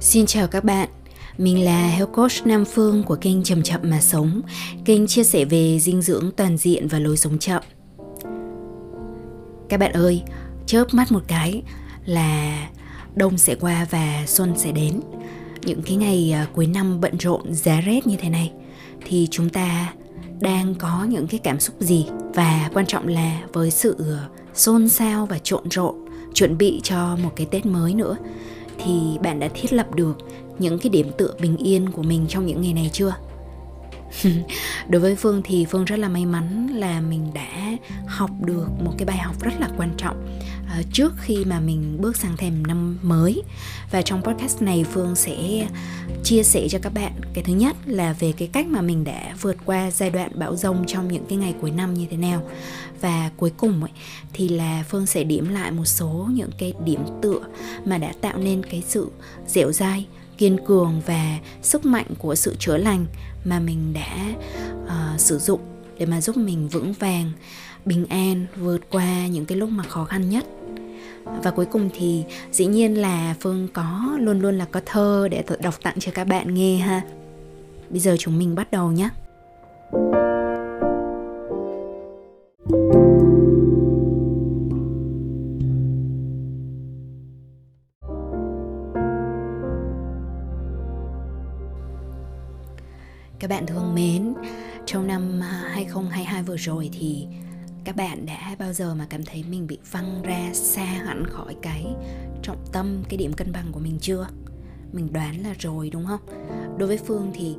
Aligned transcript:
Xin 0.00 0.26
chào 0.26 0.46
các 0.46 0.64
bạn, 0.64 0.88
mình 1.38 1.64
là 1.64 1.82
Health 1.82 2.12
Coach 2.12 2.46
Nam 2.46 2.64
Phương 2.64 3.02
của 3.02 3.16
kênh 3.16 3.42
Chậm 3.42 3.62
Chậm 3.62 3.80
Mà 3.82 4.00
Sống, 4.00 4.40
kênh 4.84 5.06
chia 5.06 5.24
sẻ 5.24 5.44
về 5.44 5.78
dinh 5.78 6.02
dưỡng 6.02 6.30
toàn 6.36 6.56
diện 6.56 6.88
và 6.88 6.98
lối 6.98 7.16
sống 7.16 7.38
chậm. 7.38 7.62
Các 9.68 9.80
bạn 9.80 9.92
ơi, 9.92 10.22
chớp 10.66 10.84
mắt 10.94 11.12
một 11.12 11.22
cái 11.26 11.62
là 12.04 12.68
đông 13.14 13.38
sẽ 13.38 13.54
qua 13.54 13.86
và 13.90 14.24
xuân 14.26 14.52
sẽ 14.56 14.72
đến. 14.72 15.00
Những 15.62 15.82
cái 15.82 15.96
ngày 15.96 16.32
à, 16.34 16.46
cuối 16.54 16.66
năm 16.66 17.00
bận 17.00 17.16
rộn 17.18 17.54
giá 17.54 17.80
rét 17.80 18.06
như 18.06 18.16
thế 18.16 18.28
này 18.28 18.52
thì 19.06 19.28
chúng 19.30 19.48
ta 19.48 19.92
đang 20.40 20.74
có 20.74 21.06
những 21.08 21.26
cái 21.26 21.40
cảm 21.44 21.60
xúc 21.60 21.76
gì 21.80 22.06
và 22.34 22.70
quan 22.74 22.86
trọng 22.86 23.08
là 23.08 23.40
với 23.52 23.70
sự 23.70 23.96
à, 23.98 24.28
xôn 24.54 24.88
xao 24.88 25.26
và 25.26 25.38
trộn 25.38 25.68
rộn 25.70 25.94
chuẩn 26.34 26.58
bị 26.58 26.80
cho 26.82 27.16
một 27.22 27.30
cái 27.36 27.46
Tết 27.50 27.66
mới 27.66 27.94
nữa 27.94 28.16
thì 28.78 29.18
bạn 29.22 29.40
đã 29.40 29.48
thiết 29.54 29.72
lập 29.72 29.94
được 29.94 30.18
những 30.58 30.78
cái 30.78 30.90
điểm 30.90 31.10
tựa 31.18 31.34
bình 31.40 31.56
yên 31.56 31.90
của 31.90 32.02
mình 32.02 32.26
trong 32.28 32.46
những 32.46 32.62
ngày 32.62 32.72
này 32.72 32.90
chưa? 32.92 33.14
Đối 34.88 35.02
với 35.02 35.16
phương 35.16 35.42
thì 35.44 35.64
phương 35.64 35.84
rất 35.84 35.98
là 35.98 36.08
may 36.08 36.26
mắn 36.26 36.66
là 36.74 37.00
mình 37.00 37.30
đã 37.34 37.76
học 38.06 38.30
được 38.40 38.66
một 38.84 38.92
cái 38.98 39.06
bài 39.06 39.18
học 39.18 39.42
rất 39.42 39.60
là 39.60 39.68
quan 39.76 39.90
trọng 39.96 40.26
uh, 40.80 40.86
trước 40.92 41.12
khi 41.20 41.44
mà 41.44 41.60
mình 41.60 41.96
bước 42.00 42.16
sang 42.16 42.36
thềm 42.36 42.66
năm 42.66 42.98
mới. 43.02 43.42
Và 43.90 44.02
trong 44.02 44.22
podcast 44.22 44.62
này 44.62 44.84
phương 44.92 45.16
sẽ 45.16 45.68
chia 46.24 46.42
sẻ 46.42 46.68
cho 46.70 46.78
các 46.82 46.94
bạn 46.94 47.12
cái 47.34 47.44
thứ 47.44 47.52
nhất 47.52 47.76
là 47.86 48.12
về 48.12 48.32
cái 48.32 48.48
cách 48.52 48.66
mà 48.66 48.80
mình 48.80 49.04
đã 49.04 49.36
vượt 49.40 49.56
qua 49.64 49.90
giai 49.90 50.10
đoạn 50.10 50.30
bão 50.34 50.56
rông 50.56 50.86
trong 50.86 51.08
những 51.12 51.26
cái 51.28 51.38
ngày 51.38 51.54
cuối 51.60 51.70
năm 51.70 51.94
như 51.94 52.06
thế 52.10 52.16
nào. 52.16 52.50
Và 53.00 53.30
cuối 53.36 53.52
cùng 53.56 53.80
ấy, 53.82 53.92
thì 54.32 54.48
là 54.48 54.84
phương 54.88 55.06
sẽ 55.06 55.24
điểm 55.24 55.48
lại 55.48 55.70
một 55.70 55.84
số 55.84 56.28
những 56.32 56.50
cái 56.58 56.72
điểm 56.84 57.00
tựa 57.22 57.40
mà 57.84 57.98
đã 57.98 58.12
tạo 58.20 58.38
nên 58.38 58.62
cái 58.70 58.82
sự 58.88 59.10
dẻo 59.46 59.72
dai 59.72 60.06
kiên 60.38 60.58
cường 60.66 61.00
và 61.06 61.38
sức 61.62 61.86
mạnh 61.86 62.06
của 62.18 62.34
sự 62.34 62.56
chữa 62.58 62.76
lành 62.76 63.06
mà 63.44 63.60
mình 63.60 63.92
đã 63.92 64.34
uh, 64.82 65.20
sử 65.20 65.38
dụng 65.38 65.60
để 65.98 66.06
mà 66.06 66.20
giúp 66.20 66.36
mình 66.36 66.68
vững 66.68 66.92
vàng 66.92 67.32
bình 67.84 68.06
an 68.06 68.46
vượt 68.56 68.80
qua 68.90 69.26
những 69.26 69.44
cái 69.44 69.58
lúc 69.58 69.70
mà 69.70 69.84
khó 69.84 70.04
khăn 70.04 70.30
nhất 70.30 70.44
và 71.42 71.50
cuối 71.50 71.66
cùng 71.66 71.90
thì 71.94 72.24
dĩ 72.52 72.66
nhiên 72.66 72.94
là 72.94 73.34
phương 73.40 73.68
có, 73.72 74.16
luôn 74.18 74.40
luôn 74.40 74.58
là 74.58 74.64
có 74.70 74.80
thơ 74.86 75.28
để 75.30 75.42
đọc 75.60 75.74
tặng 75.82 75.94
cho 75.98 76.12
các 76.14 76.24
bạn 76.24 76.54
nghe 76.54 76.76
ha. 76.76 77.02
Bây 77.90 78.00
giờ 78.00 78.16
chúng 78.18 78.38
mình 78.38 78.54
bắt 78.54 78.70
đầu 78.70 78.92
nhé 78.92 79.08
đã 98.28 98.56
bao 98.58 98.72
giờ 98.72 98.94
mà 98.94 99.06
cảm 99.10 99.24
thấy 99.24 99.44
mình 99.50 99.66
bị 99.66 99.78
văng 99.90 100.22
ra 100.22 100.50
xa 100.52 100.84
hẳn 100.84 101.24
khỏi 101.26 101.56
cái 101.62 101.86
trọng 102.42 102.64
tâm, 102.72 103.02
cái 103.08 103.16
điểm 103.16 103.32
cân 103.32 103.52
bằng 103.52 103.66
của 103.72 103.80
mình 103.80 103.98
chưa? 104.00 104.26
Mình 104.92 105.12
đoán 105.12 105.42
là 105.42 105.54
rồi 105.58 105.90
đúng 105.90 106.06
không? 106.06 106.20
Đối 106.78 106.88
với 106.88 106.98
Phương 106.98 107.30
thì 107.34 107.56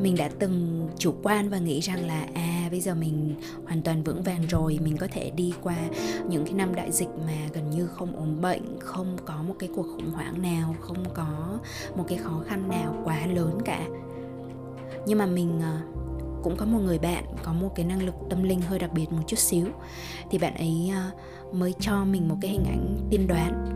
mình 0.00 0.16
đã 0.16 0.30
từng 0.38 0.88
chủ 0.98 1.14
quan 1.22 1.48
và 1.48 1.58
nghĩ 1.58 1.80
rằng 1.80 2.06
là 2.06 2.26
à 2.34 2.68
bây 2.70 2.80
giờ 2.80 2.94
mình 2.94 3.34
hoàn 3.66 3.82
toàn 3.82 4.02
vững 4.02 4.22
vàng 4.22 4.46
rồi, 4.48 4.78
mình 4.84 4.96
có 4.96 5.06
thể 5.10 5.30
đi 5.30 5.54
qua 5.62 5.76
những 6.28 6.44
cái 6.44 6.54
năm 6.54 6.74
đại 6.74 6.92
dịch 6.92 7.08
mà 7.26 7.48
gần 7.52 7.70
như 7.70 7.86
không 7.86 8.16
ốm 8.16 8.40
bệnh, 8.40 8.78
không 8.80 9.16
có 9.24 9.42
một 9.42 9.54
cái 9.58 9.68
cuộc 9.74 9.86
khủng 9.96 10.10
hoảng 10.10 10.42
nào, 10.42 10.76
không 10.80 11.04
có 11.14 11.58
một 11.96 12.04
cái 12.08 12.18
khó 12.18 12.42
khăn 12.46 12.68
nào 12.68 13.02
quá 13.04 13.26
lớn 13.26 13.58
cả 13.64 13.88
nhưng 15.06 15.18
mà 15.18 15.26
mình 15.26 15.60
ờ, 15.62 15.78
cũng 16.42 16.56
có 16.56 16.66
một 16.66 16.78
người 16.78 16.98
bạn 16.98 17.24
có 17.42 17.52
một 17.52 17.72
cái 17.74 17.84
năng 17.86 18.02
lực 18.02 18.14
tâm 18.30 18.42
linh 18.42 18.60
hơi 18.60 18.78
đặc 18.78 18.92
biệt 18.92 19.12
một 19.12 19.22
chút 19.26 19.38
xíu. 19.38 19.66
Thì 20.30 20.38
bạn 20.38 20.54
ấy 20.54 20.90
à, 20.92 21.10
mới 21.52 21.74
cho 21.80 22.04
mình 22.04 22.28
một 22.28 22.36
cái 22.40 22.50
hình 22.50 22.64
ảnh 22.64 22.96
tiên 23.10 23.26
đoán 23.26 23.66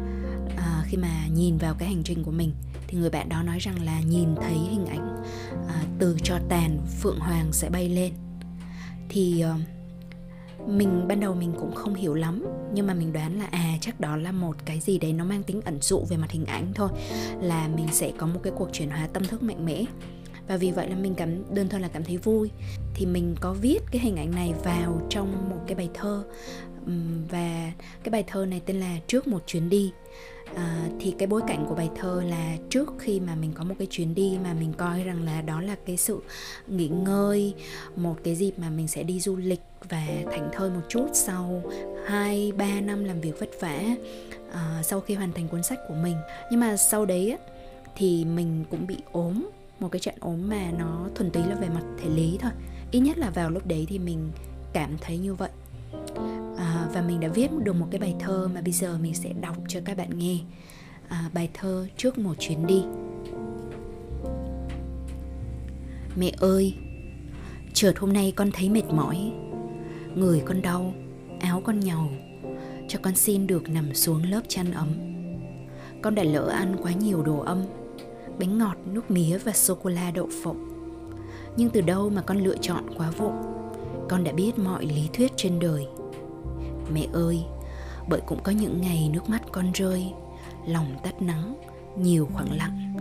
à, 0.57 0.85
khi 0.87 0.97
mà 0.97 1.27
nhìn 1.35 1.59
vào 1.59 1.75
cái 1.75 1.89
hành 1.89 2.03
trình 2.05 2.25
của 2.25 2.31
mình. 2.31 2.53
Thì 2.87 2.99
người 2.99 3.11
bạn 3.11 3.29
đó 3.29 3.43
nói 3.43 3.59
rằng 3.59 3.85
là 3.85 4.01
nhìn 4.01 4.35
thấy 4.37 4.55
hình 4.55 4.87
ảnh 4.87 5.23
à, 5.69 5.85
từ 5.99 6.17
cho 6.23 6.39
tàn 6.49 6.79
phượng 7.01 7.19
hoàng 7.19 7.53
sẽ 7.53 7.71
bay 7.71 7.89
lên. 7.89 8.13
Thì 9.09 9.41
à, 9.41 9.57
mình 10.67 11.09
ban 11.09 11.21
đầu 11.21 11.35
mình 11.35 11.53
cũng 11.61 11.75
không 11.75 11.95
hiểu 11.95 12.15
lắm 12.15 12.47
nhưng 12.75 12.87
mà 12.87 12.95
mình 12.95 13.13
đoán 13.13 13.39
là 13.39 13.47
à 13.51 13.77
chắc 13.81 14.01
đó 14.01 14.17
là 14.17 14.33
một 14.33 14.57
cái 14.65 14.81
gì 14.81 14.99
đấy 14.99 15.13
nó 15.13 15.25
mang 15.25 15.43
tính 15.43 15.61
ẩn 15.65 15.79
dụ 15.81 16.05
về 16.09 16.17
mặt 16.17 16.31
hình 16.31 16.47
ảnh 16.47 16.73
thôi. 16.75 16.89
Là 17.41 17.69
mình 17.77 17.89
sẽ 17.93 18.13
có 18.19 18.27
một 18.27 18.41
cái 18.43 18.53
cuộc 18.57 18.69
chuyển 18.73 18.91
hóa 18.91 19.09
tâm 19.13 19.25
thức 19.25 19.43
mạnh 19.43 19.67
mẽ 19.67 19.85
và 20.53 20.59
vì 20.59 20.71
vậy 20.71 20.89
là 20.89 20.97
mình 20.97 21.15
cảm 21.15 21.55
đơn 21.55 21.69
thuần 21.69 21.83
là 21.83 21.89
cảm 21.89 22.05
thấy 22.05 22.17
vui. 22.17 22.51
Thì 22.95 23.07
mình 23.07 23.35
có 23.41 23.53
viết 23.53 23.79
cái 23.91 24.01
hình 24.01 24.17
ảnh 24.17 24.31
này 24.31 24.53
vào 24.65 25.07
trong 25.11 25.51
một 25.51 25.57
cái 25.67 25.75
bài 25.75 25.89
thơ. 25.95 26.25
Và 27.31 27.73
cái 28.03 28.11
bài 28.11 28.25
thơ 28.27 28.47
này 28.47 28.61
tên 28.67 28.81
là 28.81 28.97
trước 29.07 29.27
một 29.27 29.43
chuyến 29.47 29.69
đi. 29.69 29.93
À, 30.55 30.89
thì 31.01 31.15
cái 31.19 31.27
bối 31.27 31.43
cảnh 31.47 31.67
của 31.69 31.75
bài 31.75 31.91
thơ 31.97 32.23
là 32.27 32.57
trước 32.71 32.93
khi 32.99 33.21
mà 33.21 33.35
mình 33.35 33.53
có 33.55 33.65
một 33.65 33.75
cái 33.79 33.87
chuyến 33.91 34.15
đi 34.15 34.39
mà 34.45 34.55
mình 34.55 34.73
coi 34.73 35.03
rằng 35.03 35.25
là 35.25 35.43
đó 35.43 35.61
là 35.61 35.77
cái 35.87 35.97
sự 35.97 36.19
nghỉ 36.69 36.89
ngơi 36.89 37.55
một 37.97 38.17
cái 38.25 38.35
dịp 38.35 38.53
mà 38.59 38.71
mình 38.71 38.89
sẽ 38.89 39.03
đi 39.03 39.21
du 39.21 39.37
lịch 39.37 39.61
và 39.89 40.07
thảnh 40.31 40.51
thơi 40.53 40.71
một 40.71 40.83
chút 40.89 41.07
sau 41.13 41.63
hai 42.07 42.53
ba 42.57 42.81
năm 42.81 43.05
làm 43.05 43.21
việc 43.21 43.41
vất 43.41 43.51
vả 43.61 43.85
à, 44.53 44.83
sau 44.85 45.01
khi 45.01 45.15
hoàn 45.15 45.33
thành 45.33 45.49
cuốn 45.49 45.63
sách 45.63 45.79
của 45.89 45.95
mình. 45.95 46.17
Nhưng 46.51 46.61
mà 46.61 46.77
sau 46.77 47.07
đấy 47.07 47.31
á 47.31 47.39
thì 47.97 48.25
mình 48.25 48.65
cũng 48.71 48.87
bị 48.87 48.97
ốm 49.13 49.49
một 49.83 49.89
cái 49.89 50.01
trận 50.01 50.15
ốm 50.21 50.49
mà 50.49 50.71
nó 50.79 51.09
thuần 51.15 51.31
túy 51.31 51.43
là 51.43 51.55
về 51.55 51.69
mặt 51.69 51.83
thể 52.03 52.11
lý 52.11 52.39
thôi. 52.41 52.51
Ít 52.91 53.01
nhất 53.01 53.19
là 53.19 53.31
vào 53.31 53.51
lúc 53.51 53.67
đấy 53.67 53.87
thì 53.89 53.99
mình 53.99 54.31
cảm 54.73 54.91
thấy 55.01 55.19
như 55.19 55.35
vậy. 55.35 55.51
À, 56.57 56.89
và 56.93 57.03
mình 57.03 57.21
đã 57.21 57.29
viết 57.29 57.51
được 57.63 57.73
một 57.73 57.87
cái 57.91 58.01
bài 58.01 58.15
thơ 58.21 58.49
mà 58.55 58.61
bây 58.61 58.73
giờ 58.73 58.99
mình 58.99 59.15
sẽ 59.15 59.33
đọc 59.33 59.57
cho 59.69 59.81
các 59.85 59.97
bạn 59.97 60.19
nghe. 60.19 60.39
À, 61.09 61.31
bài 61.35 61.51
thơ 61.55 61.87
trước 61.97 62.19
một 62.19 62.35
chuyến 62.39 62.67
đi. 62.67 62.83
Mẹ 66.17 66.33
ơi 66.39 66.75
chợt 67.73 67.99
hôm 67.99 68.13
nay 68.13 68.33
con 68.37 68.51
thấy 68.53 68.69
mệt 68.69 68.85
mỏi. 68.91 69.33
Người 70.15 70.43
con 70.47 70.63
đau 70.63 70.95
áo 71.41 71.63
con 71.65 71.81
nhàu. 71.81 72.09
Cho 72.89 72.99
con 73.03 73.15
xin 73.15 73.47
được 73.47 73.69
nằm 73.69 73.95
xuống 73.95 74.23
lớp 74.23 74.41
chăn 74.49 74.73
ấm. 74.73 74.89
Con 76.03 76.15
đã 76.15 76.23
lỡ 76.23 76.49
ăn 76.49 76.77
quá 76.83 76.93
nhiều 76.93 77.23
đồ 77.23 77.39
âm 77.39 77.63
bánh 78.39 78.59
ngọt, 78.59 78.77
nước 78.87 79.11
mía 79.11 79.39
và 79.39 79.53
sô-cô-la 79.53 80.11
đậu 80.11 80.29
phộng. 80.43 80.69
Nhưng 81.57 81.71
từ 81.71 81.81
đâu 81.81 82.11
mà 82.11 82.23
con 82.23 82.39
lựa 82.39 82.57
chọn 82.61 82.85
quá 82.97 83.11
vụng? 83.11 83.43
Con 84.09 84.25
đã 84.25 84.33
biết 84.33 84.59
mọi 84.59 84.87
lý 84.87 85.09
thuyết 85.13 85.33
trên 85.37 85.59
đời. 85.59 85.87
Mẹ 86.95 87.07
ơi, 87.13 87.45
bởi 88.09 88.21
cũng 88.27 88.43
có 88.43 88.53
những 88.53 88.81
ngày 88.81 89.11
nước 89.13 89.29
mắt 89.29 89.43
con 89.53 89.73
rơi, 89.73 90.13
lòng 90.67 90.97
tắt 91.03 91.23
nắng, 91.23 91.57
nhiều 91.99 92.29
khoảng 92.35 92.57
lặng. 92.57 92.95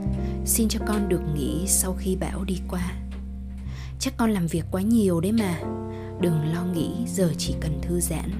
Xin 0.45 0.67
cho 0.67 0.79
con 0.87 1.09
được 1.09 1.21
nghỉ 1.35 1.67
sau 1.67 1.95
khi 1.99 2.15
bão 2.15 2.43
đi 2.43 2.57
qua. 2.69 2.93
Chắc 3.99 4.13
con 4.17 4.31
làm 4.31 4.47
việc 4.47 4.65
quá 4.71 4.81
nhiều 4.81 5.19
đấy 5.21 5.31
mà. 5.31 5.59
Đừng 6.21 6.53
lo 6.53 6.63
nghĩ 6.63 6.91
giờ 7.07 7.33
chỉ 7.37 7.55
cần 7.61 7.79
thư 7.81 7.99
giãn. 7.99 8.31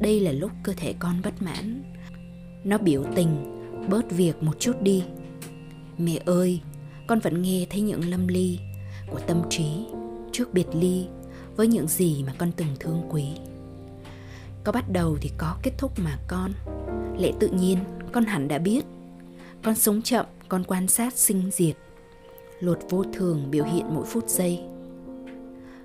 Đây 0.00 0.20
là 0.20 0.32
lúc 0.32 0.50
cơ 0.62 0.72
thể 0.76 0.94
con 0.98 1.20
bất 1.24 1.42
mãn. 1.42 1.82
Nó 2.64 2.78
biểu 2.78 3.04
tình, 3.14 3.60
bớt 3.90 4.10
việc 4.10 4.42
một 4.42 4.60
chút 4.60 4.72
đi 4.82 5.04
Mẹ 5.98 6.20
ơi, 6.26 6.60
con 7.06 7.18
vẫn 7.18 7.42
nghe 7.42 7.66
thấy 7.70 7.80
những 7.80 8.10
lâm 8.10 8.28
ly 8.28 8.58
của 9.10 9.20
tâm 9.26 9.42
trí 9.50 9.86
trước 10.32 10.52
biệt 10.52 10.66
ly 10.72 11.06
với 11.56 11.68
những 11.68 11.88
gì 11.88 12.24
mà 12.26 12.32
con 12.38 12.52
từng 12.56 12.68
thương 12.80 13.02
quý. 13.10 13.24
Có 14.64 14.72
bắt 14.72 14.84
đầu 14.92 15.18
thì 15.20 15.30
có 15.38 15.56
kết 15.62 15.72
thúc 15.78 15.92
mà 15.98 16.18
con. 16.28 16.52
Lẽ 17.18 17.32
tự 17.40 17.48
nhiên, 17.48 17.78
con 18.12 18.24
hẳn 18.24 18.48
đã 18.48 18.58
biết. 18.58 18.84
Con 19.62 19.74
sống 19.74 20.02
chậm, 20.02 20.26
con 20.48 20.64
quan 20.64 20.88
sát 20.88 21.14
sinh 21.14 21.50
diệt. 21.52 21.76
Luật 22.60 22.78
vô 22.90 23.04
thường 23.12 23.50
biểu 23.50 23.64
hiện 23.64 23.84
mỗi 23.94 24.04
phút 24.06 24.28
giây. 24.28 24.60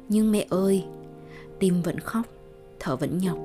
Nhưng 0.10 0.32
mẹ 0.32 0.46
ơi, 0.50 0.86
tim 1.60 1.82
vẫn 1.82 2.00
khóc, 2.00 2.26
thở 2.80 2.96
vẫn 2.96 3.18
nhọc. 3.18 3.38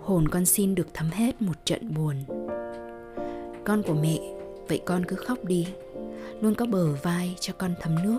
Hồn 0.00 0.28
con 0.28 0.44
xin 0.44 0.74
được 0.74 0.86
thấm 0.94 1.10
hết 1.10 1.42
một 1.42 1.64
trận 1.64 1.94
buồn. 1.94 2.16
Con 3.64 3.82
của 3.82 3.94
mẹ, 3.94 4.18
vậy 4.68 4.80
con 4.84 5.04
cứ 5.04 5.16
khóc 5.16 5.44
đi 5.44 5.66
luôn 6.40 6.54
có 6.54 6.66
bờ 6.66 6.92
vai 6.92 7.36
cho 7.40 7.52
con 7.58 7.74
thấm 7.80 7.94
nước. 8.02 8.18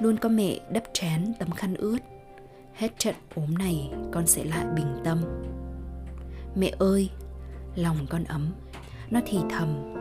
Luôn 0.00 0.16
có 0.16 0.28
mẹ 0.28 0.60
đắp 0.72 0.82
chén 0.92 1.34
tấm 1.38 1.50
khăn 1.50 1.74
ướt. 1.74 1.98
Hết 2.74 2.98
trận 2.98 3.14
ốm 3.34 3.58
này 3.58 3.90
con 4.12 4.26
sẽ 4.26 4.44
lại 4.44 4.66
bình 4.76 4.96
tâm. 5.04 5.22
Mẹ 6.56 6.72
ơi, 6.78 7.10
lòng 7.74 7.96
con 8.10 8.24
ấm, 8.24 8.52
nó 9.10 9.20
thì 9.26 9.38
thầm. 9.50 9.94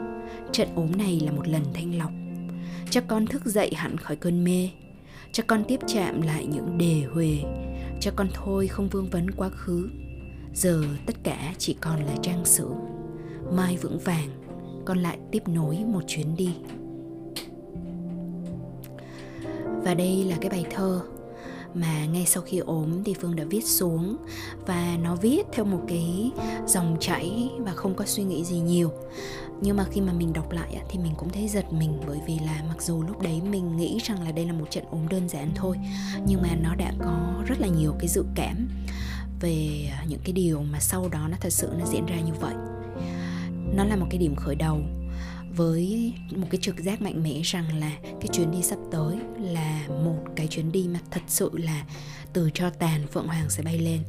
Trận 0.52 0.68
ốm 0.76 0.92
này 0.98 1.20
là 1.26 1.32
một 1.32 1.48
lần 1.48 1.64
thanh 1.74 1.98
lọc. 1.98 2.12
Cho 2.90 3.02
con 3.08 3.28
thức 3.28 3.46
dậy 3.46 3.72
hẳn 3.76 3.98
khỏi 3.98 4.16
cơn 4.16 4.44
mê. 4.44 4.70
Cho 5.32 5.44
con 5.48 5.64
tiếp 5.68 5.80
chạm 5.88 6.22
lại 6.22 6.46
những 6.46 6.78
đề 6.78 7.04
huề. 7.14 7.38
Cho 8.02 8.12
con 8.16 8.28
thôi 8.34 8.68
không 8.68 8.88
vương 8.88 9.10
vấn 9.10 9.32
quá 9.32 9.50
khứ. 9.50 9.90
Giờ 10.54 10.84
tất 11.06 11.16
cả 11.24 11.54
chỉ 11.58 11.74
còn 11.82 12.04
là 12.04 12.16
trang 12.22 12.46
sử. 12.46 12.70
Mai 13.52 13.78
vững 13.78 14.00
vàng, 14.00 14.30
con 14.86 14.98
lại 14.98 15.18
tiếp 15.32 15.48
nối 15.48 15.78
một 15.78 16.02
chuyến 16.08 16.36
đi 16.36 16.56
và 19.86 19.94
đây 19.94 20.24
là 20.24 20.38
cái 20.42 20.50
bài 20.50 20.66
thơ 20.72 21.02
mà 21.74 22.06
ngay 22.06 22.26
sau 22.26 22.44
khi 22.44 22.58
ốm 22.58 23.04
thì 23.06 23.14
Phương 23.22 23.36
đã 23.36 23.44
viết 23.44 23.66
xuống. 23.66 24.18
Và 24.66 24.98
nó 25.04 25.16
viết 25.16 25.44
theo 25.54 25.66
một 25.66 25.82
cái 25.88 26.32
dòng 26.68 26.98
chảy 27.00 27.50
và 27.60 27.72
không 27.72 27.96
có 27.96 28.06
suy 28.06 28.24
nghĩ 28.24 28.44
gì 28.44 28.60
nhiều. 28.60 28.92
Nhưng 29.62 29.78
mà 29.78 29.86
khi 29.92 30.02
mà 30.02 30.14
mình 30.14 30.34
đọc 30.34 30.52
lại 30.52 30.82
thì 30.90 31.00
mình 31.00 31.14
cũng 31.18 31.30
thấy 31.30 31.48
giật 31.48 31.74
mình. 31.74 32.00
Bởi 32.08 32.20
vì 32.28 32.40
là 32.40 32.64
mặc 32.68 32.82
dù 32.82 33.04
lúc 33.04 33.22
đấy 33.22 33.42
mình 33.52 33.78
nghĩ 33.78 34.00
rằng 34.04 34.24
là 34.24 34.32
đây 34.32 34.46
là 34.46 34.54
một 34.54 34.66
trận 34.72 34.84
ốm 34.92 35.08
đơn 35.10 35.30
giản 35.30 35.52
thôi, 35.56 35.78
nhưng 36.28 36.42
mà 36.42 36.50
nó 36.62 36.76
đã 36.76 36.94
có 37.00 37.44
rất 37.48 37.62
là 37.62 37.68
nhiều 37.68 37.96
cái 38.00 38.08
dự 38.08 38.24
cảm 38.36 38.68
về 39.42 39.90
những 40.08 40.20
cái 40.24 40.34
điều 40.34 40.64
mà 40.72 40.80
sau 40.80 41.10
đó 41.10 41.28
nó 41.32 41.38
thật 41.40 41.54
sự 41.54 41.70
nó 41.80 41.86
diễn 41.86 42.06
ra 42.06 42.20
như 42.20 42.34
vậy. 42.42 42.54
Nó 43.76 43.84
là 43.84 43.96
một 43.96 44.08
cái 44.10 44.18
điểm 44.18 44.36
khởi 44.36 44.56
đầu 44.56 44.80
với 45.56 46.14
một 46.36 46.48
cái 46.50 46.60
trực 46.62 46.80
giác 46.80 47.02
mạnh 47.02 47.24
mẽ 47.24 47.42
rằng 47.44 47.80
là 47.80 47.92
cái 48.04 48.28
chuyến 48.34 48.52
đi 48.52 48.62
sắp 48.62 48.80
tới 48.92 49.16
là 49.40 49.88
một 49.88 50.24
cái 50.36 50.48
chuyến 50.48 50.72
đi 50.72 50.88
mà 50.94 51.00
thật 51.12 51.22
sự 51.28 51.52
là 51.54 51.86
từ 52.34 52.50
cho 52.54 52.70
tàn 52.70 53.08
phượng 53.08 53.28
hoàng 53.28 53.50
sẽ 53.50 53.64
bay 53.64 53.78
lên. 53.78 54.00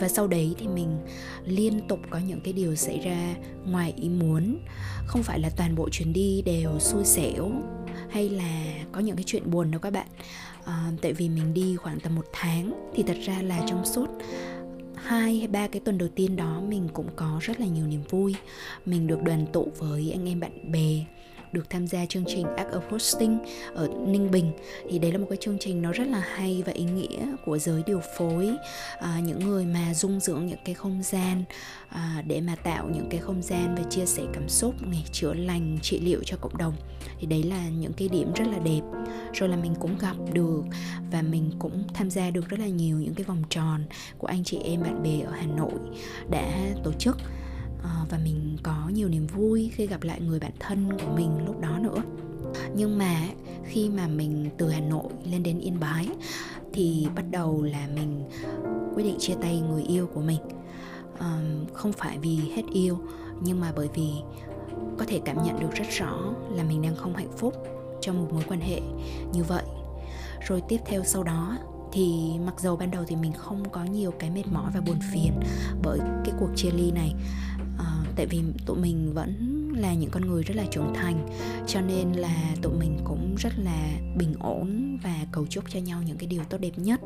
Và 0.00 0.08
sau 0.08 0.26
đấy 0.26 0.54
thì 0.58 0.68
mình 0.68 0.98
liên 1.44 1.88
tục 1.88 2.00
có 2.10 2.18
những 2.18 2.40
cái 2.40 2.52
điều 2.52 2.74
xảy 2.74 2.98
ra 2.98 3.34
ngoài 3.64 3.94
ý 3.96 4.08
muốn. 4.08 4.58
Không 5.06 5.22
phải 5.22 5.40
là 5.40 5.50
toàn 5.56 5.74
bộ 5.74 5.88
chuyến 5.88 6.12
đi 6.12 6.42
đều 6.42 6.78
xui 6.78 7.04
xẻo 7.04 7.50
hay 8.10 8.28
là 8.28 8.64
có 8.92 9.00
những 9.00 9.16
cái 9.16 9.24
chuyện 9.26 9.50
buồn 9.50 9.70
đâu 9.70 9.80
các 9.80 9.92
bạn. 9.92 10.06
À, 10.64 10.92
tại 11.02 11.12
vì 11.12 11.28
mình 11.28 11.54
đi 11.54 11.76
khoảng 11.76 12.00
tầm 12.00 12.14
một 12.14 12.26
tháng 12.32 12.90
thì 12.94 13.02
thật 13.02 13.16
ra 13.24 13.42
là 13.42 13.60
trong 13.68 13.84
suốt 13.86 14.06
hai 15.08 15.38
hay 15.38 15.48
ba 15.48 15.66
cái 15.66 15.80
tuần 15.80 15.98
đầu 15.98 16.08
tiên 16.08 16.36
đó 16.36 16.60
mình 16.68 16.88
cũng 16.92 17.06
có 17.16 17.38
rất 17.42 17.60
là 17.60 17.66
nhiều 17.66 17.86
niềm 17.86 18.02
vui. 18.10 18.34
Mình 18.86 19.06
được 19.06 19.22
đoàn 19.22 19.46
tụ 19.52 19.72
với 19.78 20.10
anh 20.12 20.28
em 20.28 20.40
bạn 20.40 20.72
bè 20.72 21.04
được 21.52 21.70
tham 21.70 21.86
gia 21.86 22.06
chương 22.06 22.24
trình 22.26 22.46
Act 22.56 22.70
of 22.70 22.80
Hosting 22.90 23.38
ở 23.74 23.88
Ninh 24.06 24.30
Bình. 24.30 24.52
Thì 24.90 24.98
đấy 24.98 25.12
là 25.12 25.18
một 25.18 25.26
cái 25.30 25.38
chương 25.40 25.58
trình 25.60 25.82
nó 25.82 25.92
rất 25.92 26.06
là 26.06 26.22
hay 26.34 26.62
và 26.66 26.72
ý 26.72 26.84
nghĩa 26.84 27.26
của 27.44 27.58
giới 27.58 27.82
điều 27.86 28.00
phối 28.18 28.50
à, 29.00 29.20
những 29.24 29.38
người 29.38 29.64
mà 29.64 29.94
dung 29.94 30.20
dưỡng 30.20 30.46
những 30.46 30.58
cái 30.64 30.74
không 30.74 31.02
gian 31.02 31.44
à, 31.88 32.22
để 32.26 32.40
mà 32.40 32.56
tạo 32.56 32.88
những 32.88 33.08
cái 33.10 33.20
không 33.20 33.42
gian 33.42 33.74
về 33.74 33.82
chia 33.90 34.06
sẻ 34.06 34.22
cảm 34.32 34.48
xúc 34.48 34.74
này 34.82 35.04
chữa 35.12 35.34
lành 35.34 35.78
trị 35.82 36.00
liệu 36.00 36.20
cho 36.24 36.36
cộng 36.40 36.56
đồng. 36.56 36.74
Thì 37.18 37.26
đấy 37.26 37.42
là 37.42 37.68
những 37.68 37.92
cái 37.92 38.08
điểm 38.08 38.32
rất 38.32 38.46
là 38.46 38.58
đẹp. 38.58 38.80
Rồi 39.32 39.48
là 39.48 39.56
mình 39.56 39.74
cũng 39.80 39.98
gặp 39.98 40.16
được 40.32 40.62
và 41.10 41.22
mình 41.22 41.50
cũng 41.58 41.84
tham 41.94 42.10
gia 42.10 42.30
được 42.30 42.48
rất 42.48 42.60
là 42.60 42.66
nhiều 42.66 42.98
những 42.98 43.14
cái 43.14 43.24
vòng 43.24 43.42
tròn 43.50 43.84
của 44.18 44.26
anh 44.26 44.44
chị 44.44 44.58
em 44.64 44.82
bạn 44.82 45.02
bè 45.02 45.20
ở 45.20 45.32
Hà 45.32 45.46
Nội 45.46 45.80
đã 46.30 46.74
tổ 46.84 46.92
chức. 46.92 47.16
Ờ, 47.88 48.04
và 48.10 48.18
mình 48.24 48.56
có 48.62 48.88
nhiều 48.92 49.08
niềm 49.08 49.26
vui 49.26 49.70
khi 49.74 49.86
gặp 49.86 50.02
lại 50.02 50.20
người 50.20 50.40
bạn 50.40 50.52
thân 50.58 50.98
của 50.98 51.12
mình 51.16 51.46
lúc 51.46 51.60
đó 51.60 51.78
nữa. 51.78 52.02
Nhưng 52.74 52.98
mà 52.98 53.16
khi 53.64 53.88
mà 53.88 54.08
mình 54.08 54.50
từ 54.58 54.68
hà 54.68 54.80
nội 54.80 55.12
lên 55.24 55.42
đến 55.42 55.58
yên 55.58 55.80
bái 55.80 56.08
thì 56.72 57.06
bắt 57.16 57.24
đầu 57.30 57.62
là 57.62 57.88
mình 57.94 58.24
quyết 58.94 59.04
định 59.04 59.16
chia 59.18 59.34
tay 59.42 59.60
người 59.60 59.82
yêu 59.82 60.06
của 60.14 60.20
mình. 60.20 60.40
Um, 61.20 61.66
không 61.72 61.92
phải 61.92 62.18
vì 62.18 62.36
hết 62.36 62.62
yêu 62.72 62.98
nhưng 63.40 63.60
mà 63.60 63.72
bởi 63.76 63.88
vì 63.94 64.10
có 64.98 65.04
thể 65.08 65.20
cảm 65.24 65.44
nhận 65.44 65.60
được 65.60 65.74
rất 65.74 65.86
rõ 65.90 66.34
là 66.50 66.62
mình 66.64 66.82
đang 66.82 66.96
không 66.96 67.14
hạnh 67.14 67.32
phúc 67.36 67.54
trong 68.00 68.18
một 68.18 68.32
mối 68.32 68.44
quan 68.48 68.60
hệ 68.60 68.80
như 69.32 69.42
vậy. 69.42 69.64
Rồi 70.48 70.62
tiếp 70.68 70.80
theo 70.86 71.04
sau 71.04 71.22
đó 71.22 71.58
thì 71.92 72.32
mặc 72.46 72.60
dầu 72.60 72.76
ban 72.76 72.90
đầu 72.90 73.04
thì 73.06 73.16
mình 73.16 73.32
không 73.32 73.68
có 73.68 73.84
nhiều 73.84 74.10
cái 74.18 74.30
mệt 74.30 74.46
mỏi 74.52 74.70
và 74.74 74.80
buồn 74.80 74.98
phiền 75.12 75.32
bởi 75.82 75.98
cái 75.98 76.34
cuộc 76.40 76.48
chia 76.56 76.70
ly 76.70 76.90
này 76.90 77.14
tại 78.18 78.26
vì 78.26 78.42
tụi 78.66 78.76
mình 78.76 79.14
vẫn 79.14 79.34
là 79.76 79.94
những 79.94 80.10
con 80.10 80.26
người 80.26 80.42
rất 80.42 80.56
là 80.56 80.64
trưởng 80.70 80.94
thành 80.94 81.28
cho 81.66 81.80
nên 81.80 82.12
là 82.12 82.54
tụi 82.62 82.72
mình 82.78 82.98
cũng 83.04 83.34
rất 83.38 83.52
là 83.58 83.90
bình 84.16 84.34
ổn 84.40 84.98
và 85.02 85.26
cầu 85.32 85.46
chúc 85.50 85.64
cho 85.68 85.80
nhau 85.80 86.02
những 86.06 86.16
cái 86.16 86.26
điều 86.26 86.44
tốt 86.44 86.58
đẹp 86.60 86.72
nhất. 86.76 87.00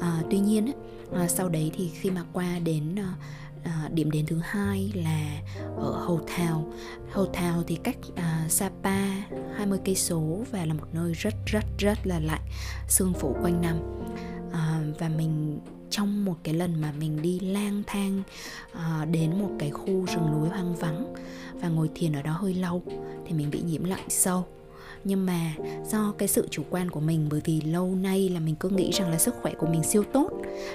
À, 0.00 0.22
tuy 0.30 0.38
nhiên 0.38 0.72
à, 1.14 1.28
sau 1.28 1.48
đấy 1.48 1.70
thì 1.76 1.88
khi 1.88 2.10
mà 2.10 2.24
qua 2.32 2.58
đến 2.58 2.98
à, 2.98 3.14
à 3.64 3.88
điểm 3.94 4.10
đến 4.10 4.26
thứ 4.26 4.40
hai 4.44 4.92
là 4.94 5.40
ở 5.76 6.04
Hồ 6.06 6.20
thào 6.26 6.72
Hồ 7.12 7.26
thào 7.32 7.62
thì 7.66 7.78
cách 7.84 7.98
à, 8.16 8.46
Sapa 8.48 9.06
20 9.56 9.78
cây 9.84 9.94
số 9.94 10.44
và 10.50 10.64
là 10.64 10.74
một 10.74 10.86
nơi 10.92 11.12
rất 11.12 11.34
rất 11.46 11.64
rất 11.78 11.98
là 12.06 12.20
lạnh 12.20 12.46
sương 12.88 13.14
phủ 13.14 13.36
quanh 13.42 13.60
năm 13.60 13.76
à, 14.52 14.80
và 14.98 15.08
mình 15.08 15.60
trong 15.90 16.24
một 16.24 16.36
cái 16.42 16.54
lần 16.54 16.80
mà 16.80 16.92
mình 16.98 17.22
đi 17.22 17.40
lang 17.40 17.82
thang 17.86 18.22
à, 18.72 19.04
đến 19.04 19.38
một 19.38 19.50
cái 19.58 19.70
khu 19.70 20.06
rừng 20.06 20.30
núi 20.32 20.48
hoang 20.48 20.76
vắng 20.76 21.14
và 21.54 21.68
ngồi 21.68 21.90
thiền 21.94 22.12
ở 22.12 22.22
đó 22.22 22.32
hơi 22.32 22.54
lâu 22.54 22.82
thì 23.26 23.32
mình 23.34 23.50
bị 23.50 23.60
nhiễm 23.60 23.84
lạnh 23.84 24.06
sâu 24.08 24.46
nhưng 25.04 25.26
mà 25.26 25.54
do 25.90 26.14
cái 26.18 26.28
sự 26.28 26.48
chủ 26.50 26.62
quan 26.70 26.90
của 26.90 27.00
mình, 27.00 27.26
bởi 27.30 27.40
vì 27.44 27.60
lâu 27.60 27.94
nay 27.94 28.28
là 28.28 28.40
mình 28.40 28.54
cứ 28.54 28.68
nghĩ 28.68 28.90
rằng 28.92 29.10
là 29.10 29.18
sức 29.18 29.34
khỏe 29.42 29.54
của 29.58 29.66
mình 29.66 29.82
siêu 29.82 30.04
tốt, 30.12 30.30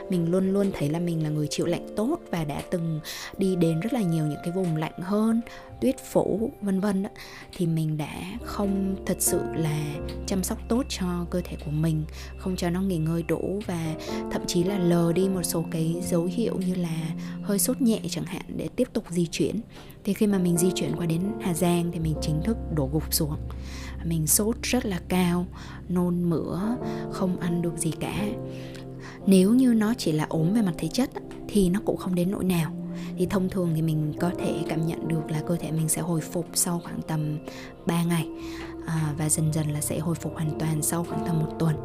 mình 0.09 0.31
luôn 0.31 0.53
luôn 0.53 0.71
thấy 0.73 0.89
là 0.89 0.99
mình 0.99 1.23
là 1.23 1.29
người 1.29 1.47
chịu 1.47 1.65
lạnh 1.65 1.87
tốt 1.95 2.19
và 2.31 2.43
đã 2.43 2.61
từng 2.71 2.99
đi 3.37 3.55
đến 3.55 3.79
rất 3.79 3.93
là 3.93 4.01
nhiều 4.01 4.25
những 4.25 4.39
cái 4.43 4.51
vùng 4.51 4.75
lạnh 4.75 4.99
hơn, 5.01 5.41
tuyết 5.81 5.95
phủ, 6.11 6.51
vân 6.61 6.79
vân 6.79 7.05
thì 7.57 7.65
mình 7.65 7.97
đã 7.97 8.23
không 8.43 8.95
thật 9.05 9.17
sự 9.19 9.41
là 9.55 9.83
chăm 10.25 10.43
sóc 10.43 10.57
tốt 10.69 10.85
cho 10.89 11.25
cơ 11.29 11.41
thể 11.43 11.57
của 11.65 11.71
mình, 11.71 12.03
không 12.37 12.55
cho 12.55 12.69
nó 12.69 12.81
nghỉ 12.81 12.97
ngơi 12.97 13.23
đủ 13.23 13.59
và 13.67 13.95
thậm 14.31 14.41
chí 14.47 14.63
là 14.63 14.77
lờ 14.77 15.13
đi 15.13 15.29
một 15.29 15.43
số 15.43 15.63
cái 15.71 15.95
dấu 16.07 16.23
hiệu 16.23 16.57
như 16.67 16.75
là 16.75 17.09
hơi 17.41 17.59
sốt 17.59 17.81
nhẹ 17.81 17.99
chẳng 18.09 18.25
hạn 18.25 18.41
để 18.57 18.69
tiếp 18.75 18.87
tục 18.93 19.03
di 19.09 19.27
chuyển. 19.27 19.59
Thì 20.03 20.13
khi 20.13 20.27
mà 20.27 20.37
mình 20.37 20.57
di 20.57 20.71
chuyển 20.75 20.95
qua 20.95 21.05
đến 21.05 21.21
Hà 21.41 21.53
Giang 21.53 21.91
thì 21.91 21.99
mình 21.99 22.15
chính 22.21 22.41
thức 22.43 22.57
đổ 22.75 22.89
gục 22.93 23.13
xuống 23.13 23.37
mình 24.03 24.27
sốt 24.27 24.55
rất 24.63 24.85
là 24.85 24.99
cao 25.07 25.45
nôn 25.89 26.29
mửa 26.29 26.77
không 27.11 27.39
ăn 27.39 27.61
được 27.61 27.77
gì 27.77 27.91
cả. 27.99 28.25
Nếu 29.25 29.53
như 29.53 29.73
nó 29.73 29.93
chỉ 29.97 30.11
là 30.11 30.25
ốm 30.29 30.53
về 30.53 30.61
mặt 30.61 30.73
thể 30.77 30.87
chất 30.87 31.09
thì 31.47 31.69
nó 31.69 31.79
cũng 31.85 31.97
không 31.97 32.15
đến 32.15 32.31
nỗi 32.31 32.43
nào. 32.43 32.71
Thì 33.17 33.25
thông 33.25 33.49
thường 33.49 33.71
thì 33.75 33.81
mình 33.81 34.13
có 34.19 34.31
thể 34.39 34.53
cảm 34.69 34.87
nhận 34.87 35.07
được 35.07 35.31
là 35.31 35.41
cơ 35.47 35.55
thể 35.55 35.71
mình 35.71 35.89
sẽ 35.89 36.01
hồi 36.01 36.21
phục 36.21 36.47
sau 36.53 36.81
khoảng 36.83 37.01
tầm 37.01 37.37
3 37.85 38.03
ngày 38.03 38.27
à, 38.85 39.13
và 39.17 39.29
dần 39.29 39.53
dần 39.53 39.71
là 39.71 39.81
sẽ 39.81 39.99
hồi 39.99 40.15
phục 40.15 40.33
hoàn 40.33 40.59
toàn 40.59 40.81
sau 40.81 41.03
khoảng 41.03 41.25
tầm 41.25 41.39
một 41.39 41.51
tuần. 41.59 41.75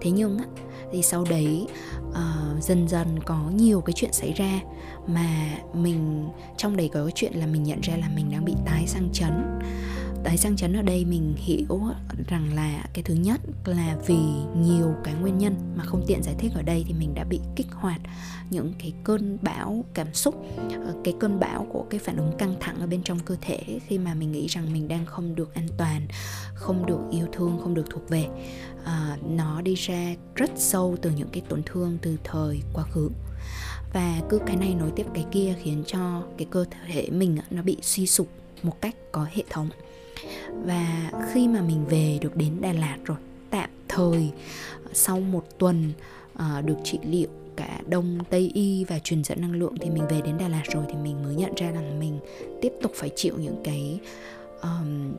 Thế 0.00 0.10
nhưng 0.10 0.38
á, 0.38 0.44
thì 0.92 1.02
sau 1.02 1.24
đấy 1.30 1.66
uh, 2.08 2.62
dần 2.62 2.88
dần 2.88 3.18
có 3.26 3.50
nhiều 3.54 3.80
cái 3.80 3.92
chuyện 3.92 4.12
xảy 4.12 4.32
ra 4.32 4.60
mà 5.06 5.58
mình 5.74 6.28
trong 6.56 6.76
đấy 6.76 6.90
có 6.92 7.02
cái 7.02 7.12
chuyện 7.14 7.32
là 7.34 7.46
mình 7.46 7.62
nhận 7.62 7.80
ra 7.80 7.96
là 7.96 8.08
mình 8.16 8.30
đang 8.30 8.44
bị 8.44 8.54
tái 8.66 8.86
sang 8.86 9.08
chấn 9.12 9.60
tái 10.24 10.36
sang 10.38 10.56
chấn 10.56 10.76
ở 10.76 10.82
đây 10.82 11.04
mình 11.04 11.34
hiểu 11.36 11.80
rằng 12.28 12.54
là 12.54 12.84
cái 12.92 13.02
thứ 13.02 13.14
nhất 13.14 13.40
là 13.64 13.96
vì 14.06 14.18
nhiều 14.56 14.94
cái 15.04 15.14
nguyên 15.14 15.38
nhân 15.38 15.54
mà 15.76 15.84
không 15.84 16.04
tiện 16.06 16.22
giải 16.22 16.34
thích 16.38 16.52
ở 16.54 16.62
đây 16.62 16.84
thì 16.88 16.94
mình 16.94 17.14
đã 17.14 17.24
bị 17.24 17.40
kích 17.56 17.66
hoạt 17.72 18.00
những 18.50 18.72
cái 18.78 18.92
cơn 19.04 19.38
bão 19.42 19.84
cảm 19.94 20.14
xúc 20.14 20.46
ờ, 20.86 20.94
cái 21.04 21.14
cơn 21.20 21.40
bão 21.40 21.66
của 21.72 21.86
cái 21.90 22.00
phản 22.00 22.16
ứng 22.16 22.32
căng 22.38 22.54
thẳng 22.60 22.80
ở 22.80 22.86
bên 22.86 23.02
trong 23.02 23.18
cơ 23.18 23.36
thể 23.40 23.80
khi 23.86 23.98
mà 23.98 24.14
mình 24.14 24.32
nghĩ 24.32 24.46
rằng 24.46 24.72
mình 24.72 24.88
đang 24.88 25.06
không 25.06 25.34
được 25.34 25.54
an 25.54 25.66
toàn 25.76 26.06
không 26.54 26.86
được 26.86 27.00
yêu 27.10 27.26
thương 27.32 27.58
không 27.62 27.74
được 27.74 27.84
thuộc 27.90 28.08
về. 28.08 28.26
À, 28.84 29.18
nó 29.28 29.60
đi 29.60 29.74
ra 29.74 30.14
rất 30.34 30.50
sâu 30.56 30.96
từ 31.02 31.10
những 31.10 31.28
cái 31.32 31.42
tổn 31.48 31.62
thương 31.66 31.98
từ 32.02 32.16
thời 32.24 32.60
quá 32.72 32.84
khứ. 32.84 33.10
Và 33.92 34.20
cứ 34.28 34.40
cái 34.46 34.56
này 34.56 34.74
nối 34.74 34.90
tiếp 34.96 35.06
cái 35.14 35.24
kia 35.32 35.54
khiến 35.62 35.82
cho 35.86 36.22
cái 36.38 36.46
cơ 36.50 36.64
thể 36.86 37.08
mình 37.10 37.38
nó 37.50 37.62
bị 37.62 37.76
suy 37.82 38.06
sụp 38.06 38.28
một 38.62 38.80
cách 38.80 38.94
có 39.12 39.26
hệ 39.32 39.42
thống 39.50 39.68
và 40.64 41.10
khi 41.32 41.48
mà 41.48 41.62
mình 41.62 41.84
về 41.86 42.18
được 42.20 42.36
đến 42.36 42.60
Đà 42.60 42.72
Lạt 42.72 42.96
rồi 43.04 43.16
tạm 43.50 43.70
thời 43.88 44.30
ờ, 44.84 44.90
sau 44.92 45.20
một 45.20 45.44
tuần 45.58 45.92
uh, 46.34 46.64
được 46.64 46.76
trị 46.84 46.98
liệu 47.02 47.28
cả 47.56 47.80
đông 47.86 48.18
tây 48.30 48.50
y 48.54 48.84
và 48.84 48.98
truyền 48.98 49.24
dẫn 49.24 49.40
năng 49.40 49.52
lượng 49.52 49.74
thì 49.80 49.90
mình 49.90 50.06
về 50.08 50.20
đến 50.24 50.38
Đà 50.38 50.48
Lạt 50.48 50.62
rồi 50.64 50.84
thì 50.88 50.94
mình 50.94 51.22
mới 51.22 51.34
nhận 51.34 51.54
ra 51.54 51.70
rằng 51.70 52.00
mình 52.00 52.18
tiếp 52.60 52.72
tục 52.82 52.92
phải 52.94 53.10
chịu 53.16 53.34
những 53.38 53.60
cái 53.64 54.00
um, 54.62 55.12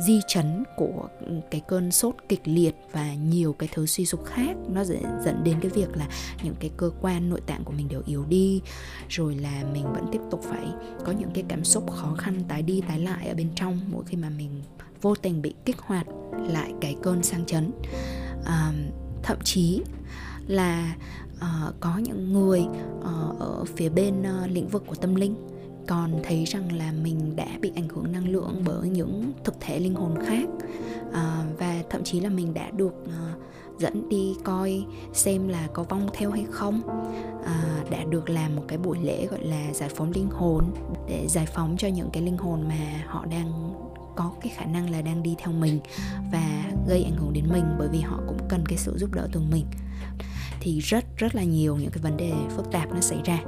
di 0.00 0.20
chấn 0.26 0.64
của 0.76 1.08
cái 1.50 1.60
cơn 1.68 1.92
sốt 1.92 2.14
kịch 2.28 2.40
liệt 2.44 2.74
và 2.92 3.14
nhiều 3.14 3.52
cái 3.52 3.68
thứ 3.72 3.86
suy 3.86 4.06
sụp 4.06 4.24
khác. 4.24 4.56
Nó 4.68 4.84
dẫn 4.84 5.44
đến 5.44 5.60
cái 5.60 5.70
việc 5.70 5.96
là 5.96 6.08
những 6.42 6.54
cái 6.60 6.70
cơ 6.76 6.90
quan 7.00 7.30
nội 7.30 7.40
tạng 7.46 7.64
của 7.64 7.72
mình 7.72 7.88
đều 7.88 8.02
yếu 8.06 8.24
đi 8.24 8.60
rồi 9.08 9.34
là 9.34 9.64
mình 9.72 9.92
vẫn 9.92 10.06
tiếp 10.12 10.20
tục 10.30 10.40
phải 10.42 10.66
có 11.04 11.12
những 11.12 11.30
cái 11.34 11.44
cảm 11.48 11.64
xúc 11.64 11.90
khó 11.90 12.14
khăn 12.18 12.42
tái 12.48 12.62
đi 12.62 12.82
tái 12.88 12.98
lại 12.98 13.28
ở 13.28 13.34
bên 13.34 13.48
trong 13.54 13.80
mỗi 13.92 14.04
khi 14.06 14.16
mà 14.16 14.30
mình 14.30 14.62
vô 15.02 15.14
tình 15.14 15.42
bị 15.42 15.54
kích 15.64 15.78
hoạt 15.78 16.06
lại 16.48 16.72
cái 16.80 16.96
cơn 17.02 17.22
sang 17.22 17.46
chấn. 17.46 17.70
À, 18.44 18.72
thậm 19.22 19.38
chí 19.44 19.82
là 20.46 20.96
uh, 21.36 21.74
có 21.80 21.98
những 21.98 22.32
người 22.32 22.60
uh, 22.98 23.38
ở 23.38 23.64
phía 23.76 23.88
bên 23.88 24.14
uh, 24.20 24.50
lĩnh 24.50 24.68
vực 24.68 24.84
của 24.86 24.94
tâm 24.94 25.14
linh 25.14 25.34
còn 25.88 26.12
thấy 26.22 26.44
rằng 26.44 26.72
là 26.72 26.92
mình 26.92 27.36
đã 27.36 27.46
bị 27.60 27.72
ảnh 27.76 27.88
hưởng 27.88 28.12
năng 28.12 28.28
lượng 28.28 28.62
bởi 28.64 28.88
những 28.88 29.32
thực 29.44 29.54
thể 29.60 29.80
linh 29.80 29.94
hồn 29.94 30.14
khác. 30.26 30.48
À, 31.12 31.44
và 31.58 31.82
thậm 31.90 32.04
chí 32.04 32.20
là 32.20 32.28
mình 32.28 32.54
đã 32.54 32.70
được 32.70 32.94
à, 33.06 33.34
dẫn 33.78 34.08
đi 34.08 34.34
coi 34.44 34.84
xem 35.12 35.48
là 35.48 35.68
có 35.72 35.82
vong 35.82 36.08
theo 36.12 36.30
hay 36.30 36.44
không. 36.50 36.82
À, 37.44 37.84
đã 37.90 38.04
được 38.04 38.30
làm 38.30 38.56
một 38.56 38.62
cái 38.68 38.78
buổi 38.78 38.98
lễ 39.02 39.26
gọi 39.26 39.44
là 39.44 39.72
giải 39.72 39.88
phóng 39.88 40.10
linh 40.10 40.30
hồn 40.30 40.64
để 41.08 41.26
giải 41.28 41.46
phóng 41.46 41.76
cho 41.78 41.88
những 41.88 42.10
cái 42.12 42.22
linh 42.22 42.36
hồn 42.36 42.68
mà 42.68 43.04
họ 43.06 43.24
đang 43.24 43.74
có 44.16 44.32
cái 44.40 44.52
khả 44.56 44.64
năng 44.64 44.90
là 44.90 45.02
đang 45.02 45.22
đi 45.22 45.34
theo 45.38 45.52
mình 45.52 45.80
và 46.32 46.64
gây 46.88 47.04
ảnh 47.04 47.16
hưởng 47.16 47.32
đến 47.32 47.44
mình 47.52 47.64
bởi 47.78 47.88
vì 47.92 48.00
họ 48.00 48.20
cũng 48.26 48.38
cần 48.48 48.64
cái 48.68 48.78
sự 48.78 48.98
giúp 48.98 49.10
đỡ 49.12 49.28
từ 49.32 49.40
mình. 49.50 49.64
Thì 50.60 50.80
rất 50.80 51.04
rất 51.16 51.34
là 51.34 51.42
nhiều 51.42 51.76
những 51.76 51.90
cái 51.90 52.02
vấn 52.02 52.16
đề 52.16 52.32
phức 52.56 52.70
tạp 52.72 52.92
nó 52.92 53.00
xảy 53.00 53.18
ra 53.24 53.38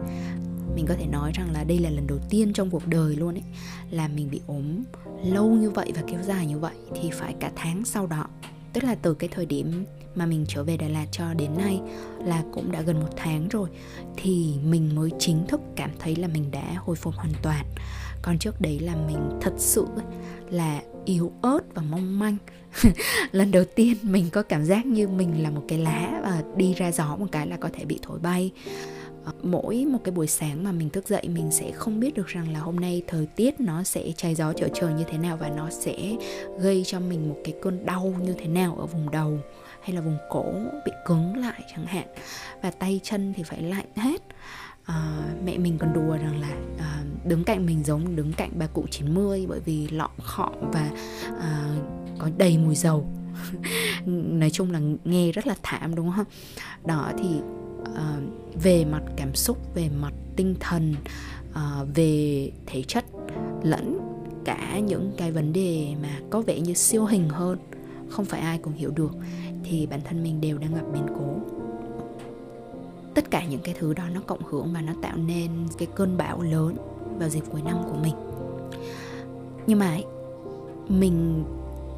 mình 0.74 0.86
có 0.86 0.94
thể 0.94 1.06
nói 1.06 1.32
rằng 1.34 1.50
là 1.52 1.64
đây 1.64 1.78
là 1.78 1.90
lần 1.90 2.06
đầu 2.06 2.18
tiên 2.30 2.52
trong 2.52 2.70
cuộc 2.70 2.86
đời 2.86 3.16
luôn 3.16 3.34
ấy, 3.34 3.44
là 3.90 4.08
mình 4.08 4.30
bị 4.30 4.40
ốm 4.46 4.82
lâu 5.24 5.50
như 5.50 5.70
vậy 5.70 5.92
và 5.94 6.02
kéo 6.06 6.22
dài 6.22 6.46
như 6.46 6.58
vậy 6.58 6.74
thì 7.02 7.10
phải 7.10 7.34
cả 7.40 7.50
tháng 7.56 7.84
sau 7.84 8.06
đó. 8.06 8.26
Tức 8.72 8.84
là 8.84 8.94
từ 8.94 9.14
cái 9.14 9.30
thời 9.32 9.46
điểm 9.46 9.84
mà 10.14 10.26
mình 10.26 10.44
trở 10.48 10.64
về 10.64 10.76
Đà 10.76 10.88
Lạt 10.88 11.06
cho 11.12 11.34
đến 11.34 11.50
nay 11.58 11.80
là 12.24 12.44
cũng 12.52 12.72
đã 12.72 12.82
gần 12.82 13.00
một 13.00 13.10
tháng 13.16 13.48
rồi, 13.48 13.68
thì 14.16 14.54
mình 14.64 14.94
mới 14.94 15.10
chính 15.18 15.46
thức 15.46 15.60
cảm 15.76 15.90
thấy 15.98 16.16
là 16.16 16.28
mình 16.28 16.50
đã 16.50 16.74
hồi 16.78 16.96
phục 16.96 17.14
hoàn 17.14 17.32
toàn. 17.42 17.66
Còn 18.22 18.38
trước 18.38 18.60
đấy 18.60 18.78
là 18.78 18.96
mình 19.06 19.38
thật 19.40 19.52
sự 19.56 19.86
là 20.50 20.82
yếu 21.04 21.32
ớt 21.42 21.60
và 21.74 21.82
mong 21.82 22.18
manh. 22.18 22.36
Lần 23.32 23.50
đầu 23.50 23.64
tiên 23.74 23.96
mình 24.02 24.30
có 24.30 24.42
cảm 24.42 24.64
giác 24.64 24.86
như 24.86 25.08
mình 25.08 25.42
là 25.42 25.50
một 25.50 25.62
cái 25.68 25.78
lá 25.78 26.20
và 26.22 26.42
đi 26.56 26.74
ra 26.74 26.92
gió 26.92 27.16
một 27.16 27.26
cái 27.32 27.46
là 27.46 27.56
có 27.56 27.68
thể 27.72 27.84
bị 27.84 27.98
thổi 28.02 28.18
bay 28.18 28.50
mỗi 29.42 29.84
một 29.84 29.99
cái 30.04 30.12
buổi 30.12 30.26
sáng 30.26 30.64
mà 30.64 30.72
mình 30.72 30.90
thức 30.90 31.08
dậy 31.08 31.28
mình 31.28 31.50
sẽ 31.50 31.70
không 31.70 32.00
biết 32.00 32.14
được 32.14 32.26
rằng 32.26 32.52
là 32.52 32.60
hôm 32.60 32.76
nay 32.76 33.02
thời 33.06 33.26
tiết 33.26 33.60
nó 33.60 33.82
sẽ 33.82 34.12
cháy 34.16 34.34
gió 34.34 34.52
trở 34.52 34.68
trời 34.75 34.94
như 34.94 35.04
thế 35.10 35.18
nào 35.18 35.37
và 35.37 35.49
nó 35.49 35.70
sẽ 35.70 36.16
gây 36.60 36.82
cho 36.87 37.00
mình 37.00 37.28
một 37.28 37.37
cái 37.44 37.54
cơn 37.62 37.87
đau 37.87 38.14
như 38.22 38.34
thế 38.38 38.46
nào 38.46 38.76
ở 38.80 38.87
vùng 38.87 39.10
đầu 39.10 39.38
hay 39.80 39.94
là 39.94 40.00
vùng 40.00 40.18
cổ 40.28 40.44
bị 40.87 40.92
cứng 41.06 41.37
lại 41.37 41.62
chẳng 41.75 41.87
hạn. 41.87 42.06
Và 42.62 42.70
tay 42.70 43.00
chân 43.02 43.32
thì 43.37 43.42
phải 43.42 43.62
lạnh 43.62 43.87
hết. 43.96 44.22
À, 44.84 45.22
mẹ 45.44 45.58
mình 45.58 45.78
còn 45.78 45.92
đùa 45.92 46.16
rằng 46.16 46.40
là 46.40 46.56
à, 46.78 47.02
đứng 47.25 47.44
cạnh 47.44 47.66
mình 47.66 47.84
giống 47.84 48.16
đứng 48.16 48.32
cạnh 48.32 48.50
bà 48.58 48.66
cụ 48.66 48.84
90 48.90 49.46
bởi 49.49 49.60
vì 49.60 49.88
lọm 49.88 50.10
khọm 50.22 50.52
và 50.72 50.90
à, 51.40 51.76
có 52.18 52.30
đầy 52.38 52.58
mùi 52.58 52.75
dầu. 52.75 53.06
Nói 54.06 54.50
chung 54.50 54.70
là 54.70 54.80
nghe 55.04 55.32
rất 55.32 55.46
là 55.46 55.54
thảm 55.62 55.94
đúng 55.94 56.12
không? 56.16 56.26
Đó 56.84 57.12
thì 57.18 57.28
uh, 57.82 58.62
về 58.62 58.84
mặt 58.84 59.02
cảm 59.16 59.34
xúc 59.34 59.75
về 59.75 59.88
mặt 60.00 60.12
tinh 60.37 60.54
thần 60.60 60.94
uh, 61.50 61.88
về 61.94 62.50
thể 62.66 62.82
chất 62.82 63.04
lẫn 63.62 63.99
cả 64.44 64.78
những 64.78 65.12
cái 65.16 65.32
vấn 65.32 65.52
đề 65.52 65.94
mà 66.02 66.20
có 66.30 66.40
vẻ 66.40 66.60
như 66.60 66.75
siêu 66.75 67.04
hình 67.04 67.28
hơn 67.28 67.58
không 68.08 68.25
phải 68.25 68.40
ai 68.40 68.58
cũng 68.58 68.72
hiểu 68.72 68.90
được 68.90 69.12
thì 69.64 69.87
bản 69.87 70.00
thân 70.04 70.22
mình 70.22 70.40
đều 70.40 70.58
đang 70.58 70.75
gặp 70.75 70.84
biến 70.92 71.06
cố. 71.08 71.34
Tất 73.14 73.30
cả 73.30 73.44
những 73.44 73.60
cái 73.64 73.75
thứ 73.78 73.94
đó 73.94 74.04
nó 74.14 74.20
cộng 74.26 74.44
hưởng 74.44 74.72
và 74.72 74.80
nó 74.80 74.92
tạo 75.02 75.16
nên 75.16 75.50
cái 75.78 75.88
cơn 75.94 76.16
bão 76.16 76.42
lớn 76.42 76.76
vào 77.18 77.28
dịp 77.28 77.42
cuối 77.52 77.62
năm 77.62 77.76
của 77.88 77.99
mình. 78.02 78.14
Nhưng 79.66 79.78
mà 79.78 79.87
ấy, 79.87 80.04
mình 80.88 81.44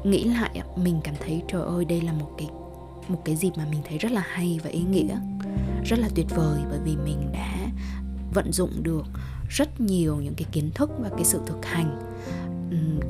nghĩ 0.03 0.23
lại 0.23 0.61
mình 0.75 0.99
cảm 1.03 1.15
thấy 1.19 1.41
trời 1.47 1.61
ơi 1.61 1.85
đây 1.85 2.01
là 2.01 2.13
một 2.13 2.29
cái 2.37 2.49
một 3.07 3.21
cái 3.25 3.35
dịp 3.35 3.51
mà 3.57 3.67
mình 3.71 3.81
thấy 3.87 3.97
rất 3.97 4.11
là 4.11 4.23
hay 4.27 4.59
và 4.63 4.69
ý 4.69 4.81
nghĩa 4.81 5.17
rất 5.85 5.99
là 5.99 6.09
tuyệt 6.15 6.25
vời 6.29 6.61
bởi 6.69 6.79
vì 6.83 6.95
mình 6.95 7.31
đã 7.33 7.71
vận 8.33 8.51
dụng 8.51 8.83
được 8.83 9.05
rất 9.49 9.81
nhiều 9.81 10.15
những 10.15 10.33
cái 10.33 10.47
kiến 10.51 10.71
thức 10.75 10.89
và 10.99 11.09
cái 11.09 11.25
sự 11.25 11.39
thực 11.47 11.65
hành 11.65 11.99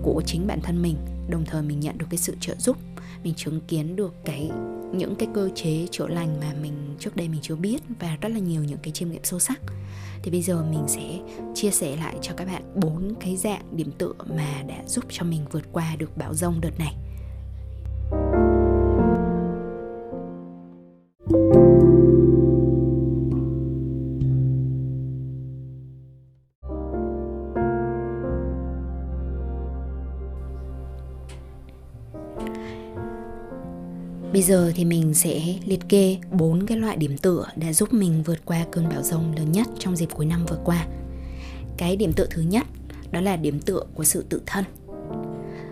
của 0.01 0.21
chính 0.25 0.47
bản 0.47 0.61
thân 0.61 0.81
mình. 0.81 0.97
Đồng 1.29 1.45
thời 1.45 1.61
mình 1.61 1.79
nhận 1.79 1.97
được 1.97 2.05
cái 2.09 2.17
sự 2.17 2.35
trợ 2.39 2.55
giúp, 2.55 2.77
mình 3.23 3.33
chứng 3.33 3.61
kiến 3.67 3.95
được 3.95 4.15
cái, 4.25 4.51
những 4.93 5.15
cái 5.15 5.27
cơ 5.33 5.49
chế 5.55 5.87
chữa 5.91 6.07
lành 6.07 6.39
mà 6.39 6.53
mình 6.61 6.95
trước 6.99 7.15
đây 7.15 7.29
mình 7.29 7.41
chưa 7.41 7.55
biết 7.55 7.83
và 7.99 8.17
rất 8.21 8.29
là 8.29 8.39
nhiều 8.39 8.63
những 8.63 8.79
cái 8.83 8.91
chiêm 8.91 9.11
nghiệm 9.11 9.23
sâu 9.23 9.39
sắc. 9.39 9.59
Thì 10.23 10.31
bây 10.31 10.41
giờ 10.41 10.63
mình 10.71 10.83
sẽ 10.87 11.19
chia 11.55 11.71
sẻ 11.71 11.95
lại 11.95 12.15
cho 12.21 12.33
các 12.37 12.45
bạn 12.47 12.63
bốn 12.75 13.13
cái 13.19 13.37
dạng 13.37 13.77
điểm 13.77 13.91
tựa 13.97 14.13
mà 14.37 14.63
đã 14.67 14.83
giúp 14.87 15.05
cho 15.09 15.23
mình 15.23 15.45
vượt 15.51 15.63
qua 15.71 15.95
được 15.95 16.17
bão 16.17 16.33
rông 16.33 16.61
đợt 16.61 16.79
này. 16.79 16.95
Giờ 34.43 34.71
thì 34.75 34.85
mình 34.85 35.13
sẽ 35.13 35.55
liệt 35.65 35.89
kê 35.89 36.17
bốn 36.31 36.65
cái 36.65 36.77
loại 36.77 36.97
điểm 36.97 37.17
tựa 37.17 37.45
đã 37.55 37.73
giúp 37.73 37.93
mình 37.93 38.23
vượt 38.23 38.45
qua 38.45 38.65
cơn 38.71 38.89
bão 38.89 39.01
rông 39.01 39.35
lớn 39.35 39.51
nhất 39.51 39.67
trong 39.79 39.95
dịp 39.95 40.09
cuối 40.13 40.25
năm 40.25 40.45
vừa 40.45 40.59
qua. 40.63 40.87
Cái 41.77 41.95
điểm 41.95 42.13
tựa 42.13 42.27
thứ 42.29 42.41
nhất, 42.41 42.63
đó 43.11 43.21
là 43.21 43.35
điểm 43.35 43.59
tựa 43.59 43.83
của 43.95 44.03
sự 44.03 44.25
tự 44.29 44.41
thân. 44.45 44.63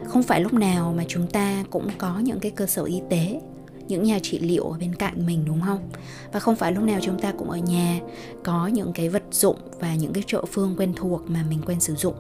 Không 0.06 0.24
phải 0.24 0.42
lúc 0.42 0.54
nào 0.54 0.94
mà 0.98 1.04
chúng 1.08 1.28
ta 1.28 1.64
cũng 1.70 1.88
có 1.98 2.20
những 2.20 2.40
cái 2.40 2.52
cơ 2.52 2.68
sở 2.68 2.84
y 2.84 3.02
tế, 3.10 3.42
những 3.88 4.04
nhà 4.04 4.20
trị 4.24 4.40
liệu 4.40 4.64
ở 4.64 4.78
bên 4.78 4.96
cạnh 4.96 5.26
mình, 5.26 5.46
đúng 5.46 5.62
không? 5.62 5.90
Và 6.32 6.40
không 6.40 6.56
phải 6.56 6.72
lúc 6.72 6.84
nào 6.84 7.00
chúng 7.02 7.20
ta 7.20 7.32
cũng 7.32 7.50
ở 7.50 7.58
nhà, 7.58 8.00
có 8.44 8.68
những 8.68 8.94
cái 8.94 9.10
vật 9.10 9.24
dụng 9.32 9.58
và 9.80 9.96
những 9.96 10.14
cái 10.14 10.24
trợ 10.28 10.46
phương 10.52 10.76
quen 10.78 10.94
thuộc 10.96 11.30
mà 11.30 11.46
mình 11.50 11.60
quen 11.66 11.80
sử 11.80 11.96
dụng. 11.96 12.16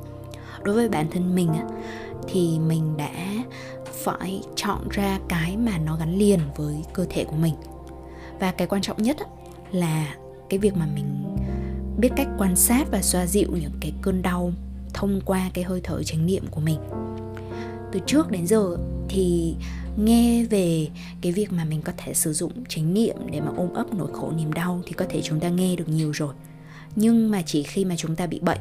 Đối 0.63 0.75
với 0.75 0.89
bản 0.89 1.07
thân 1.11 1.35
mình 1.35 1.49
thì 2.27 2.59
mình 2.59 2.97
đã 2.97 3.11
phải 4.03 4.41
chọn 4.55 4.89
ra 4.89 5.19
cái 5.29 5.57
mà 5.57 5.77
nó 5.77 5.95
gắn 5.95 6.17
liền 6.17 6.39
với 6.55 6.75
cơ 6.93 7.05
thể 7.09 7.23
của 7.23 7.35
mình. 7.35 7.53
Và 8.39 8.51
cái 8.51 8.67
quan 8.67 8.81
trọng 8.81 9.03
nhất 9.03 9.17
là 9.71 10.15
cái 10.49 10.59
việc 10.59 10.75
mà 10.75 10.87
mình 10.95 11.35
biết 11.97 12.09
cách 12.15 12.27
quan 12.37 12.55
sát 12.55 12.91
và 12.91 13.01
xoa 13.01 13.25
dịu 13.25 13.49
những 13.51 13.77
cái 13.81 13.93
cơn 14.01 14.21
đau 14.21 14.53
thông 14.93 15.21
qua 15.25 15.51
cái 15.53 15.63
hơi 15.63 15.81
thở 15.83 16.03
chánh 16.03 16.25
niệm 16.25 16.43
của 16.51 16.61
mình. 16.61 16.79
Từ 17.91 17.99
trước 18.05 18.31
đến 18.31 18.47
giờ 18.47 18.77
thì 19.09 19.55
nghe 19.97 20.43
về 20.43 20.87
cái 21.21 21.31
việc 21.31 21.51
mà 21.51 21.65
mình 21.65 21.81
có 21.81 21.91
thể 21.97 22.13
sử 22.13 22.33
dụng 22.33 22.51
chánh 22.69 22.93
niệm 22.93 23.15
để 23.31 23.39
mà 23.39 23.51
ôm 23.57 23.73
ấp 23.73 23.93
nỗi 23.93 24.09
khổ 24.13 24.31
niềm 24.37 24.53
đau 24.53 24.81
thì 24.85 24.93
có 24.93 25.05
thể 25.09 25.21
chúng 25.21 25.39
ta 25.39 25.49
nghe 25.49 25.75
được 25.75 25.89
nhiều 25.89 26.11
rồi. 26.11 26.33
Nhưng 26.95 27.31
mà 27.31 27.41
chỉ 27.45 27.63
khi 27.63 27.85
mà 27.85 27.95
chúng 27.97 28.15
ta 28.15 28.27
bị 28.27 28.39
bệnh 28.39 28.59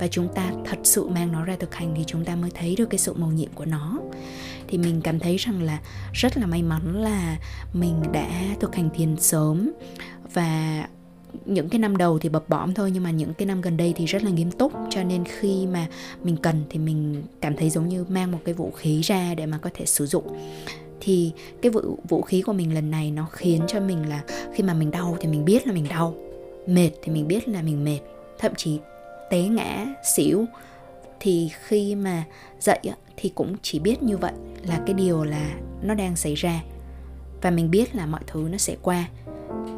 và 0.00 0.08
chúng 0.08 0.28
ta 0.34 0.52
thật 0.64 0.78
sự 0.82 1.08
mang 1.08 1.32
nó 1.32 1.44
ra 1.44 1.56
thực 1.60 1.74
hành 1.74 1.94
thì 1.96 2.04
chúng 2.06 2.24
ta 2.24 2.36
mới 2.36 2.50
thấy 2.50 2.76
được 2.76 2.90
cái 2.90 2.98
sự 2.98 3.14
màu 3.14 3.30
nhiệm 3.30 3.50
của 3.54 3.64
nó. 3.64 3.98
Thì 4.68 4.78
mình 4.78 5.00
cảm 5.00 5.18
thấy 5.18 5.36
rằng 5.36 5.62
là 5.62 5.80
rất 6.12 6.38
là 6.38 6.46
may 6.46 6.62
mắn 6.62 7.02
là 7.02 7.38
mình 7.72 8.02
đã 8.12 8.30
thực 8.60 8.74
hành 8.74 8.90
thiền 8.94 9.16
sớm. 9.16 9.70
Và 10.32 10.86
những 11.44 11.68
cái 11.68 11.78
năm 11.78 11.96
đầu 11.96 12.18
thì 12.18 12.28
bập 12.28 12.48
bõm 12.48 12.74
thôi 12.74 12.90
nhưng 12.90 13.02
mà 13.02 13.10
những 13.10 13.34
cái 13.34 13.46
năm 13.46 13.60
gần 13.60 13.76
đây 13.76 13.92
thì 13.96 14.06
rất 14.06 14.22
là 14.22 14.30
nghiêm 14.30 14.50
túc. 14.50 14.72
Cho 14.90 15.02
nên 15.02 15.24
khi 15.24 15.66
mà 15.66 15.86
mình 16.22 16.36
cần 16.36 16.64
thì 16.70 16.78
mình 16.78 17.22
cảm 17.40 17.56
thấy 17.56 17.70
giống 17.70 17.88
như 17.88 18.04
mang 18.08 18.32
một 18.32 18.38
cái 18.44 18.54
vũ 18.54 18.70
khí 18.70 19.00
ra 19.00 19.34
để 19.34 19.46
mà 19.46 19.58
có 19.58 19.70
thể 19.74 19.86
sử 19.86 20.06
dụng. 20.06 20.38
Thì 21.00 21.32
cái 21.62 21.70
vũ, 21.70 21.98
vũ 22.08 22.22
khí 22.22 22.42
của 22.42 22.52
mình 22.52 22.74
lần 22.74 22.90
này 22.90 23.10
nó 23.10 23.26
khiến 23.32 23.60
cho 23.68 23.80
mình 23.80 24.08
là 24.08 24.22
khi 24.54 24.62
mà 24.62 24.74
mình 24.74 24.90
đau 24.90 25.16
thì 25.20 25.28
mình 25.28 25.44
biết 25.44 25.66
là 25.66 25.72
mình 25.72 25.86
đau. 25.88 26.14
Mệt 26.66 26.90
thì 27.02 27.12
mình 27.12 27.28
biết 27.28 27.48
là 27.48 27.62
mình 27.62 27.84
mệt. 27.84 28.00
Thậm 28.38 28.52
chí 28.56 28.78
té 29.30 29.42
ngã 29.42 29.86
xỉu. 30.14 30.46
Thì 31.20 31.50
khi 31.66 31.94
mà 31.94 32.24
dậy 32.60 32.80
thì 33.16 33.28
cũng 33.28 33.56
chỉ 33.62 33.78
biết 33.78 34.02
như 34.02 34.16
vậy 34.16 34.32
là 34.62 34.80
cái 34.86 34.94
điều 34.94 35.24
là 35.24 35.50
nó 35.82 35.94
đang 35.94 36.16
xảy 36.16 36.34
ra. 36.34 36.62
Và 37.42 37.50
mình 37.50 37.70
biết 37.70 37.94
là 37.94 38.06
mọi 38.06 38.20
thứ 38.26 38.48
nó 38.50 38.58
sẽ 38.58 38.76
qua. 38.82 39.08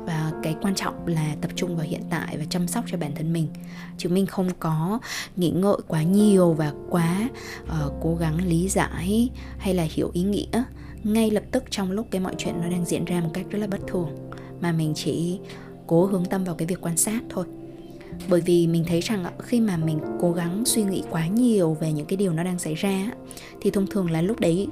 Và 0.07 0.33
cái 0.43 0.57
quan 0.63 0.75
trọng 0.75 1.07
là 1.07 1.37
tập 1.41 1.51
trung 1.55 1.77
vào 1.77 1.87
hiện 1.87 2.03
tại 2.11 2.37
và 2.39 2.45
chăm 2.51 2.69
sóc 2.69 2.85
cho 2.89 2.99
bản 2.99 3.15
thân 3.15 3.33
mình. 3.33 3.49
Chứ 3.99 4.09
mình 4.09 4.27
không 4.27 4.49
có 4.59 4.99
nghĩ 5.37 5.51
ngợi 5.51 5.77
quá 5.87 6.03
nhiều 6.03 6.53
và 6.53 6.73
quá 6.91 7.29
uh, 7.63 7.93
cố 8.03 8.17
gắng 8.17 8.45
lý 8.45 8.69
giải 8.69 9.31
hay 9.59 9.75
là 9.75 9.87
hiểu 9.91 10.11
ý 10.13 10.23
nghĩa. 10.23 10.63
Ngay 11.05 11.31
lập 11.31 11.43
tức 11.51 11.65
trong 11.71 11.91
lúc 11.91 12.07
cái 12.11 12.21
mọi 12.21 12.35
chuyện 12.39 12.55
nó 12.61 12.69
đang 12.69 12.85
diễn 12.85 13.05
ra 13.05 13.21
một 13.21 13.31
cách 13.35 13.47
rất 13.51 13.59
là 13.59 13.67
bất 13.67 13.81
thường. 13.87 14.31
Mà 14.61 14.73
mình 14.73 14.93
chỉ 14.95 15.39
cố 15.87 16.07
hướng 16.07 16.25
tâm 16.25 16.45
vào 16.45 16.55
cái 16.55 16.67
việc 16.67 16.81
quan 16.81 16.97
sát 16.97 17.23
thôi 17.29 17.45
bởi 18.29 18.41
vì 18.41 18.67
mình 18.67 18.85
thấy 18.89 19.01
rằng 19.01 19.25
ờ, 19.25 19.31
khi 19.39 19.61
mà 19.61 19.77
mình 19.77 19.99
cố 20.21 20.33
gắng 20.33 20.63
suy 20.67 20.83
nghĩ 20.83 21.03
quá 21.11 21.27
nhiều 21.27 21.77
về 21.81 21.93
những 21.93 22.07
cái 22.07 22.17
điều 22.17 22.33
nó 22.33 22.43
đang 22.43 22.59
xảy 22.59 22.75
ra 22.75 23.11
thì 23.61 23.71
thông 23.71 23.87
thường 23.87 24.11
là 24.11 24.23
lúc 24.23 24.41
đấy 24.41 24.69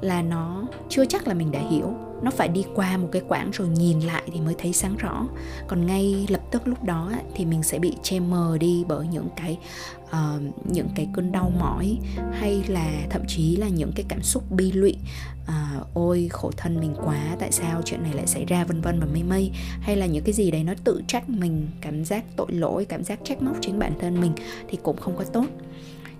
là 0.00 0.22
nó 0.22 0.66
chưa 0.88 1.04
chắc 1.04 1.28
là 1.28 1.34
mình 1.34 1.52
đã 1.52 1.60
hiểu. 1.70 1.94
Nó 2.22 2.30
phải 2.30 2.48
đi 2.48 2.64
qua 2.74 2.96
một 2.96 3.08
cái 3.12 3.22
quãng 3.28 3.50
rồi 3.50 3.68
nhìn 3.68 4.00
lại 4.00 4.22
thì 4.32 4.40
mới 4.40 4.54
thấy 4.58 4.72
sáng 4.72 4.96
rõ. 4.96 5.26
Còn 5.68 5.86
ngay 5.86 6.26
lập 6.28 6.40
tức 6.50 6.68
lúc 6.68 6.84
đó 6.84 7.12
thì 7.34 7.44
mình 7.44 7.62
sẽ 7.62 7.78
bị 7.78 7.92
che 8.02 8.20
mờ 8.20 8.58
đi 8.60 8.84
bởi 8.88 9.06
những 9.06 9.28
cái 9.36 9.58
uh, 10.12 10.42
những 10.66 10.88
cái 10.94 11.08
cơn 11.12 11.32
đau 11.32 11.52
mỏi 11.60 11.98
hay 12.32 12.64
là 12.68 13.06
thậm 13.10 13.22
chí 13.28 13.56
là 13.56 13.68
những 13.68 13.92
cái 13.94 14.04
cảm 14.08 14.22
xúc 14.22 14.50
bi 14.50 14.72
lụy 14.72 14.96
uh, 15.42 15.94
ôi 15.94 16.28
khổ 16.32 16.50
thân 16.56 16.80
mình 16.80 16.94
quá 17.04 17.36
tại 17.38 17.52
sao 17.52 17.82
chuyện 17.84 18.02
này 18.02 18.12
lại 18.14 18.26
xảy 18.26 18.44
ra? 18.44 18.64
vân 18.64 18.80
vân 18.80 19.00
và 19.00 19.06
mây 19.06 19.22
mây. 19.22 19.50
Hay 19.80 19.96
là 19.96 20.06
những 20.06 20.24
cái 20.24 20.32
gì 20.32 20.50
đấy 20.50 20.64
nó 20.64 20.72
tự 20.84 21.02
trách 21.06 21.28
mình 21.28 21.68
cảm 21.80 22.04
giác 22.04 22.24
tội 22.36 22.52
lỗi 22.52 22.84
cảm 22.84 23.04
giác 23.04 23.20
trách 23.24 23.42
móc 23.42 23.56
chính 23.60 23.78
bản 23.78 23.92
thân 24.00 24.20
mình 24.20 24.32
thì 24.68 24.78
cũng 24.82 24.96
không 24.96 25.16
có 25.16 25.24
tốt. 25.24 25.46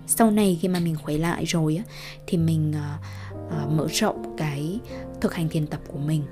Sau 0.07 0.31
này 0.31 0.57
khi 0.61 0.67
mà 0.67 0.79
mình 0.79 0.95
khỏe 0.95 1.17
lại 1.17 1.45
rồi 1.45 1.75
á 1.75 1.83
thì 2.27 2.37
mình 2.37 2.71
uh, 2.71 3.63
uh, 3.63 3.71
mở 3.71 3.87
rộng 3.91 4.35
cái 4.37 4.79
thực 5.21 5.33
hành 5.33 5.49
thiền 5.49 5.67
tập 5.67 5.79
của 5.87 5.99
mình. 5.99 6.23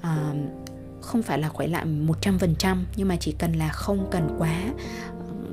Uh, 0.00 0.36
không 1.02 1.22
phải 1.22 1.38
là 1.38 1.48
khỏe 1.48 1.66
lại 1.66 1.86
100% 1.86 2.76
nhưng 2.96 3.08
mà 3.08 3.16
chỉ 3.16 3.32
cần 3.38 3.52
là 3.52 3.68
không 3.68 4.08
cần 4.10 4.28
quá 4.38 4.72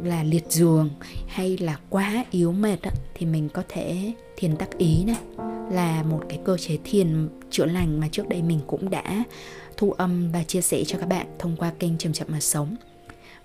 là 0.03 0.23
liệt 0.23 0.45
giường 0.49 0.89
hay 1.27 1.57
là 1.57 1.79
quá 1.89 2.25
yếu 2.31 2.51
mệt 2.51 2.81
á, 2.81 2.91
thì 3.13 3.25
mình 3.25 3.49
có 3.49 3.63
thể 3.69 4.13
thiền 4.37 4.55
tác 4.55 4.77
ý 4.77 5.03
này 5.03 5.21
là 5.71 6.03
một 6.03 6.21
cái 6.29 6.39
cơ 6.45 6.57
chế 6.57 6.77
thiền 6.83 7.29
chữa 7.49 7.65
lành 7.65 7.99
mà 7.99 8.07
trước 8.11 8.29
đây 8.29 8.41
mình 8.41 8.59
cũng 8.67 8.89
đã 8.89 9.23
thu 9.77 9.91
âm 9.91 10.31
và 10.31 10.43
chia 10.43 10.61
sẻ 10.61 10.83
cho 10.87 10.99
các 10.99 11.09
bạn 11.09 11.27
thông 11.39 11.55
qua 11.55 11.71
kênh 11.79 11.97
chậm 11.97 12.13
chậm 12.13 12.27
mà 12.31 12.39
sống. 12.39 12.75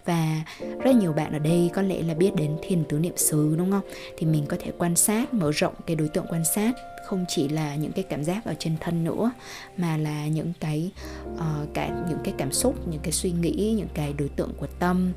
Và 0.04 0.44
rất 0.82 0.96
nhiều 0.96 1.12
bạn 1.12 1.32
ở 1.32 1.38
đây 1.38 1.70
có 1.74 1.82
lẽ 1.82 2.02
là 2.02 2.14
biết 2.14 2.34
đến 2.36 2.56
thiền 2.62 2.84
tứ 2.84 2.98
niệm 2.98 3.16
xứ 3.16 3.54
đúng 3.58 3.70
không? 3.70 3.82
Thì 4.18 4.26
mình 4.26 4.44
có 4.48 4.56
thể 4.60 4.72
quan 4.78 4.96
sát 4.96 5.34
mở 5.34 5.50
rộng 5.50 5.74
cái 5.86 5.96
đối 5.96 6.08
tượng 6.08 6.26
quan 6.30 6.42
sát 6.54 6.72
không 7.06 7.24
chỉ 7.28 7.48
là 7.48 7.76
những 7.76 7.92
cái 7.92 8.04
cảm 8.04 8.24
giác 8.24 8.44
ở 8.44 8.54
trên 8.58 8.76
thân 8.80 9.04
nữa 9.04 9.30
mà 9.76 9.96
là 9.96 10.26
những 10.26 10.52
cái 10.60 10.90
uh, 11.34 11.74
cả 11.74 12.04
những 12.08 12.18
cái 12.24 12.34
cảm 12.38 12.52
xúc 12.52 12.88
những 12.88 13.00
cái 13.02 13.12
suy 13.12 13.32
nghĩ 13.32 13.74
những 13.78 13.88
cái 13.94 14.12
đối 14.12 14.28
tượng 14.28 14.52
của 14.56 14.66
tâm 14.78 15.12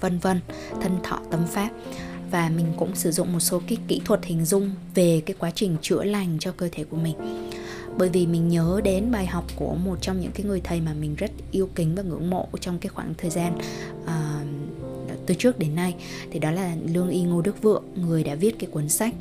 vân 0.00 0.18
vân 0.18 0.40
thân 0.82 0.98
thọ 1.02 1.18
tâm 1.30 1.46
pháp 1.46 1.70
và 2.30 2.48
mình 2.48 2.66
cũng 2.76 2.94
sử 2.94 3.10
dụng 3.10 3.32
một 3.32 3.40
số 3.40 3.62
cái 3.68 3.78
kỹ 3.88 4.00
thuật 4.04 4.24
hình 4.24 4.44
dung 4.44 4.70
về 4.94 5.22
cái 5.26 5.36
quá 5.38 5.50
trình 5.54 5.76
chữa 5.82 6.04
lành 6.04 6.36
cho 6.40 6.52
cơ 6.52 6.68
thể 6.72 6.84
của 6.84 6.96
mình. 6.96 7.16
Bởi 7.98 8.08
vì 8.08 8.26
mình 8.26 8.48
nhớ 8.48 8.80
đến 8.84 9.12
bài 9.12 9.26
học 9.26 9.44
của 9.56 9.74
một 9.74 9.98
trong 10.00 10.20
những 10.20 10.32
cái 10.32 10.46
người 10.46 10.60
thầy 10.60 10.80
mà 10.80 10.94
mình 10.94 11.14
rất 11.14 11.30
yêu 11.50 11.68
kính 11.74 11.94
và 11.94 12.02
ngưỡng 12.02 12.30
mộ 12.30 12.48
trong 12.60 12.78
cái 12.78 12.88
khoảng 12.88 13.14
thời 13.18 13.30
gian 13.30 13.58
uh, 14.04 14.10
từ 15.26 15.34
trước 15.34 15.58
đến 15.58 15.74
nay. 15.74 15.94
Thì 16.30 16.38
đó 16.38 16.50
là 16.50 16.76
lương 16.84 17.10
y 17.10 17.22
ngô 17.22 17.42
đức 17.42 17.62
vượng 17.62 17.84
người 17.94 18.24
đã 18.24 18.34
viết 18.34 18.58
cái 18.58 18.70
cuốn 18.70 18.88
sách 18.88 19.14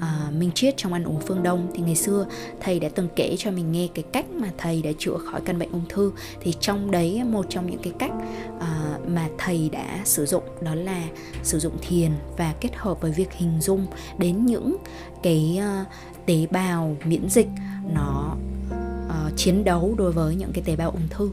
À, 0.00 0.26
uh, 0.28 0.34
Minh 0.34 0.50
Triết 0.54 0.74
trong 0.76 0.92
ăn 0.92 1.04
uống 1.04 1.20
phương 1.20 1.42
Đông. 1.42 1.70
Thì 1.74 1.82
ngày 1.82 1.96
xưa 1.96 2.26
thầy 2.60 2.80
đã 2.80 2.88
từng 2.94 3.08
kể 3.16 3.36
cho 3.38 3.50
mình 3.50 3.72
nghe 3.72 3.88
cái 3.94 4.04
cách 4.12 4.30
mà 4.30 4.48
thầy 4.58 4.82
đã 4.82 4.90
chữa 4.98 5.16
khỏi 5.16 5.40
căn 5.44 5.58
bệnh 5.58 5.72
ung 5.72 5.84
thư. 5.88 6.12
Thì 6.40 6.54
trong 6.60 6.90
đấy 6.90 7.24
một 7.24 7.46
trong 7.48 7.70
những 7.70 7.82
cái 7.82 7.92
cách 7.98 8.12
uh, 8.56 9.08
mà 9.08 9.28
thầy 9.38 9.68
đã 9.68 10.00
sử 10.04 10.26
dụng 10.26 10.44
đó 10.60 10.74
là 10.74 11.04
sử 11.42 11.58
dụng 11.58 11.76
thiền 11.88 12.10
và 12.36 12.54
kết 12.60 12.70
hợp 12.76 13.00
với 13.00 13.12
việc 13.12 13.32
hình 13.32 13.60
dung 13.60 13.86
đến 14.18 14.46
những 14.46 14.76
cái 15.22 15.60
uh, 15.82 15.86
tế 16.26 16.46
bào 16.50 16.96
miễn 17.04 17.28
dịch 17.30 17.48
nó 17.94 18.36
uh, 18.68 19.36
chiến 19.36 19.64
đấu 19.64 19.94
đối 19.98 20.12
với 20.12 20.34
những 20.34 20.52
cái 20.52 20.64
tế 20.64 20.76
bào 20.76 20.90
ung 20.90 21.08
thư. 21.10 21.30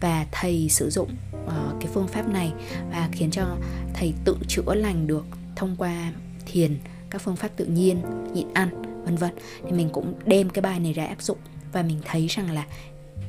Và 0.00 0.26
thầy 0.32 0.68
sử 0.68 0.90
dụng 0.90 1.08
uh, 1.46 1.80
cái 1.80 1.88
phương 1.94 2.08
pháp 2.08 2.28
này 2.28 2.52
và 2.90 3.08
khiến 3.12 3.30
cho 3.30 3.56
thầy 3.94 4.14
tự 4.24 4.36
chữa 4.48 4.74
lành 4.74 5.06
được 5.06 5.24
thông 5.56 5.76
qua 5.78 6.12
thiền 6.46 6.78
các 7.14 7.22
phương 7.22 7.36
pháp 7.36 7.48
tự 7.56 7.64
nhiên 7.64 8.02
nhịn 8.34 8.46
ăn 8.54 8.68
vân 9.04 9.16
vân. 9.16 9.30
Thì 9.64 9.72
mình 9.72 9.88
cũng 9.92 10.14
đem 10.24 10.50
cái 10.50 10.62
bài 10.62 10.80
này 10.80 10.92
ra 10.92 11.04
áp 11.04 11.22
dụng 11.22 11.38
và 11.72 11.82
mình 11.82 11.98
thấy 12.04 12.26
rằng 12.26 12.50
là 12.50 12.66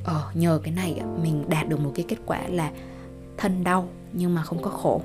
ờ, 0.03 0.31
nhờ 0.33 0.59
cái 0.63 0.73
này 0.73 1.01
mình 1.23 1.45
đạt 1.49 1.69
được 1.69 1.79
một 1.79 1.91
cái 1.95 2.05
kết 2.07 2.17
quả 2.25 2.41
là 2.47 2.71
thân 3.37 3.63
đau 3.63 3.89
nhưng 4.13 4.35
mà 4.35 4.43
không 4.43 4.61
có 4.61 4.69
khổ. 4.69 5.01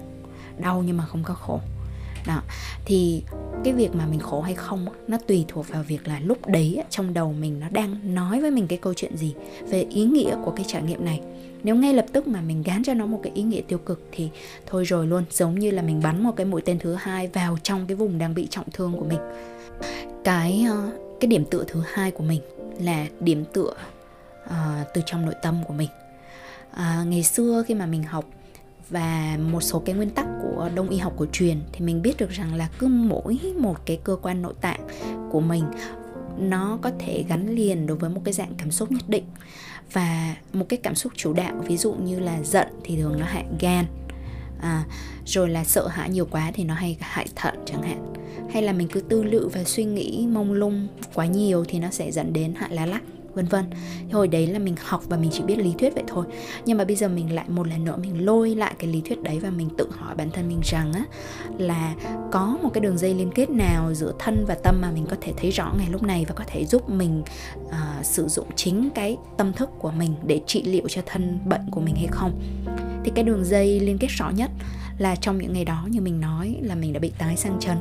Đau 0.59 0.83
nhưng 0.87 0.97
mà 0.97 1.07
không 1.07 1.23
có 1.25 1.35
khổ. 1.35 1.61
Đó. 2.27 2.43
Thì 2.85 3.23
cái 3.65 3.75
việc 3.75 3.95
mà 3.95 4.07
mình 4.07 4.21
khổ 4.21 4.41
hay 4.41 4.55
không 4.55 4.87
nó 5.09 5.19
tùy 5.27 5.45
thuộc 5.49 5.69
vào 5.69 5.83
việc 5.83 6.09
là 6.09 6.21
lúc 6.21 6.47
đấy 6.47 6.83
trong 6.91 7.15
đầu 7.15 7.33
mình 7.33 7.61
nó 7.61 7.67
đang 7.71 8.15
nói 8.15 8.41
với 8.41 8.51
mình 8.51 8.67
cái 8.67 8.79
câu 8.79 8.95
chuyện 8.95 9.17
gì 9.17 9.35
về 9.69 9.83
ý 9.91 10.05
nghĩa 10.05 10.37
của 10.45 10.51
cái 10.51 10.65
trải 10.69 10.83
nghiệm 10.83 11.05
này 11.05 11.21
nếu 11.62 11.76
ngay 11.76 11.95
lập 11.95 12.07
tức 12.12 12.26
mà 12.26 12.40
mình 12.40 12.62
gán 12.62 12.83
cho 12.85 12.95
nó 12.95 13.07
một 13.07 13.21
cái 13.23 13.33
ý 13.35 13.43
nghĩa 13.43 13.61
tiêu 13.61 13.79
cực 13.79 14.09
thì 14.12 14.31
thôi 14.67 14.85
rồi 14.85 15.07
luôn 15.07 15.25
giống 15.31 15.59
như 15.59 15.71
là 15.71 15.83
mình 15.83 16.00
bắn 16.02 16.23
một 16.23 16.33
cái 16.37 16.47
mũi 16.47 16.61
tên 16.64 16.79
thứ 16.79 16.95
hai 16.95 17.26
vào 17.26 17.59
trong 17.62 17.87
cái 17.87 17.97
vùng 17.97 18.19
đang 18.19 18.35
bị 18.35 18.47
trọng 18.50 18.71
thương 18.73 18.93
của 18.93 19.05
mình. 19.05 19.19
Cái 20.25 20.67
ờ, 20.71 20.90
cái 21.21 21.29
điểm 21.29 21.45
tựa 21.45 21.64
thứ 21.69 21.83
hai 21.93 22.11
của 22.11 22.25
mình 22.25 22.40
là 22.81 23.07
điểm 23.21 23.45
tựa 23.52 23.75
uh, 24.45 24.52
từ 24.95 25.02
trong 25.07 25.25
nội 25.25 25.35
tâm 25.43 25.57
của 25.69 25.75
mình. 25.75 25.88
Uh, 26.73 27.07
ngày 27.07 27.23
xưa 27.23 27.64
khi 27.67 27.75
mà 27.75 27.87
mình 27.87 28.02
học 28.02 28.25
và 28.90 29.37
một 29.52 29.61
số 29.61 29.83
cái 29.85 29.95
nguyên 29.95 30.11
tắc 30.11 30.26
của 30.43 30.71
đông 30.75 30.88
y 30.88 30.99
học 30.99 31.12
cổ 31.17 31.26
truyền 31.33 31.61
thì 31.73 31.85
mình 31.85 32.02
biết 32.02 32.17
được 32.19 32.31
rằng 32.31 32.55
là 32.55 32.69
cứ 32.79 32.87
mỗi 32.87 33.38
một 33.59 33.87
cái 33.87 34.00
cơ 34.05 34.17
quan 34.23 34.43
nội 34.43 34.55
tạng 34.61 34.81
của 35.31 35.40
mình 35.40 35.64
nó 36.38 36.79
có 36.83 36.90
thể 36.99 37.25
gắn 37.29 37.49
liền 37.49 37.87
đối 37.87 37.96
với 37.96 38.11
một 38.11 38.20
cái 38.25 38.35
dạng 38.35 38.53
cảm 38.59 38.70
xúc 38.70 38.92
nhất 38.92 39.05
định 39.09 39.25
và 39.92 40.37
một 40.53 40.66
cái 40.68 40.79
cảm 40.83 40.94
xúc 40.94 41.12
chủ 41.16 41.33
đạo 41.33 41.55
ví 41.66 41.76
dụ 41.76 41.92
như 41.92 42.20
là 42.20 42.42
giận 42.42 42.68
thì 42.85 42.96
thường 42.96 43.16
nó 43.18 43.26
hại 43.26 43.44
gan 43.61 43.85
à, 44.61 44.85
rồi 45.26 45.48
là 45.48 45.64
sợ 45.64 45.88
hãi 45.88 46.11
nhiều 46.11 46.26
quá 46.31 46.50
thì 46.55 46.64
nó 46.64 46.74
hay 46.74 46.96
hại 47.00 47.26
thận 47.37 47.55
chẳng 47.66 47.83
hạn. 47.83 48.14
Hay 48.50 48.62
là 48.62 48.72
mình 48.72 48.88
cứ 48.88 49.00
tư 49.00 49.22
lự 49.22 49.48
và 49.53 49.64
suy 49.64 49.85
nghĩ 49.85 50.26
mông 50.31 50.53
lung 50.53 50.88
quá 51.14 51.26
nhiều 51.26 51.64
thì 51.68 51.79
nó 51.79 51.90
sẽ 51.90 52.11
dẫn 52.11 52.33
đến 52.33 52.55
hại 52.55 52.74
lá 52.74 52.87
lách 52.87 53.03
vân 53.35 53.47
vân. 53.47 53.64
Hồi 54.12 54.29
đấy 54.29 54.47
là 54.47 54.59
mình 54.59 54.75
học 54.85 55.03
và 55.09 55.16
mình 55.16 55.31
chỉ 55.33 55.43
biết 55.43 55.59
lý 55.59 55.75
thuyết 55.79 55.95
vậy 55.95 56.05
thôi. 56.07 56.27
Nhưng 56.64 56.79
mà 56.79 56.85
bây 56.85 56.97
giờ 56.97 57.09
mình 57.09 57.35
lại 57.35 57.45
một 57.49 57.69
lần 57.69 57.85
nữa 57.85 57.97
mình 57.97 58.25
lôi 58.25 58.55
lại 58.55 58.75
cái 58.79 58.90
lý 58.90 59.01
thuyết 59.01 59.23
đấy 59.23 59.38
và 59.38 59.51
mình 59.51 59.69
tự 59.79 59.88
hỏi 59.90 60.14
bản 60.14 60.31
thân 60.31 60.49
mình 60.49 60.61
rằng 60.64 60.93
á 60.93 61.05
là 61.59 61.95
có 62.33 62.59
một 62.62 62.71
cái 62.75 62.81
đường 62.81 62.99
dây 62.99 63.14
liên 63.14 63.31
kết 63.35 63.51
nào 63.51 63.95
giữa 63.95 64.12
thân 64.19 64.45
và 64.49 64.55
tâm 64.55 64.81
mà 64.81 64.90
mình 64.90 65.07
có 65.11 65.16
thể 65.21 65.33
thấy 65.37 65.51
rõ 65.51 65.73
ngày 65.79 65.88
lúc 65.90 66.03
này 66.03 66.25
và 66.29 66.35
có 66.35 66.45
thể 66.47 66.64
giúp 66.64 66.90
mình 66.90 67.23
uh, 67.66 67.73
sử 68.03 68.29
dụng 68.29 68.47
chính 68.57 68.90
cái 68.95 69.16
tâm 69.37 69.53
thức 69.53 69.71
của 69.79 69.90
mình 69.90 70.14
để 70.27 70.40
trị 70.47 70.62
liệu 70.62 70.88
cho 70.88 71.03
thân 71.07 71.38
bệnh 71.45 71.71
của 71.71 71.81
mình 71.81 71.95
hay 71.95 72.09
không? 72.11 72.40
Thì 73.05 73.12
cái 73.14 73.25
đường 73.25 73.45
dây 73.45 73.81
liên 73.81 73.99
kết 73.99 74.09
rõ 74.11 74.31
nhất 74.31 74.51
là 75.01 75.17
trong 75.17 75.39
những 75.39 75.53
ngày 75.53 75.65
đó 75.65 75.87
như 75.91 76.01
mình 76.01 76.21
nói 76.21 76.57
là 76.63 76.75
mình 76.75 76.93
đã 76.93 77.01
bị 77.01 77.13
tái 77.19 77.37
sang 77.37 77.61
chấn. 77.61 77.77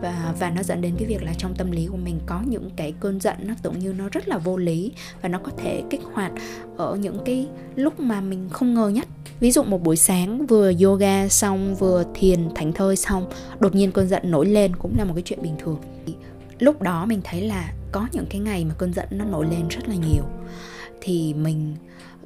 Và 0.00 0.34
và 0.38 0.50
nó 0.50 0.62
dẫn 0.62 0.80
đến 0.80 0.94
cái 0.98 1.08
việc 1.08 1.22
là 1.22 1.32
trong 1.38 1.54
tâm 1.54 1.70
lý 1.70 1.86
của 1.86 1.96
mình 1.96 2.20
có 2.26 2.42
những 2.46 2.70
cái 2.76 2.94
cơn 3.00 3.20
giận, 3.20 3.36
nó 3.42 3.54
tưởng 3.62 3.78
như 3.78 3.92
nó 3.92 4.08
rất 4.08 4.28
là 4.28 4.38
vô 4.38 4.56
lý 4.56 4.92
và 5.22 5.28
nó 5.28 5.38
có 5.38 5.50
thể 5.56 5.82
kích 5.90 6.00
hoạt 6.12 6.32
ở 6.76 6.96
những 6.96 7.18
cái 7.24 7.48
lúc 7.76 8.00
mà 8.00 8.20
mình 8.20 8.48
không 8.52 8.74
ngờ 8.74 8.88
nhất. 8.88 9.08
Ví 9.40 9.50
dụ 9.50 9.62
một 9.62 9.82
buổi 9.82 9.96
sáng 9.96 10.46
vừa 10.46 10.72
yoga 10.82 11.28
xong, 11.28 11.74
vừa 11.74 12.04
thiền 12.14 12.48
thánh 12.54 12.72
thơi 12.72 12.96
xong, 12.96 13.30
đột 13.60 13.74
nhiên 13.74 13.92
cơn 13.92 14.08
giận 14.08 14.30
nổi 14.30 14.46
lên 14.46 14.76
cũng 14.76 14.98
là 14.98 15.04
một 15.04 15.14
cái 15.14 15.22
chuyện 15.22 15.42
bình 15.42 15.54
thường. 15.58 15.78
Lúc 16.58 16.82
đó 16.82 17.06
mình 17.06 17.20
thấy 17.24 17.40
là 17.40 17.72
có 17.92 18.06
những 18.12 18.26
cái 18.30 18.40
ngày 18.40 18.64
mà 18.64 18.74
cơn 18.78 18.92
giận 18.92 19.08
nó 19.10 19.24
nổi 19.24 19.46
lên 19.50 19.68
rất 19.68 19.88
là 19.88 19.94
nhiều. 19.94 20.24
Thì 21.00 21.34
mình 21.34 21.76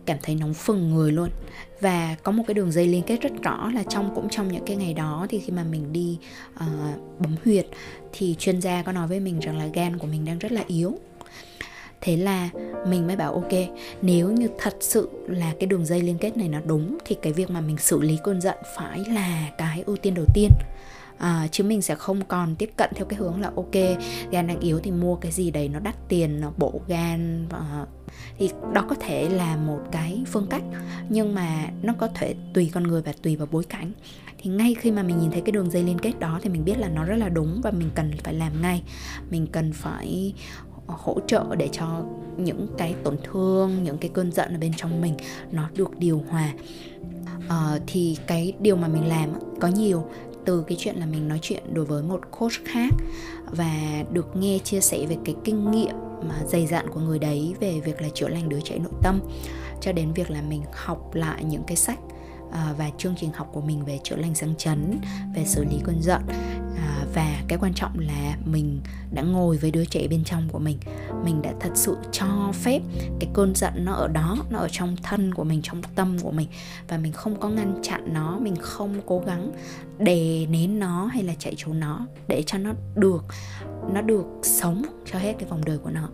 cảm 0.05 0.19
thấy 0.23 0.35
nóng 0.35 0.55
phừng 0.55 0.95
người 0.95 1.13
luôn 1.13 1.29
và 1.81 2.17
có 2.23 2.33
một 2.33 2.43
cái 2.47 2.55
đường 2.55 2.73
dây 2.73 2.87
liên 2.87 3.03
kết 3.03 3.21
rất 3.21 3.33
rõ 3.43 3.71
là 3.75 3.83
trong 3.83 4.15
cũng 4.15 4.29
trong 4.31 4.53
những 4.53 4.65
cái 4.67 4.77
ngày 4.77 4.95
đó 4.95 5.27
thì 5.31 5.41
khi 5.41 5.53
mà 5.53 5.65
mình 5.65 5.93
đi 5.93 6.19
uh, 6.55 7.21
bấm 7.21 7.37
huyệt 7.45 7.67
thì 8.13 8.35
chuyên 8.39 8.61
gia 8.61 8.83
có 8.83 8.93
nói 8.93 9.07
với 9.07 9.21
mình 9.21 9.41
rằng 9.41 9.59
là 9.59 9.67
gan 9.67 9.99
của 9.99 10.07
mình 10.07 10.25
đang 10.25 10.39
rất 10.39 10.53
là 10.53 10.65
yếu. 10.67 10.99
Thế 12.01 12.17
là 12.17 12.51
mình 12.87 13.07
mới 13.07 13.17
bảo 13.17 13.33
ok 13.33 13.53
nếu 14.03 14.31
như 14.31 14.49
thật 14.59 14.77
sự 14.81 15.09
là 15.27 15.55
cái 15.61 15.67
đường 15.67 15.87
dây 15.87 16.01
liên 16.01 16.19
kết 16.19 16.37
này 16.37 16.49
nó 16.49 16.61
đúng 16.65 16.99
thì 17.05 17.17
cái 17.23 17.33
việc 17.33 17.51
mà 17.51 17.61
mình 17.61 17.79
xử 17.79 18.03
lý 18.03 18.19
cơn 18.25 18.41
giận 18.41 18.57
phải 18.77 18.99
là 19.09 19.51
cái 19.59 19.83
ưu 19.87 19.97
tiên 19.97 20.15
đầu 20.15 20.25
tiên 20.35 20.51
à, 21.19 21.49
chứ 21.51 21.65
mình 21.65 21.83
sẽ 21.83 21.95
không 21.95 22.25
còn 22.25 22.57
tiếp 22.57 22.71
cận 22.77 22.91
theo 22.95 23.07
cái 23.07 23.19
hướng 23.19 23.41
là 23.41 23.51
ok 23.57 23.75
gan 24.31 24.47
đang 24.47 24.61
yếu 24.61 24.81
thì 24.81 24.91
mua 24.91 25.17
cái 25.17 25.33
gì 25.33 25.51
đấy 25.51 25.69
nó 25.69 25.79
đắt 25.79 26.09
tiền 26.09 26.41
nó 26.41 26.53
bổ 26.57 26.81
gan 26.89 27.47
uh, 27.47 27.89
thì 28.39 28.51
đó 28.73 28.85
có 28.89 28.97
thể 29.01 29.29
là 29.29 29.57
một 29.57 29.81
cái 29.93 30.23
phương 30.27 30.47
cách. 30.51 30.63
Nhưng 31.09 31.35
mà 31.35 31.69
nó 31.83 31.95
có 31.99 32.09
thể 32.15 32.35
tùy 32.55 32.71
con 32.75 32.83
người 32.83 33.03
và 33.03 33.13
tùy 33.23 33.37
vào 33.37 33.49
bối 33.51 33.65
cảnh. 33.65 33.93
Thì 34.39 34.51
ngay 34.51 34.75
khi 34.75 34.91
mà 34.91 35.03
mình 35.03 35.19
nhìn 35.19 35.31
thấy 35.31 35.41
cái 35.41 35.53
đường 35.53 35.71
dây 35.71 35.83
liên 35.83 35.99
kết 35.99 36.13
đó 36.19 36.41
thì 36.43 36.51
mình 36.51 36.65
biết 36.65 36.79
là 36.79 36.89
nó 36.89 37.05
rất 37.05 37.17
là 37.17 37.29
đúng 37.29 37.61
và 37.63 37.71
mình 37.71 37.91
cần 37.95 38.11
phải 38.25 38.35
làm 38.35 38.63
ngay. 38.63 38.83
Mình 39.31 39.47
cần 39.47 39.73
phải 39.73 40.35
hỗ 40.87 41.21
trợ 41.27 41.55
để 41.59 41.69
cho 41.73 42.05
những 42.37 42.67
cái 42.79 42.95
tổn 43.05 43.17
thương 43.25 43.85
những 43.85 43.99
cái 43.99 44.11
cơn 44.15 44.33
giận 44.33 44.55
ở 44.55 44.59
bên 44.59 44.73
trong 44.77 45.01
mình 45.01 45.15
nó 45.53 45.71
được 45.77 45.99
điều 45.99 46.23
hòa. 46.31 46.53
Uh, 47.47 47.83
thì 47.87 48.17
cái 48.27 48.53
điều 48.61 48.77
mà 48.77 48.89
mình 48.89 49.09
làm 49.09 49.31
có 49.61 49.69
nhiều 49.69 50.05
từ 50.47 50.65
cái 50.67 50.77
chuyện 50.81 50.97
là 50.97 51.07
mình 51.07 51.29
nói 51.29 51.39
chuyện 51.43 51.63
đối 51.75 51.85
với 51.85 52.03
một 52.03 52.21
coach 52.31 52.65
khác 52.65 52.95
và 53.51 54.05
được 54.13 54.37
nghe 54.37 54.59
chia 54.59 54.81
sẻ 54.81 55.07
về 55.09 55.17
cái 55.25 55.35
kinh 55.45 55.71
nghiệm 55.71 55.95
mà 56.29 56.35
dày 56.47 56.67
dặn 56.67 56.87
của 56.91 57.01
người 57.01 57.19
đấy 57.19 57.55
về 57.61 57.81
việc 57.81 58.03
là 58.03 58.09
chữa 58.15 58.29
lành 58.29 58.49
đứa 58.49 58.61
trẻ 58.61 58.79
nội 58.79 58.93
tâm 59.03 59.21
cho 59.81 59.93
đến 59.93 60.13
việc 60.13 60.31
là 60.31 60.43
mình 60.43 60.63
học 60.73 61.15
lại 61.15 61.45
những 61.45 61.63
cái 61.67 61.77
sách 61.77 61.99
à, 62.53 62.75
và 62.79 62.91
chương 62.99 63.15
trình 63.21 63.31
học 63.33 63.51
của 63.53 63.61
mình 63.61 63.85
về 63.85 63.99
chữa 64.05 64.17
lành 64.17 64.35
sang 64.35 64.55
chấn 64.59 65.01
về 65.35 65.45
xử 65.45 65.65
lý 65.65 65.77
cơn 65.85 66.03
giận. 66.03 66.23
À, 66.77 67.05
và 67.15 67.43
cái 67.49 67.59
quan 67.59 67.75
trọng 67.75 67.99
là 67.99 68.37
mình 68.45 68.81
đã 69.13 69.23
ngồi 69.23 69.57
với 69.57 69.71
đứa 69.71 69.85
trẻ 69.85 70.07
bên 70.11 70.25
trong 70.25 70.49
của 70.53 70.59
mình. 70.59 70.79
Mình 71.25 71.43
đã 71.43 71.53
thật 71.61 71.71
sự 71.75 71.97
cho 72.13 72.27
phép 72.53 72.81
cái 73.21 73.31
cơn 73.35 73.55
giận 73.55 73.73
nó 73.85 73.93
ở 73.93 74.09
đó 74.09 74.37
nó 74.51 74.59
ở 74.59 74.69
trong 74.73 74.97
thân 75.03 75.35
của 75.35 75.45
mình 75.45 75.61
trong 75.63 75.83
tâm 75.95 76.19
của 76.23 76.31
mình. 76.31 76.49
Và 76.89 76.99
mình 76.99 77.13
không 77.13 77.41
có 77.41 77.49
ngăn 77.49 77.79
chặn 77.83 78.15
nó 78.15 78.39
mình 78.39 78.57
không 78.57 79.01
cố 79.07 79.23
gắng 79.27 79.53
đè 79.99 80.47
nén 80.47 80.79
nó 80.79 81.07
hay 81.07 81.23
là 81.23 81.35
chạy 81.39 81.55
trốn 81.57 81.81
nó 81.81 82.07
để 82.29 82.43
cho 82.47 82.59
nó 82.59 82.73
được 82.95 83.25
nó 83.93 84.01
được 84.01 84.27
sống 84.43 84.83
cho 85.13 85.19
hết 85.19 85.37
cái 85.39 85.49
vòng 85.49 85.65
đời 85.65 85.79
của 85.79 85.91
nó 85.91 86.09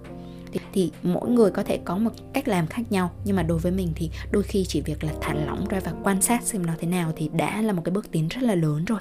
thì, 0.52 0.60
thì 0.72 0.90
mỗi 1.02 1.30
người 1.30 1.50
có 1.50 1.62
thể 1.62 1.78
có 1.84 1.96
một 1.98 2.10
cách 2.32 2.48
làm 2.48 2.66
khác 2.66 2.82
nhau 2.90 3.10
nhưng 3.24 3.36
mà 3.36 3.42
đối 3.42 3.58
với 3.58 3.72
mình 3.72 3.92
thì 3.96 4.10
đôi 4.30 4.42
khi 4.42 4.64
chỉ 4.64 4.80
việc 4.80 5.04
là 5.04 5.12
thả 5.20 5.34
lỏng 5.34 5.68
ra 5.68 5.80
và 5.84 5.92
quan 6.04 6.22
sát 6.22 6.42
xem 6.42 6.66
nó 6.66 6.72
thế 6.80 6.88
nào 6.88 7.12
thì 7.16 7.30
đã 7.32 7.62
là 7.62 7.72
một 7.72 7.82
cái 7.84 7.92
bước 7.92 8.10
tiến 8.10 8.28
rất 8.28 8.42
là 8.42 8.54
lớn 8.54 8.84
rồi. 8.84 9.00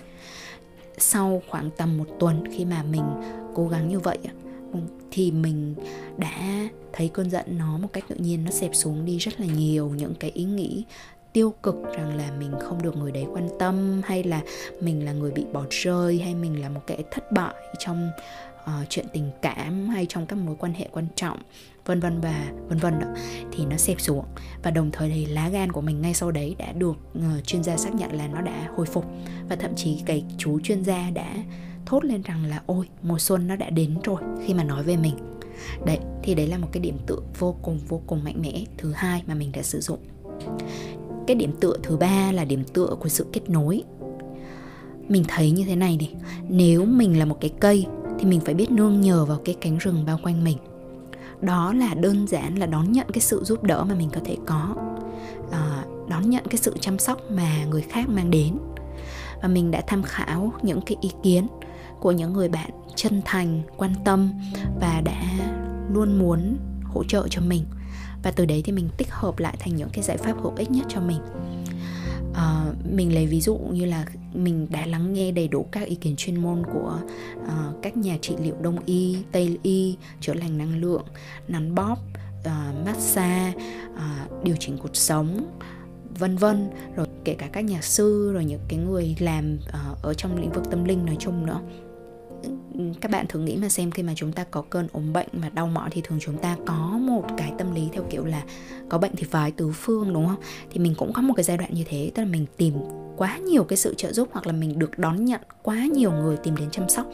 Sau 0.98 1.42
khoảng 1.50 1.70
tầm 1.78 1.98
một 1.98 2.06
tuần 2.20 2.44
khi 2.52 2.66
mà 2.66 2.84
mình 2.84 3.04
cố 3.56 3.68
gắng 3.68 3.88
như 3.88 4.00
vậy 4.00 4.18
thì 5.12 5.32
mình 5.32 5.76
đã 6.18 6.68
thấy 6.94 7.10
cơn 7.14 7.30
giận 7.30 7.46
nó 7.58 7.78
một 7.78 7.88
cách 7.94 8.04
tự 8.08 8.16
nhiên 8.16 8.46
nó 8.46 8.52
xẹp 8.52 8.72
xuống 8.74 9.06
đi 9.06 9.18
rất 9.18 9.40
là 9.40 9.46
nhiều. 9.46 9.90
Những 9.90 10.14
cái 10.20 10.32
ý 10.32 10.44
nghĩ 10.44 10.86
tiêu 11.34 11.54
cực 11.64 11.76
rằng 11.98 12.18
là 12.18 12.32
mình 12.40 12.52
không 12.60 12.82
được 12.82 12.98
người 12.98 13.12
đấy 13.12 13.26
quan 13.34 13.50
tâm 13.60 14.02
hay 14.06 14.24
là 14.24 14.42
mình 14.82 15.06
là 15.06 15.12
người 15.12 15.32
bị 15.32 15.46
bỏ 15.54 15.64
rơi 15.70 16.20
hay 16.20 16.36
mình 16.36 16.62
là 16.62 16.70
một 16.70 16.82
kẻ 16.88 16.98
thất 17.12 17.32
bại 17.32 17.54
trong 17.80 18.10
uh, 18.64 18.90
chuyện 18.90 19.06
tình 19.14 19.32
cảm 19.42 19.90
hay 19.90 20.06
trong 20.10 20.26
các 20.26 20.36
mối 20.36 20.56
quan 20.60 20.74
hệ 20.74 20.88
quan 20.92 21.08
trọng 21.16 21.38
vân 21.86 22.00
vân 22.00 22.22
và 22.22 22.52
vân 22.68 22.78
vân 22.78 23.00
đó 23.00 23.08
thì 23.52 23.66
nó 23.66 23.78
xẹp 23.78 24.02
xuống. 24.02 24.26
Và 24.64 24.72
đồng 24.72 24.92
thời 24.92 25.10
thì 25.10 25.26
lá 25.26 25.50
gan 25.50 25.72
của 25.72 25.82
mình 25.82 26.02
ngay 26.02 26.14
sau 26.14 26.32
đấy 26.32 26.56
đã 26.60 26.72
được 26.72 26.96
uh, 27.18 27.46
chuyên 27.46 27.64
gia 27.64 27.78
xác 27.78 27.96
nhận 27.96 28.12
là 28.12 28.28
nó 28.28 28.42
đã 28.42 28.70
hồi 28.76 28.86
phục. 28.86 29.06
Và 29.50 29.56
thậm 29.56 29.76
chí 29.76 30.02
cái 30.06 30.24
chú 30.38 30.60
chuyên 30.60 30.84
gia 30.84 31.10
đã 31.10 31.36
thốt 31.86 32.06
lên 32.06 32.22
rằng 32.22 32.46
là 32.46 32.62
ôi 32.66 32.90
mùa 33.02 33.20
xuân 33.20 33.48
nó 33.48 33.56
đã 33.56 33.70
đến 33.70 33.98
rồi 34.04 34.22
khi 34.46 34.54
mà 34.54 34.64
nói 34.64 34.84
về 34.84 34.98
mình. 34.98 35.16
Đấy 35.86 36.00
thì 36.24 36.36
đấy 36.36 36.48
là 36.48 36.58
một 36.58 36.68
cái 36.72 36.82
điểm 36.82 36.98
tựa 37.08 37.20
vô 37.40 37.56
cùng 37.62 37.80
vô 37.88 38.02
cùng 38.08 38.24
mạnh 38.24 38.42
mẽ 38.42 38.64
thứ 38.78 38.92
hai 38.92 39.24
mà 39.28 39.34
mình 39.34 39.52
đã 39.52 39.62
sử 39.62 39.80
dụng. 39.80 40.00
Cái 41.28 41.36
điểm 41.36 41.54
tựa 41.60 41.78
thứ 41.84 41.98
ba 41.98 42.32
là 42.32 42.46
điểm 42.46 42.64
tựa 42.74 42.96
của 43.00 43.10
sự 43.10 43.26
kết 43.34 43.50
nối. 43.50 43.84
Mình 45.08 45.24
thấy 45.28 45.52
như 45.52 45.64
thế 45.64 45.76
này 45.76 45.98
này 45.98 46.16
nếu 46.50 46.86
mình 46.86 47.20
là 47.20 47.26
một 47.26 47.38
cái 47.42 47.52
cây 47.60 47.86
thì 48.22 48.28
mình 48.28 48.40
phải 48.40 48.54
biết 48.54 48.72
nương 48.72 49.02
nhờ 49.02 49.26
vào 49.26 49.40
cái 49.46 49.56
cánh 49.62 49.78
rừng 49.78 50.06
bao 50.06 50.20
quanh 50.24 50.44
mình. 50.44 50.58
Đó 51.42 51.74
là 51.74 51.94
đơn 51.94 52.28
giản 52.28 52.56
là 52.56 52.66
đón 52.66 52.92
nhận 52.92 53.08
cái 53.14 53.22
sự 53.22 53.44
giúp 53.44 53.64
đỡ 53.64 53.84
mà 53.84 53.96
mình 53.96 54.10
có 54.14 54.22
thể 54.26 54.38
có. 54.46 54.76
À, 55.52 55.84
đón 56.10 56.30
nhận 56.30 56.44
cái 56.50 56.58
sự 56.58 56.78
chăm 56.80 57.00
sóc 57.00 57.32
mà 57.32 57.66
người 57.66 57.82
khác 57.82 58.10
mang 58.10 58.32
đến. 58.32 58.58
Và 59.42 59.48
mình 59.48 59.72
đã 59.72 59.82
tham 59.88 60.04
khảo 60.04 60.54
những 60.62 60.82
cái 60.82 60.98
ý 61.02 61.12
kiến 61.24 61.48
của 62.00 62.12
những 62.12 62.34
người 62.34 62.50
bạn 62.50 62.70
chân 62.96 63.22
thành 63.26 63.62
quan 63.78 63.94
tâm 64.06 64.32
và 64.82 65.02
đã 65.06 65.24
luôn 65.94 66.20
muốn 66.20 66.58
hỗ 66.84 67.04
trợ 67.04 67.28
cho 67.30 67.42
mình. 67.42 67.66
Và 68.24 68.32
từ 68.32 68.46
đấy 68.46 68.62
thì 68.66 68.72
mình 68.72 68.90
tích 68.98 69.12
hợp 69.12 69.40
lại 69.40 69.56
thành 69.60 69.76
những 69.76 69.90
cái 69.94 70.04
giải 70.04 70.18
pháp 70.18 70.34
hữu 70.42 70.54
ích 70.56 70.72
nhất 70.72 70.86
cho 70.90 71.02
mình 71.02 71.20
uh, 72.32 72.76
mình 72.94 73.14
lấy 73.14 73.28
ví 73.28 73.42
dụ 73.42 73.56
như 73.56 73.86
là 73.86 74.06
mình 74.34 74.68
đã 74.70 74.86
lắng 74.86 75.14
nghe 75.14 75.32
đầy 75.32 75.48
đủ 75.48 75.66
các 75.72 75.88
ý 75.88 75.96
kiến 75.96 76.16
chuyên 76.16 76.42
môn 76.42 76.64
của 76.74 77.00
uh, 77.44 77.82
các 77.82 77.98
nhà 77.98 78.18
trị 78.22 78.36
liệu 78.44 78.56
đông 78.62 78.80
y 78.86 79.18
tây 79.32 79.58
y 79.64 79.98
chữa 80.22 80.34
lành 80.34 80.58
năng 80.58 80.82
lượng 80.82 81.06
nắn 81.48 81.76
bóp 81.76 81.98
uh, 82.40 82.86
massage 82.86 83.54
uh, 83.94 84.44
điều 84.44 84.56
chỉnh 84.60 84.78
cuộc 84.78 84.96
sống 84.96 85.58
vân 86.20 86.38
vân 86.38 86.70
rồi 86.96 87.08
kể 87.24 87.34
cả 87.34 87.50
các 87.52 87.62
nhà 87.62 87.82
sư 87.82 88.32
rồi 88.34 88.46
những 88.46 88.62
cái 88.68 88.80
người 88.80 89.16
làm 89.20 89.58
uh, 89.70 90.02
ở 90.02 90.14
trong 90.14 90.42
lĩnh 90.42 90.52
vực 90.52 90.64
tâm 90.72 90.84
linh 90.84 91.06
nói 91.06 91.16
chung 91.20 91.46
nữa. 91.46 91.60
Ừ, 92.44 92.82
các 93.02 93.12
bạn 93.12 93.26
thử 93.28 93.40
nghĩ 93.40 93.58
mà 93.58 93.70
xem 93.70 93.92
khi 93.92 94.04
mà 94.04 94.14
chúng 94.16 94.32
ta 94.32 94.44
có 94.44 94.62
cơn 94.62 94.88
ốm 94.92 95.14
bệnh 95.14 95.28
mà 95.34 95.50
đau 95.50 95.68
mỏi 95.68 95.90
thì 95.92 96.02
thường 96.02 96.20
chúng 96.22 96.38
ta 96.38 96.58
có 96.66 96.98
một 97.02 97.26
cái 97.38 97.54
tâm 97.58 97.76
lý 97.76 97.82
theo 97.94 98.04
kiểu 98.10 98.26
là 98.26 98.44
có 98.90 98.98
bệnh 98.98 99.12
thì 99.16 99.24
phải 99.24 99.52
tứ 99.52 99.72
phương, 99.72 100.14
đúng 100.14 100.28
không? 100.28 100.40
Thì 100.72 100.80
mình 100.80 100.96
cũng 100.98 101.14
có 101.14 101.22
một 101.22 101.34
cái 101.38 101.44
giai 101.44 101.58
đoạn 101.58 101.74
như 101.74 101.84
thế, 101.88 102.12
tức 102.16 102.24
là 102.24 102.30
mình 102.30 102.46
tìm 102.58 102.74
quá 103.18 103.38
nhiều 103.38 103.64
cái 103.64 103.78
sự 103.78 103.94
trợ 103.98 104.14
giúp 104.14 104.30
hoặc 104.32 104.48
là 104.48 104.54
mình 104.54 104.80
được 104.80 105.00
đón 105.00 105.26
nhận 105.26 105.42
quá 105.64 105.86
nhiều 105.94 106.12
người 106.12 106.38
tìm 106.38 106.56
đến 106.56 106.70
chăm 106.72 106.90
sóc. 106.90 107.06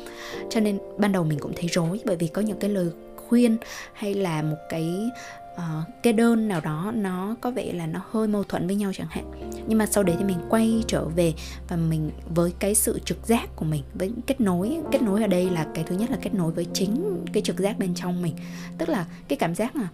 Cho 0.49 0.59
nên 0.59 0.79
ban 0.97 1.11
đầu 1.11 1.23
mình 1.23 1.39
cũng 1.39 1.53
thấy 1.55 1.67
rối 1.71 1.99
bởi 2.05 2.15
vì 2.15 2.27
có 2.27 2.41
những 2.41 2.59
cái 2.59 2.69
lời 2.69 2.89
khuyên 3.27 3.57
hay 3.93 4.13
là 4.13 4.41
một 4.41 4.57
cái 4.69 5.09
uh, 5.57 6.03
cái 6.03 6.13
đơn 6.13 6.47
nào 6.47 6.61
đó 6.61 6.91
nó 6.95 7.35
có 7.41 7.51
vẻ 7.51 7.73
là 7.73 7.87
nó 7.87 8.01
hơi 8.09 8.27
mâu 8.27 8.43
thuẫn 8.43 8.67
với 8.67 8.75
nhau 8.75 8.91
chẳng 8.93 9.07
hạn. 9.09 9.31
Nhưng 9.67 9.77
mà 9.77 9.85
sau 9.85 10.03
đấy 10.03 10.15
thì 10.19 10.25
mình 10.25 10.37
quay 10.49 10.83
trở 10.87 11.05
về 11.05 11.33
và 11.67 11.75
mình 11.75 12.11
với 12.35 12.53
cái 12.59 12.75
sự 12.75 12.99
trực 13.05 13.27
giác 13.27 13.55
của 13.55 13.65
mình 13.65 13.83
với 13.93 14.11
kết 14.27 14.41
nối 14.41 14.77
kết 14.91 15.01
nối 15.01 15.21
ở 15.21 15.27
đây 15.27 15.49
là 15.49 15.67
cái 15.73 15.83
thứ 15.83 15.95
nhất 15.97 16.11
là 16.11 16.17
kết 16.21 16.33
nối 16.33 16.51
với 16.51 16.65
chính 16.73 17.23
cái 17.33 17.43
trực 17.43 17.59
giác 17.59 17.79
bên 17.79 17.95
trong 17.95 18.21
mình. 18.21 18.35
Tức 18.77 18.89
là 18.89 19.05
cái 19.27 19.37
cảm 19.37 19.55
giác 19.55 19.75
là 19.75 19.87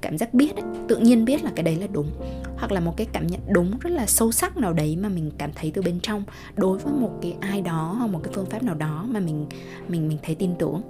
cảm 0.00 0.18
giác 0.18 0.34
biết 0.34 0.56
ấy, 0.56 0.64
tự 0.88 0.96
nhiên 0.96 1.24
biết 1.24 1.44
là 1.44 1.50
cái 1.56 1.62
đấy 1.62 1.76
là 1.76 1.86
đúng. 1.92 2.10
Hoặc 2.56 2.72
là 2.72 2.80
một 2.80 2.96
cái 2.96 3.06
cảm 3.12 3.26
nhận 3.26 3.40
đúng 3.48 3.78
rất 3.78 3.90
là 3.90 4.06
sâu 4.06 4.32
sắc 4.32 4.56
nào 4.56 4.72
đấy 4.72 4.96
mà 4.96 5.08
mình 5.08 5.30
cảm 5.38 5.50
thấy 5.54 5.70
từ 5.74 5.82
bên 5.82 6.00
trong 6.00 6.24
đối 6.56 6.78
với 6.78 6.92
một 6.92 7.18
cái 7.22 7.34
ai 7.40 7.60
đó 7.60 7.96
hoặc 7.98 8.06
một 8.06 8.20
cái 8.22 8.32
phương 8.34 8.46
pháp 8.46 8.62
nào 8.62 8.74
đó 8.74 9.06
mà 9.08 9.20
mình 9.20 9.46
mình 9.88 10.08
mình 10.08 10.18
thấy 10.22 10.34
tin 10.34 10.50
tưởng 10.58 10.82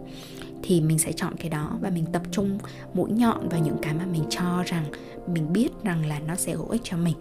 thì 0.66 0.80
mình 0.80 0.98
sẽ 0.98 1.12
chọn 1.12 1.36
cái 1.36 1.50
đó 1.50 1.70
và 1.80 1.90
mình 1.90 2.04
tập 2.12 2.22
trung 2.30 2.58
mũi 2.94 3.10
nhọn 3.10 3.48
vào 3.48 3.60
những 3.60 3.76
cái 3.82 3.94
mà 3.94 4.06
mình 4.06 4.24
cho 4.30 4.62
rằng 4.66 4.84
mình 5.26 5.52
biết 5.52 5.68
rằng 5.84 6.06
là 6.06 6.18
nó 6.18 6.34
sẽ 6.34 6.52
hữu 6.52 6.68
ích 6.68 6.80
cho 6.84 6.96
mình. 6.96 7.14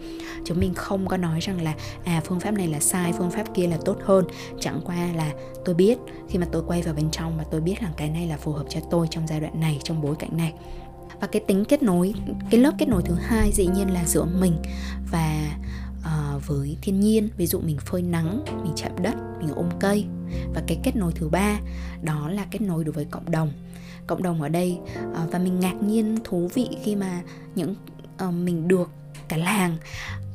Chứ 0.45 0.53
mình 0.53 0.73
không 0.73 1.07
có 1.07 1.17
nói 1.17 1.39
rằng 1.39 1.61
là 1.61 1.73
à 2.03 2.21
phương 2.25 2.39
pháp 2.39 2.51
này 2.51 2.67
là 2.67 2.79
sai, 2.79 3.13
phương 3.17 3.31
pháp 3.31 3.53
kia 3.53 3.67
là 3.67 3.77
tốt 3.85 3.97
hơn. 4.03 4.25
Chẳng 4.59 4.81
qua 4.85 5.09
là 5.15 5.31
tôi 5.65 5.75
biết 5.75 5.97
khi 6.29 6.39
mà 6.39 6.47
tôi 6.51 6.63
quay 6.67 6.81
vào 6.81 6.93
bên 6.93 7.11
trong 7.11 7.37
và 7.37 7.43
tôi 7.51 7.61
biết 7.61 7.75
rằng 7.81 7.91
cái 7.97 8.09
này 8.09 8.27
là 8.27 8.37
phù 8.37 8.51
hợp 8.51 8.65
cho 8.69 8.79
tôi 8.91 9.07
trong 9.09 9.27
giai 9.27 9.39
đoạn 9.39 9.59
này, 9.59 9.79
trong 9.83 10.01
bối 10.01 10.15
cảnh 10.19 10.37
này. 10.37 10.53
Và 11.21 11.27
cái 11.27 11.41
tính 11.47 11.65
kết 11.65 11.83
nối, 11.83 12.13
cái 12.49 12.61
lớp 12.61 12.71
kết 12.77 12.89
nối 12.89 13.01
thứ 13.05 13.13
hai 13.13 13.51
dĩ 13.51 13.67
nhiên 13.67 13.93
là 13.93 14.05
giữa 14.05 14.25
mình 14.25 14.55
và 15.11 15.51
À, 16.03 16.33
với 16.47 16.77
thiên 16.81 16.99
nhiên. 16.99 17.29
Ví 17.37 17.47
dụ 17.47 17.59
mình 17.59 17.77
phơi 17.77 18.01
nắng 18.01 18.43
mình 18.63 18.73
chạm 18.75 18.91
đất 19.01 19.15
mình 19.39 19.49
ôm 19.55 19.69
cây. 19.79 20.05
Và 20.53 20.61
cái 20.67 20.79
kết 20.83 20.95
nối 20.95 21.11
thứ 21.15 21.29
ba 21.29 21.59
đó 22.01 22.29
là 22.29 22.45
kết 22.51 22.61
nối 22.61 22.83
đối 22.83 22.93
với 22.93 23.05
cộng 23.05 23.31
đồng. 23.31 23.51
Cộng 24.07 24.23
đồng 24.23 24.41
ở 24.41 24.49
đây 24.49 24.77
uh, 25.09 25.31
và 25.31 25.39
mình 25.39 25.59
ngạc 25.59 25.75
nhiên 25.81 26.17
thú 26.23 26.49
vị 26.53 26.67
khi 26.83 26.95
mà 26.95 27.21
những 27.55 27.75
uh, 28.27 28.33
mình 28.33 28.67
được 28.67 28.89
cả 29.27 29.37
làng 29.37 29.77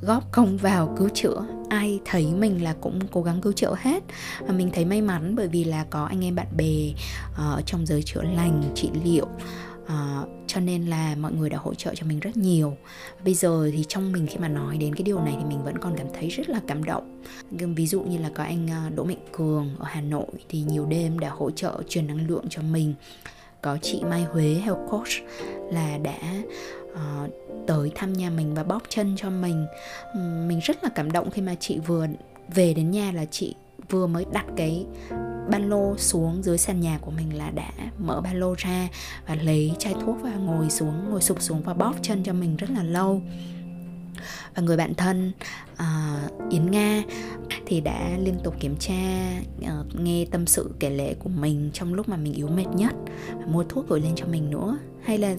góp 0.02 0.32
công 0.32 0.56
vào 0.56 0.94
cứu 0.98 1.08
chữa. 1.14 1.46
Ai 1.68 2.00
thấy 2.04 2.26
mình 2.26 2.62
là 2.62 2.74
cũng 2.80 3.00
cố 3.12 3.22
gắng 3.22 3.40
cứu 3.40 3.52
chữa 3.52 3.74
hết. 3.78 4.04
Và 4.40 4.52
mình 4.52 4.70
thấy 4.72 4.84
may 4.84 5.02
mắn 5.02 5.36
bởi 5.36 5.48
vì 5.48 5.64
là 5.64 5.84
có 5.90 6.04
anh 6.04 6.24
em 6.24 6.34
bạn 6.34 6.56
bè 6.56 6.92
ở 7.36 7.62
trong 7.66 7.86
giới 7.86 8.02
chữa 8.02 8.22
lành 8.22 8.62
trị 8.74 8.90
liệu 9.04 9.26
à, 9.88 10.22
cho 10.46 10.60
nên 10.60 10.86
là 10.86 11.14
mọi 11.20 11.32
người 11.32 11.50
đã 11.50 11.58
hỗ 11.58 11.74
trợ 11.74 11.94
cho 11.94 12.06
mình 12.06 12.20
rất 12.20 12.36
nhiều. 12.36 12.76
Bây 13.24 13.34
giờ 13.34 13.70
thì 13.72 13.84
trong 13.88 14.12
mình 14.12 14.26
khi 14.26 14.38
mà 14.38 14.48
nói 14.48 14.78
đến 14.78 14.94
cái 14.94 15.02
điều 15.02 15.20
này 15.20 15.34
thì 15.38 15.44
mình 15.44 15.62
vẫn 15.64 15.78
còn 15.78 15.94
cảm 15.96 16.06
thấy 16.14 16.28
rất 16.28 16.48
là 16.48 16.60
cảm 16.66 16.84
động. 16.84 17.22
Ví 17.50 17.86
dụ 17.86 18.00
như 18.00 18.18
là 18.18 18.30
có 18.34 18.42
anh 18.42 18.68
ờ, 18.68 18.90
Đỗ 18.94 19.04
Mạnh 19.04 19.26
Cường 19.32 19.70
ở 19.78 19.86
Hà 19.88 20.00
Nội 20.00 20.26
thì 20.48 20.62
nhiều 20.62 20.86
đêm 20.86 21.18
đã 21.18 21.30
hỗ 21.30 21.50
trợ 21.50 21.82
truyền 21.88 22.06
năng 22.06 22.26
lượng 22.28 22.44
cho 22.50 22.62
mình. 22.62 22.94
Có 23.62 23.78
chị 23.82 24.02
Mai 24.10 24.22
Huế 24.22 24.44
Health 24.44 24.80
Coach 24.90 25.08
là 25.72 25.98
đã 25.98 26.42
uh, 26.92 27.30
tới 27.66 27.90
thăm 27.94 28.12
nhà 28.12 28.30
mình 28.30 28.54
và 28.54 28.62
bóp 28.62 28.82
chân 28.88 29.14
cho 29.16 29.30
mình. 29.30 29.66
Mình 30.48 30.60
rất 30.62 30.84
là 30.84 30.90
cảm 30.94 31.12
động 31.12 31.30
khi 31.30 31.42
mà 31.42 31.54
chị 31.60 31.78
vừa 31.86 32.06
về 32.54 32.74
đến 32.74 32.90
nhà 32.90 33.12
là 33.12 33.24
chị 33.24 33.54
vừa 33.90 34.06
mới 34.06 34.26
đặt 34.32 34.46
cái 34.56 34.86
ba 35.50 35.58
lô 35.58 35.96
xuống 35.96 36.42
dưới 36.42 36.58
sàn 36.58 36.80
nhà 36.80 36.98
của 37.00 37.10
mình 37.10 37.38
là 37.38 37.50
đã 37.50 37.70
mở 37.98 38.20
ba 38.20 38.32
lô 38.32 38.54
ra 38.58 38.88
và 39.26 39.34
lấy 39.34 39.72
chai 39.78 39.94
thuốc 40.04 40.16
và 40.22 40.34
ngồi 40.34 40.70
xuống 40.70 41.10
ngồi 41.10 41.22
sụp 41.22 41.42
xuống 41.42 41.62
và 41.62 41.74
bóp 41.74 41.94
chân 42.02 42.22
cho 42.22 42.32
mình 42.32 42.56
rất 42.56 42.70
là 42.70 42.82
lâu. 42.82 43.22
Và 44.54 44.62
người 44.62 44.76
bạn 44.76 44.94
thân 44.94 45.32
uh, 45.72 46.50
Yến 46.50 46.70
Nga 46.70 47.02
thì 47.66 47.80
đã 47.80 48.10
liên 48.18 48.34
tục 48.44 48.54
kiểm 48.60 48.76
tra 48.76 49.30
uh, 49.60 50.00
nghe 50.00 50.24
tâm 50.30 50.46
sự 50.46 50.70
kể 50.78 50.90
lể 50.90 51.14
của 51.14 51.28
mình 51.28 51.70
trong 51.72 51.94
lúc 51.94 52.08
mà 52.08 52.16
mình 52.16 52.32
yếu 52.32 52.48
mệt 52.48 52.66
nhất 52.74 52.94
và 53.38 53.46
mua 53.46 53.64
thuốc 53.64 53.88
gửi 53.88 54.00
lên 54.00 54.12
cho 54.16 54.26
mình 54.26 54.50
nữa. 54.50 54.78
Hay 55.04 55.18
là 55.18 55.34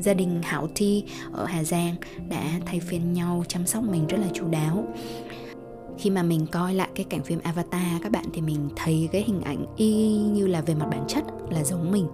gia 0.00 0.14
đình 0.14 0.42
Hảo 0.42 0.68
Thi 0.74 1.04
ở 1.32 1.44
Hà 1.44 1.64
Giang 1.64 1.94
đã 2.28 2.60
thay 2.66 2.80
phiên 2.80 3.12
nhau 3.12 3.44
chăm 3.48 3.66
sóc 3.66 3.84
mình 3.84 4.06
rất 4.06 4.16
là 4.20 4.26
chú 4.34 4.48
đáo 4.48 4.84
khi 5.98 6.10
mà 6.10 6.22
mình 6.22 6.46
coi 6.46 6.74
lại 6.74 6.88
cái 6.94 7.06
cảnh 7.10 7.22
phim 7.22 7.40
Avatar 7.42 8.02
các 8.02 8.12
bạn 8.12 8.24
thì 8.32 8.40
mình 8.40 8.68
thấy 8.76 9.08
cái 9.12 9.22
hình 9.22 9.40
ảnh 9.40 9.66
y 9.76 10.18
như 10.18 10.46
là 10.46 10.60
về 10.60 10.74
mặt 10.74 10.86
bản 10.90 11.04
chất 11.08 11.24
là 11.50 11.64
giống 11.64 11.92
mình. 11.92 12.06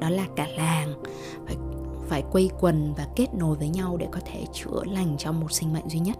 Đó 0.00 0.10
là 0.10 0.26
cả 0.36 0.46
làng 0.56 1.02
phải 1.46 1.56
phải 2.08 2.22
quây 2.32 2.50
quần 2.60 2.94
và 2.94 3.06
kết 3.16 3.34
nối 3.34 3.56
với 3.56 3.68
nhau 3.68 3.96
để 3.96 4.06
có 4.12 4.20
thể 4.26 4.44
chữa 4.52 4.82
lành 4.84 5.16
cho 5.18 5.32
một 5.32 5.52
sinh 5.52 5.72
mệnh 5.72 5.88
duy 5.88 5.98
nhất. 5.98 6.16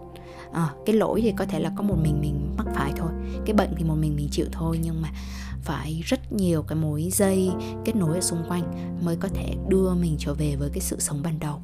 À, 0.51 0.69
cái 0.85 0.95
lỗi 0.95 1.21
thì 1.21 1.31
có 1.37 1.45
thể 1.45 1.59
là 1.59 1.71
có 1.75 1.83
một 1.83 1.95
mình 2.03 2.21
mình 2.21 2.55
mắc 2.57 2.67
phải 2.75 2.91
thôi. 2.97 3.09
Cái 3.45 3.53
bệnh 3.53 3.73
thì 3.77 3.83
một 3.83 3.95
mình 3.95 4.15
mình 4.15 4.27
chịu 4.31 4.45
thôi 4.51 4.79
nhưng 4.83 5.01
mà 5.01 5.09
phải 5.61 6.01
rất 6.05 6.33
nhiều 6.33 6.61
cái 6.61 6.75
mối 6.75 7.09
dây 7.11 7.49
kết 7.85 7.95
nối 7.95 8.15
ở 8.15 8.21
xung 8.21 8.43
quanh 8.47 8.63
mới 9.05 9.15
có 9.15 9.27
thể 9.27 9.55
đưa 9.67 9.93
mình 9.93 10.15
trở 10.19 10.33
về 10.33 10.55
với 10.55 10.69
cái 10.69 10.81
sự 10.81 10.99
sống 10.99 11.21
ban 11.23 11.39
đầu 11.39 11.61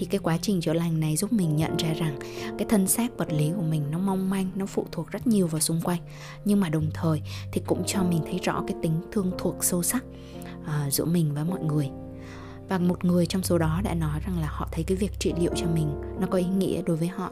thì 0.00 0.06
cái 0.06 0.18
quá 0.18 0.38
trình 0.42 0.60
chữa 0.60 0.72
lành 0.72 1.00
này 1.00 1.16
giúp 1.16 1.32
mình 1.32 1.56
nhận 1.56 1.76
ra 1.76 1.92
rằng 1.92 2.18
cái 2.58 2.66
thân 2.68 2.86
xác 2.86 3.18
vật 3.18 3.32
lý 3.32 3.50
của 3.56 3.62
mình 3.62 3.82
nó 3.90 3.98
mong 3.98 4.30
manh 4.30 4.50
nó 4.54 4.66
phụ 4.66 4.86
thuộc 4.92 5.10
rất 5.10 5.26
nhiều 5.26 5.46
vào 5.46 5.60
xung 5.60 5.80
quanh. 5.80 6.00
Nhưng 6.44 6.60
mà 6.60 6.68
đồng 6.68 6.90
thời 6.94 7.22
thì 7.52 7.62
cũng 7.66 7.82
cho 7.86 8.02
mình 8.02 8.20
thấy 8.24 8.40
rõ 8.42 8.64
cái 8.66 8.76
tính 8.82 8.92
thương 9.12 9.32
thuộc 9.38 9.64
sâu 9.64 9.82
sắc 9.82 10.04
uh, 10.62 10.92
giữa 10.92 11.04
mình 11.04 11.34
với 11.34 11.44
mọi 11.44 11.60
người. 11.60 11.90
Và 12.68 12.78
một 12.78 13.04
người 13.04 13.26
trong 13.26 13.42
số 13.42 13.58
đó 13.58 13.80
đã 13.84 13.94
nói 13.94 14.20
rằng 14.26 14.38
là 14.40 14.46
họ 14.50 14.68
thấy 14.72 14.84
cái 14.84 14.96
việc 14.96 15.12
trị 15.18 15.32
liệu 15.40 15.52
cho 15.56 15.66
mình 15.66 15.88
nó 16.20 16.26
có 16.26 16.38
ý 16.38 16.46
nghĩa 16.46 16.82
đối 16.82 16.96
với 16.96 17.08
họ 17.08 17.30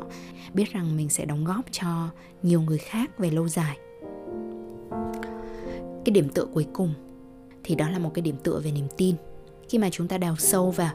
biết 0.55 0.73
rằng 0.73 0.97
mình 0.97 1.09
sẽ 1.09 1.25
đóng 1.25 1.45
góp 1.45 1.65
cho 1.71 2.09
nhiều 2.43 2.63
người 2.63 2.79
khác 2.79 3.19
về 3.19 3.31
lâu 3.31 3.49
dài. 3.49 3.79
Cái 6.05 6.13
điểm 6.13 6.29
tựa 6.29 6.45
cuối 6.55 6.67
cùng 6.73 6.95
thì 7.65 7.75
đó 7.75 7.89
là 7.89 7.99
một 7.99 8.11
cái 8.15 8.23
điểm 8.23 8.37
tựa 8.43 8.61
về 8.61 8.73
niềm 8.73 8.87
tin. 8.97 9.17
Khi 9.69 9.79
mà 9.79 9.89
chúng 9.91 10.09
ta 10.09 10.19
đào 10.19 10.37
sâu 10.37 10.71
vào 10.71 10.93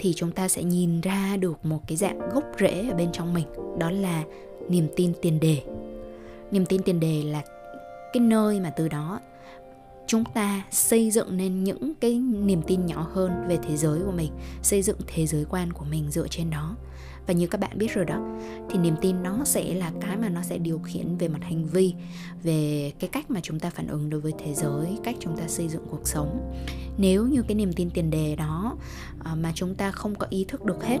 thì 0.00 0.12
chúng 0.16 0.32
ta 0.32 0.48
sẽ 0.48 0.62
nhìn 0.62 1.00
ra 1.00 1.36
được 1.36 1.64
một 1.64 1.80
cái 1.86 1.96
dạng 1.96 2.18
gốc 2.34 2.44
rễ 2.60 2.88
ở 2.88 2.94
bên 2.94 3.12
trong 3.12 3.34
mình, 3.34 3.46
đó 3.78 3.90
là 3.90 4.24
niềm 4.68 4.88
tin 4.96 5.12
tiền 5.22 5.40
đề. 5.40 5.62
Niềm 6.50 6.66
tin 6.66 6.82
tiền 6.82 7.00
đề 7.00 7.22
là 7.22 7.42
cái 8.12 8.20
nơi 8.20 8.60
mà 8.60 8.70
từ 8.70 8.88
đó 8.88 9.20
chúng 10.06 10.24
ta 10.34 10.62
xây 10.70 11.10
dựng 11.10 11.36
nên 11.36 11.64
những 11.64 11.92
cái 12.00 12.18
niềm 12.18 12.62
tin 12.66 12.86
nhỏ 12.86 13.08
hơn 13.12 13.32
về 13.48 13.58
thế 13.62 13.76
giới 13.76 14.00
của 14.04 14.12
mình, 14.12 14.32
xây 14.62 14.82
dựng 14.82 14.96
thế 15.06 15.26
giới 15.26 15.44
quan 15.50 15.72
của 15.72 15.84
mình 15.84 16.10
dựa 16.10 16.28
trên 16.28 16.50
đó 16.50 16.76
và 17.26 17.34
như 17.34 17.46
các 17.46 17.60
bạn 17.60 17.78
biết 17.78 17.94
rồi 17.94 18.04
đó 18.04 18.38
thì 18.70 18.78
niềm 18.78 18.94
tin 19.00 19.22
nó 19.22 19.44
sẽ 19.44 19.74
là 19.74 19.92
cái 20.00 20.16
mà 20.16 20.28
nó 20.28 20.42
sẽ 20.42 20.58
điều 20.58 20.78
khiển 20.78 21.16
về 21.16 21.28
mặt 21.28 21.42
hành 21.42 21.64
vi 21.64 21.94
về 22.42 22.92
cái 22.98 23.10
cách 23.12 23.30
mà 23.30 23.40
chúng 23.42 23.60
ta 23.60 23.70
phản 23.70 23.86
ứng 23.86 24.10
đối 24.10 24.20
với 24.20 24.32
thế 24.38 24.54
giới 24.54 24.98
cách 25.04 25.16
chúng 25.20 25.36
ta 25.36 25.48
xây 25.48 25.68
dựng 25.68 25.86
cuộc 25.90 26.08
sống. 26.08 26.52
Nếu 26.98 27.26
như 27.26 27.42
cái 27.42 27.54
niềm 27.54 27.72
tin 27.72 27.90
tiền 27.90 28.10
đề 28.10 28.36
đó 28.36 28.76
à, 29.24 29.34
mà 29.34 29.52
chúng 29.54 29.74
ta 29.74 29.90
không 29.90 30.14
có 30.14 30.26
ý 30.30 30.44
thức 30.44 30.64
được 30.64 30.84
hết 30.84 30.98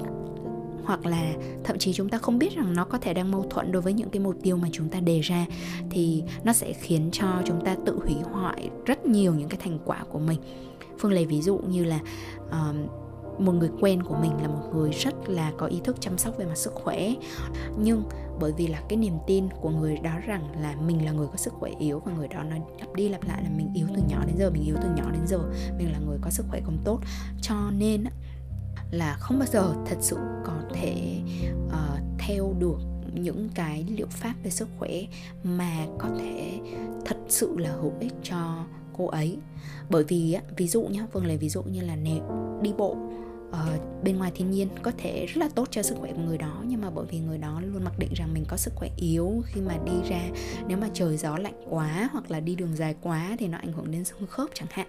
hoặc 0.84 1.06
là 1.06 1.32
thậm 1.64 1.78
chí 1.78 1.92
chúng 1.92 2.08
ta 2.08 2.18
không 2.18 2.38
biết 2.38 2.56
rằng 2.56 2.74
nó 2.74 2.84
có 2.84 2.98
thể 2.98 3.14
đang 3.14 3.30
mâu 3.30 3.46
thuẫn 3.50 3.72
đối 3.72 3.82
với 3.82 3.92
những 3.92 4.10
cái 4.10 4.20
mục 4.20 4.34
tiêu 4.42 4.56
mà 4.56 4.68
chúng 4.72 4.88
ta 4.88 5.00
đề 5.00 5.20
ra 5.20 5.46
thì 5.90 6.22
nó 6.44 6.52
sẽ 6.52 6.72
khiến 6.72 7.08
cho 7.12 7.42
chúng 7.44 7.64
ta 7.64 7.76
tự 7.86 7.98
hủy 7.98 8.14
hoại 8.32 8.70
rất 8.86 9.06
nhiều 9.06 9.34
những 9.34 9.48
cái 9.48 9.60
thành 9.62 9.78
quả 9.84 10.04
của 10.08 10.18
mình. 10.18 10.40
Phương 10.98 11.12
lấy 11.12 11.26
ví 11.26 11.42
dụ 11.42 11.58
như 11.58 11.84
là 11.84 12.00
uh, 12.46 13.09
một 13.40 13.52
người 13.52 13.70
quen 13.80 14.02
của 14.02 14.16
mình 14.20 14.32
là 14.42 14.48
một 14.48 14.70
người 14.74 14.90
rất 14.90 15.28
là 15.28 15.52
có 15.58 15.66
ý 15.66 15.80
thức 15.84 15.96
chăm 16.00 16.18
sóc 16.18 16.36
về 16.38 16.44
mặt 16.44 16.56
sức 16.56 16.74
khỏe. 16.74 17.14
Nhưng 17.78 18.02
bởi 18.40 18.52
vì 18.56 18.66
là 18.66 18.82
cái 18.88 18.96
niềm 18.96 19.14
tin 19.26 19.48
của 19.60 19.70
người 19.70 19.96
đó 19.96 20.18
rằng 20.26 20.60
là 20.62 20.76
mình 20.86 21.04
là 21.04 21.12
người 21.12 21.26
có 21.26 21.36
sức 21.36 21.52
khỏe 21.52 21.70
yếu 21.78 21.98
và 21.98 22.12
người 22.12 22.28
đó 22.28 22.42
nói 22.42 22.60
lặp 22.80 22.94
đi 22.94 23.08
lặp 23.08 23.24
lại 23.24 23.42
là 23.42 23.50
mình 23.56 23.70
yếu 23.74 23.86
từ 23.96 24.02
nhỏ 24.08 24.24
đến 24.26 24.36
giờ 24.38 24.50
mình 24.50 24.64
yếu 24.64 24.76
từ 24.82 24.88
nhỏ 24.96 25.10
đến 25.12 25.26
giờ 25.26 25.38
mình 25.78 25.92
là 25.92 25.98
người 25.98 26.18
có 26.20 26.30
sức 26.30 26.46
khỏe 26.48 26.60
không 26.64 26.78
tốt. 26.84 27.00
Cho 27.42 27.70
nên 27.70 28.04
là 28.90 29.16
không 29.20 29.38
bao 29.38 29.48
giờ 29.48 29.74
thật 29.86 29.96
sự 30.00 30.16
có 30.44 30.52
thể 30.74 31.20
uh, 31.66 32.00
theo 32.18 32.54
được 32.58 32.78
những 33.14 33.48
cái 33.54 33.86
liệu 33.88 34.06
pháp 34.10 34.34
về 34.42 34.50
sức 34.50 34.68
khỏe 34.78 34.90
mà 35.42 35.86
có 35.98 36.08
thể 36.18 36.58
thật 37.04 37.16
sự 37.28 37.56
là 37.58 37.70
hữu 37.70 37.92
ích 38.00 38.14
cho 38.22 38.64
cô 38.98 39.06
ấy. 39.06 39.38
Bởi 39.90 40.04
vì 40.04 40.38
ví 40.56 40.68
dụ 40.68 40.82
nhé 40.82 40.98
phương 40.98 41.08
vâng 41.12 41.26
lấy 41.26 41.36
ví 41.36 41.48
dụ 41.48 41.62
như 41.62 41.80
là 41.80 41.96
nếu 41.96 42.22
đi 42.62 42.72
bộ 42.78 42.96
uh, 43.50 44.02
bên 44.04 44.18
ngoài 44.18 44.32
thiên 44.34 44.50
nhiên 44.50 44.68
có 44.82 44.92
thể 44.98 45.26
rất 45.26 45.36
là 45.36 45.48
tốt 45.54 45.68
cho 45.70 45.82
sức 45.82 45.94
khỏe 45.98 46.12
của 46.12 46.22
người 46.22 46.38
đó 46.38 46.62
nhưng 46.66 46.80
mà 46.80 46.90
bởi 46.90 47.06
vì 47.10 47.18
người 47.18 47.38
đó 47.38 47.60
luôn 47.60 47.84
mặc 47.84 47.98
định 47.98 48.10
rằng 48.14 48.34
mình 48.34 48.44
có 48.48 48.56
sức 48.56 48.72
khỏe 48.76 48.88
yếu 48.96 49.42
khi 49.46 49.60
mà 49.60 49.78
đi 49.84 50.10
ra. 50.10 50.22
Nếu 50.66 50.78
mà 50.78 50.88
trời 50.94 51.16
gió 51.16 51.36
lạnh 51.38 51.62
quá 51.68 52.08
hoặc 52.12 52.30
là 52.30 52.40
đi 52.40 52.54
đường 52.54 52.76
dài 52.76 52.94
quá 53.00 53.36
thì 53.38 53.48
nó 53.48 53.58
ảnh 53.58 53.72
hưởng 53.72 53.90
đến 53.90 54.04
xương 54.04 54.26
khớp 54.26 54.48
chẳng 54.54 54.68
hạn. 54.70 54.86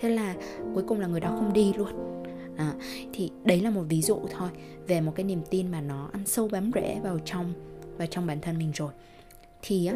Thế 0.00 0.08
là 0.08 0.34
cuối 0.74 0.84
cùng 0.86 1.00
là 1.00 1.06
người 1.06 1.20
đó 1.20 1.28
không 1.28 1.52
đi 1.52 1.72
luôn. 1.76 2.22
À, 2.56 2.72
thì 3.12 3.30
đấy 3.44 3.60
là 3.60 3.70
một 3.70 3.82
ví 3.88 4.02
dụ 4.02 4.20
thôi 4.30 4.48
về 4.86 5.00
một 5.00 5.12
cái 5.14 5.24
niềm 5.24 5.42
tin 5.50 5.70
mà 5.70 5.80
nó 5.80 6.08
ăn 6.12 6.26
sâu 6.26 6.48
bám 6.48 6.70
rễ 6.74 7.00
vào 7.02 7.18
trong 7.24 7.52
vào 7.98 8.06
trong 8.10 8.26
bản 8.26 8.40
thân 8.40 8.58
mình 8.58 8.72
rồi. 8.74 8.92
Thì 9.62 9.86
á 9.86 9.94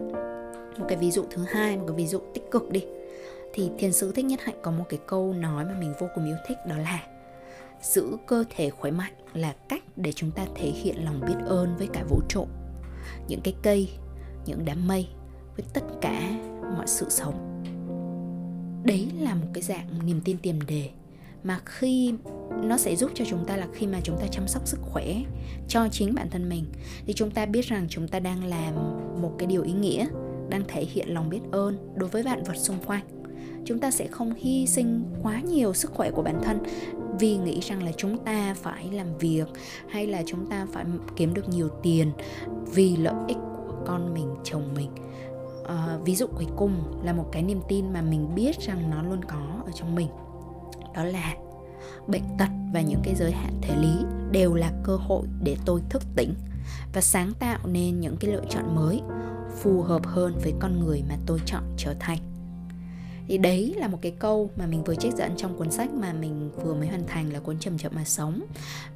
một 0.78 0.86
cái 0.88 0.98
ví 0.98 1.10
dụ 1.10 1.24
thứ 1.30 1.44
hai 1.48 1.76
một 1.76 1.84
cái 1.88 1.96
ví 1.96 2.06
dụ 2.06 2.20
tích 2.34 2.50
cực 2.50 2.70
đi. 2.70 2.84
Thì 3.54 3.70
thiền 3.78 3.92
sư 3.92 4.12
thích 4.12 4.24
nhất 4.24 4.40
hạnh 4.42 4.56
có 4.62 4.70
một 4.70 4.84
cái 4.88 5.00
câu 5.06 5.32
nói 5.32 5.64
mà 5.64 5.76
mình 5.80 5.94
vô 6.00 6.06
cùng 6.14 6.26
yêu 6.26 6.36
thích 6.46 6.58
đó 6.68 6.76
là 6.76 7.06
giữ 7.82 8.16
cơ 8.26 8.44
thể 8.56 8.70
khỏe 8.70 8.90
mạnh 8.90 9.12
là 9.34 9.54
cách 9.68 9.82
để 9.96 10.12
chúng 10.12 10.30
ta 10.30 10.46
thể 10.54 10.70
hiện 10.70 11.04
lòng 11.04 11.20
biết 11.26 11.36
ơn 11.46 11.76
với 11.76 11.88
cả 11.92 12.04
vũ 12.08 12.20
trụ. 12.28 12.46
Những 13.28 13.40
cái 13.40 13.54
cây, 13.62 13.88
những 14.46 14.64
đám 14.64 14.88
mây 14.88 15.08
với 15.56 15.66
tất 15.74 15.84
cả 16.00 16.30
mọi 16.76 16.86
sự 16.86 17.06
sống. 17.08 17.62
Đấy 18.84 19.08
là 19.20 19.34
một 19.34 19.46
cái 19.54 19.62
dạng 19.62 20.06
niềm 20.06 20.20
tin 20.24 20.38
tiềm 20.38 20.60
đề 20.66 20.90
mà 21.42 21.60
khi 21.64 22.14
nó 22.62 22.76
sẽ 22.76 22.96
giúp 22.96 23.10
cho 23.14 23.24
chúng 23.24 23.44
ta 23.46 23.56
là 23.56 23.66
khi 23.72 23.86
mà 23.86 24.00
chúng 24.02 24.18
ta 24.20 24.26
chăm 24.26 24.48
sóc 24.48 24.66
sức 24.66 24.80
khỏe 24.82 25.22
cho 25.68 25.88
chính 25.92 26.14
bản 26.14 26.30
thân 26.30 26.48
mình, 26.48 26.64
thì 27.06 27.12
chúng 27.12 27.30
ta 27.30 27.46
biết 27.46 27.66
rằng 27.66 27.86
chúng 27.88 28.08
ta 28.08 28.20
đang 28.20 28.44
làm 28.44 28.74
một 29.22 29.32
cái 29.38 29.46
điều 29.46 29.62
ý 29.62 29.72
nghĩa, 29.72 30.06
đang 30.48 30.62
thể 30.68 30.84
hiện 30.84 31.14
lòng 31.14 31.28
biết 31.28 31.40
ơn 31.52 31.94
đối 31.96 32.08
với 32.08 32.22
vạn 32.22 32.42
vật 32.42 32.56
xung 32.56 32.78
quanh. 32.86 33.04
Chúng 33.64 33.78
ta 33.78 33.90
sẽ 33.90 34.06
không 34.06 34.34
hy 34.34 34.66
sinh 34.66 35.04
quá 35.22 35.40
nhiều 35.40 35.74
sức 35.74 35.92
khỏe 35.94 36.10
của 36.10 36.22
bản 36.22 36.40
thân 36.42 36.58
vì 37.18 37.36
nghĩ 37.36 37.60
rằng 37.60 37.82
là 37.82 37.92
chúng 37.96 38.24
ta 38.24 38.54
phải 38.54 38.90
làm 38.92 39.18
việc 39.18 39.46
hay 39.88 40.06
là 40.06 40.22
chúng 40.26 40.46
ta 40.46 40.66
phải 40.72 40.84
kiếm 41.16 41.34
được 41.34 41.48
nhiều 41.48 41.68
tiền 41.82 42.12
vì 42.74 42.96
lợi 42.96 43.14
ích 43.28 43.36
của 43.36 43.74
con 43.86 44.14
mình 44.14 44.34
chồng 44.44 44.74
mình. 44.74 44.90
À, 45.68 45.98
ví 46.04 46.14
dụ 46.14 46.26
cuối 46.26 46.46
cùng 46.56 47.02
là 47.02 47.12
một 47.12 47.28
cái 47.32 47.42
niềm 47.42 47.60
tin 47.68 47.92
mà 47.92 48.02
mình 48.02 48.34
biết 48.34 48.60
rằng 48.60 48.90
nó 48.90 49.02
luôn 49.02 49.24
có 49.24 49.62
ở 49.66 49.72
trong 49.74 49.94
mình. 49.94 50.08
Đó 50.94 51.04
là 51.04 51.34
bệnh 52.06 52.24
tật 52.38 52.48
và 52.72 52.80
những 52.80 53.00
cái 53.04 53.14
giới 53.14 53.32
hạn 53.32 53.52
thể 53.62 53.76
lý 53.76 53.92
đều 54.32 54.54
là 54.54 54.72
cơ 54.84 54.96
hội 54.96 55.26
để 55.42 55.56
tôi 55.64 55.80
thức 55.88 56.02
tỉnh 56.16 56.34
và 56.94 57.00
sáng 57.00 57.32
tạo 57.38 57.58
nên 57.64 58.00
những 58.00 58.16
cái 58.16 58.30
lựa 58.30 58.44
chọn 58.48 58.74
mới 58.74 59.00
phù 59.60 59.82
hợp 59.82 60.06
hơn 60.06 60.34
với 60.42 60.52
con 60.60 60.80
người 60.80 61.02
mà 61.08 61.14
tôi 61.26 61.38
chọn 61.46 61.62
trở 61.76 61.94
thành 62.00 62.37
thì 63.28 63.38
đấy 63.38 63.74
là 63.76 63.88
một 63.88 63.98
cái 64.02 64.12
câu 64.18 64.50
mà 64.56 64.66
mình 64.66 64.84
vừa 64.84 64.94
trích 64.94 65.14
dẫn 65.14 65.32
trong 65.36 65.58
cuốn 65.58 65.70
sách 65.70 65.90
mà 65.90 66.12
mình 66.12 66.50
vừa 66.64 66.74
mới 66.74 66.88
hoàn 66.88 67.06
thành 67.06 67.32
là 67.32 67.40
cuốn 67.40 67.58
chậm 67.58 67.78
chậm 67.78 67.92
mà 67.94 68.04
sống. 68.04 68.42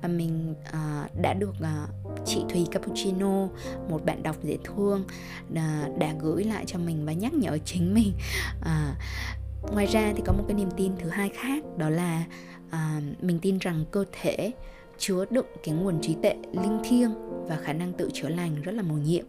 Và 0.02 0.08
mình 0.08 0.54
uh, 0.68 1.20
đã 1.22 1.34
được 1.34 1.54
uh, 1.60 2.26
chị 2.26 2.40
Thùy 2.48 2.66
Cappuccino 2.70 3.48
một 3.90 4.04
bạn 4.04 4.22
đọc 4.22 4.36
dễ 4.42 4.58
thương 4.64 5.04
uh, 5.50 5.98
đã 5.98 6.14
gửi 6.20 6.44
lại 6.44 6.64
cho 6.66 6.78
mình 6.78 7.06
và 7.06 7.12
nhắc 7.12 7.34
nhở 7.34 7.58
chính 7.64 7.94
mình. 7.94 8.12
Uh, 8.60 9.72
ngoài 9.74 9.86
ra 9.86 10.12
thì 10.16 10.22
có 10.26 10.32
một 10.32 10.44
cái 10.48 10.54
niềm 10.54 10.70
tin 10.76 10.92
thứ 10.98 11.08
hai 11.08 11.28
khác 11.28 11.64
đó 11.78 11.90
là 11.90 12.24
uh, 12.66 13.22
mình 13.22 13.38
tin 13.42 13.58
rằng 13.58 13.84
cơ 13.90 14.04
thể 14.22 14.50
chứa 14.98 15.24
đựng 15.30 15.46
cái 15.64 15.74
nguồn 15.74 16.00
trí 16.00 16.16
tuệ 16.22 16.36
linh 16.52 16.78
thiêng 16.84 17.10
và 17.48 17.56
khả 17.56 17.72
năng 17.72 17.92
tự 17.92 18.10
chữa 18.12 18.28
lành 18.28 18.62
rất 18.62 18.72
là 18.72 18.82
mầu 18.82 18.98
nhiệm 18.98 19.24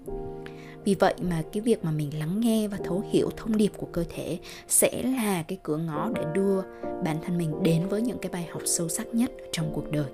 vì 0.85 0.95
vậy 0.95 1.13
mà 1.21 1.41
cái 1.53 1.61
việc 1.61 1.85
mà 1.85 1.91
mình 1.91 2.19
lắng 2.19 2.39
nghe 2.39 2.67
và 2.67 2.77
thấu 2.83 3.03
hiểu 3.11 3.29
thông 3.37 3.57
điệp 3.57 3.71
của 3.77 3.87
cơ 3.91 4.03
thể 4.09 4.39
sẽ 4.67 5.03
là 5.03 5.43
cái 5.43 5.57
cửa 5.63 5.77
ngõ 5.77 6.09
để 6.15 6.21
đưa 6.33 6.61
bản 7.03 7.17
thân 7.25 7.37
mình 7.37 7.63
đến 7.63 7.87
với 7.87 8.01
những 8.01 8.17
cái 8.17 8.31
bài 8.31 8.47
học 8.51 8.61
sâu 8.65 8.89
sắc 8.89 9.07
nhất 9.07 9.31
trong 9.51 9.71
cuộc 9.73 9.91
đời. 9.91 10.07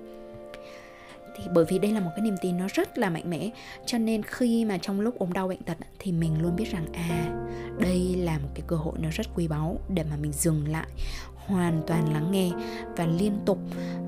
Thì 1.36 1.44
bởi 1.54 1.64
vì 1.68 1.78
đây 1.78 1.92
là 1.92 2.00
một 2.00 2.10
cái 2.16 2.24
niềm 2.24 2.36
tin 2.42 2.58
nó 2.58 2.66
rất 2.74 2.98
là 2.98 3.10
mạnh 3.10 3.30
mẽ, 3.30 3.50
cho 3.86 3.98
nên 3.98 4.22
khi 4.22 4.64
mà 4.64 4.78
trong 4.78 5.00
lúc 5.00 5.18
ốm 5.18 5.32
đau 5.32 5.48
bệnh 5.48 5.62
tật 5.62 5.76
thì 5.98 6.12
mình 6.12 6.42
luôn 6.42 6.56
biết 6.56 6.72
rằng 6.72 6.86
à 6.92 7.36
đây 7.78 8.16
là 8.18 8.38
một 8.38 8.48
cái 8.54 8.64
cơ 8.66 8.76
hội 8.76 8.94
nó 8.98 9.08
rất 9.12 9.26
quý 9.34 9.48
báu 9.48 9.80
để 9.88 10.04
mà 10.10 10.16
mình 10.16 10.32
dừng 10.32 10.68
lại 10.68 10.86
hoàn 11.46 11.82
toàn 11.86 12.12
lắng 12.12 12.30
nghe 12.30 12.50
và 12.96 13.06
liên 13.06 13.32
tục 13.46 13.58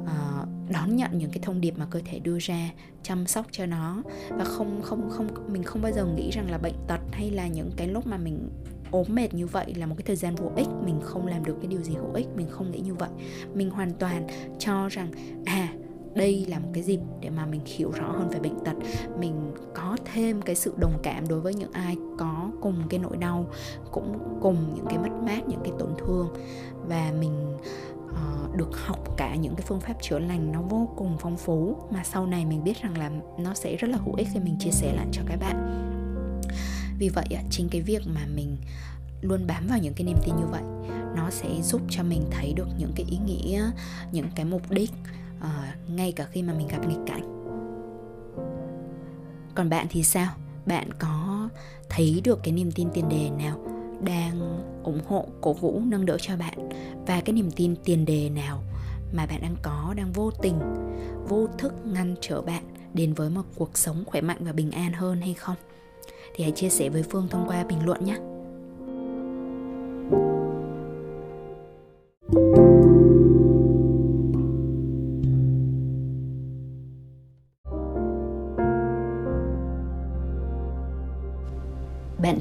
uh, 0.05 0.49
đón 0.71 0.97
nhận 0.97 1.19
những 1.19 1.31
cái 1.31 1.39
thông 1.43 1.61
điệp 1.61 1.79
mà 1.79 1.87
cơ 1.91 2.01
thể 2.05 2.19
đưa 2.19 2.39
ra 2.39 2.71
chăm 3.03 3.27
sóc 3.27 3.47
cho 3.51 3.67
nó. 3.67 4.03
Và 4.29 4.45
không 4.45 4.83
không 4.83 5.11
không 5.11 5.29
mình 5.53 5.63
không 5.63 5.83
bao 5.83 5.93
giờ 5.93 6.05
nghĩ 6.05 6.31
rằng 6.31 6.51
là 6.51 6.59
bệnh 6.59 6.77
tật 6.89 7.01
hay 7.13 7.31
là 7.31 7.47
những 7.47 7.71
cái 7.77 7.89
lúc 7.89 8.07
mà 8.07 8.17
mình 8.17 8.51
ốm 8.91 9.07
mệt 9.09 9.35
như 9.35 9.47
vậy 9.47 9.75
là 9.75 9.87
một 9.87 9.95
cái 9.99 10.05
thời 10.07 10.17
gian 10.17 10.35
vô 10.35 10.51
ích. 10.57 10.69
Mình 10.85 11.01
không 11.03 11.27
làm 11.27 11.45
được 11.45 11.57
cái 11.61 11.67
điều 11.67 11.83
gì 11.83 11.95
hữu 11.95 12.13
ích 12.15 12.27
mình 12.37 12.47
không 12.51 12.71
nghĩ 12.71 12.81
như 12.81 12.95
vậy. 12.95 13.11
Mình 13.55 13.71
hoàn 13.71 13.91
toàn 13.91 14.27
cho 14.59 14.89
rằng 14.89 15.11
à 15.45 15.69
đây 16.15 16.47
là 16.49 16.59
một 16.59 16.69
cái 16.73 16.83
dịp 16.83 17.01
để 17.21 17.31
mà 17.31 17.47
mình 17.47 17.61
hiểu 17.65 17.91
rõ 17.91 18.13
hơn 18.13 18.29
về 18.29 18.39
bệnh 18.39 18.65
tật. 18.65 18.75
Mình 19.19 19.55
có 19.75 19.97
thêm 20.13 20.43
cái 20.43 20.55
sự 20.55 20.75
đồng 20.77 20.99
cảm 21.03 21.29
đối 21.29 21.41
với 21.41 21.55
những 21.55 21.73
ai 21.73 21.97
có 22.19 22.51
cùng 22.61 22.83
cái 22.91 23.01
nỗi 23.01 23.17
đau 23.17 23.47
cũng 23.91 24.19
cùng 24.41 24.57
những 24.75 24.87
cái 24.87 24.99
mất 24.99 25.23
mát 25.27 25.49
những 25.49 25.61
cái 25.65 25.73
tổn 25.79 25.91
thương. 25.99 26.29
Và 26.89 27.13
mình 27.21 27.57
uh, 28.11 28.57
được 28.57 28.71
học 28.87 29.17
cả 29.17 29.35
những 29.35 29.55
cái 29.55 29.67
phương 29.67 29.81
pháp 29.81 29.95
chữa 30.03 30.19
lành 30.19 30.53
nó 30.53 30.63
vô 30.63 30.89
cùng 30.97 31.17
phong 31.21 31.37
phú 31.37 31.77
mà 31.91 32.05
sau 32.05 32.27
này 32.27 32.45
mình 32.45 32.65
biết 32.65 32.83
rằng 32.83 32.99
là 32.99 33.11
nó 33.39 33.55
sẽ 33.55 33.77
rất 33.77 33.89
là 33.89 33.99
hữu 34.05 34.15
ích 34.15 34.29
khi 34.35 34.41
mình 34.41 34.57
chia 34.59 34.71
sẻ 34.71 34.95
lại 34.95 35.07
cho 35.13 35.23
các 35.27 35.37
bạn. 35.41 35.89
Vì 36.99 37.09
vậy 37.09 37.25
chính 37.51 37.69
cái 37.69 37.81
việc 37.81 38.03
mà 38.07 38.21
mình 38.35 38.57
luôn 39.21 39.47
bám 39.47 39.67
vào 39.67 39.79
những 39.79 39.95
cái 39.95 40.07
niềm 40.07 40.17
tin 40.25 40.37
như 40.37 40.47
vậy 40.47 40.63
nó 41.17 41.31
sẽ 41.31 41.49
giúp 41.63 41.81
cho 41.91 42.03
mình 42.03 42.23
thấy 42.31 42.53
được 42.57 42.69
những 42.79 42.93
cái 42.97 43.07
ý 43.11 43.19
nghĩa 43.27 43.71
những 44.13 44.27
cái 44.35 44.45
mục 44.45 44.71
đích 44.71 44.91
uh, 45.45 45.91
ngay 45.91 46.13
cả 46.13 46.25
khi 46.25 46.43
mà 46.43 46.53
mình 46.53 46.69
gặp 46.69 46.89
nghịch 46.89 46.99
cảnh. 47.07 47.33
Còn 49.55 49.71
bạn 49.71 49.87
thì 49.91 50.03
sao? 50.03 50.33
Bạn 50.67 50.91
có 50.99 51.49
thấy 51.89 52.21
được 52.25 52.41
cái 52.43 52.53
niềm 52.53 52.71
tin 52.73 52.89
tiền 52.95 53.09
đề 53.09 53.31
nào 53.39 53.59
đang 54.05 54.63
ủng 54.83 55.01
hộ 55.07 55.27
cổ 55.41 55.53
vũ 55.53 55.83
nâng 55.85 56.07
đỡ 56.07 56.17
cho 56.21 56.37
bạn? 56.37 56.69
Và 57.07 57.21
cái 57.21 57.33
niềm 57.33 57.51
tin 57.51 57.77
tiền 57.85 58.05
đề 58.05 58.29
nào 58.29 58.63
mà 59.13 59.27
bạn 59.27 59.43
đang 59.43 59.57
có 59.63 59.95
đang 59.97 60.13
vô 60.13 60.31
tình 60.31 60.59
vô 61.29 61.47
thức 61.59 61.73
ngăn 61.85 62.15
trở 62.21 62.43
bạn 62.43 62.63
đến 62.95 63.15
với 63.15 63.31
một 63.31 63.43
cuộc 63.57 63.79
sống 63.79 64.05
khỏe 64.07 64.21
mạnh 64.21 64.39
và 64.41 64.53
bình 64.53 64.71
an 64.71 64.93
hơn 64.93 65.21
hay 65.21 65.35
không? 65.35 65.57
Thì 66.35 66.45
hãy 66.45 66.53
chia 66.53 66.69
sẻ 66.69 66.89
với 66.89 67.03
phương 67.03 67.29
thông 67.29 67.49
qua 67.49 67.65
bình 67.65 67.85
luận 67.85 68.05
nhé. 68.05 68.19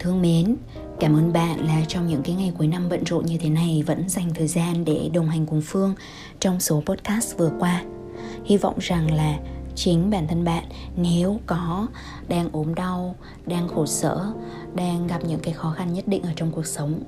Thương 0.02 0.22
mến, 0.22 0.56
cảm 1.00 1.16
ơn 1.16 1.34
bạn 1.34 1.66
là 1.66 1.82
trong 1.88 2.08
những 2.08 2.22
cái 2.24 2.36
ngày 2.36 2.54
cuối 2.58 2.68
năm 2.68 2.90
bận 2.90 3.04
rộn 3.06 3.26
như 3.26 3.38
thế 3.38 3.50
này 3.50 3.84
vẫn 3.88 4.10
dành 4.10 4.34
thời 4.36 4.48
gian 4.48 4.86
để 4.86 5.10
đồng 5.14 5.30
hành 5.30 5.46
cùng 5.46 5.62
Phương 5.62 5.96
trong 6.40 6.60
số 6.60 6.84
podcast 6.86 7.38
vừa 7.38 7.52
qua. 7.60 7.84
Hy 8.46 8.58
vọng 8.58 8.76
rằng 8.80 9.14
là 9.14 9.40
chính 9.76 10.10
bản 10.10 10.28
thân 10.28 10.44
bạn 10.44 10.64
nếu 10.98 11.40
có 11.46 11.88
đang 12.28 12.50
ốm 12.52 12.76
đau 12.76 13.16
đang 13.46 13.68
khổ 13.68 13.86
sở 13.86 14.34
đang 14.76 15.08
gặp 15.08 15.26
những 15.26 15.40
cái 15.40 15.54
khó 15.54 15.72
khăn 15.72 15.94
nhất 15.94 16.08
định 16.08 16.24
ở 16.24 16.32
trong 16.36 16.52
cuộc 16.52 16.66
sống 16.66 17.04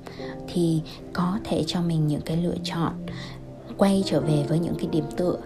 thì 0.48 0.82
có 1.12 1.38
thể 1.44 1.64
cho 1.66 1.80
mình 1.80 2.06
những 2.06 2.20
cái 2.20 2.36
lựa 2.36 2.56
chọn 2.64 2.92
quay 3.76 4.02
trở 4.06 4.20
về 4.20 4.44
với 4.48 4.58
những 4.58 4.74
cái 4.78 4.88
điểm 4.92 5.04
tựa 5.16 5.36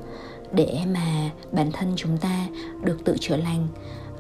để 0.53 0.79
mà 0.95 1.31
bản 1.53 1.73
thân 1.73 1.93
chúng 1.97 2.19
ta 2.19 2.47
được 2.85 3.05
tự 3.05 3.17
chữa 3.21 3.37
lành 3.37 3.69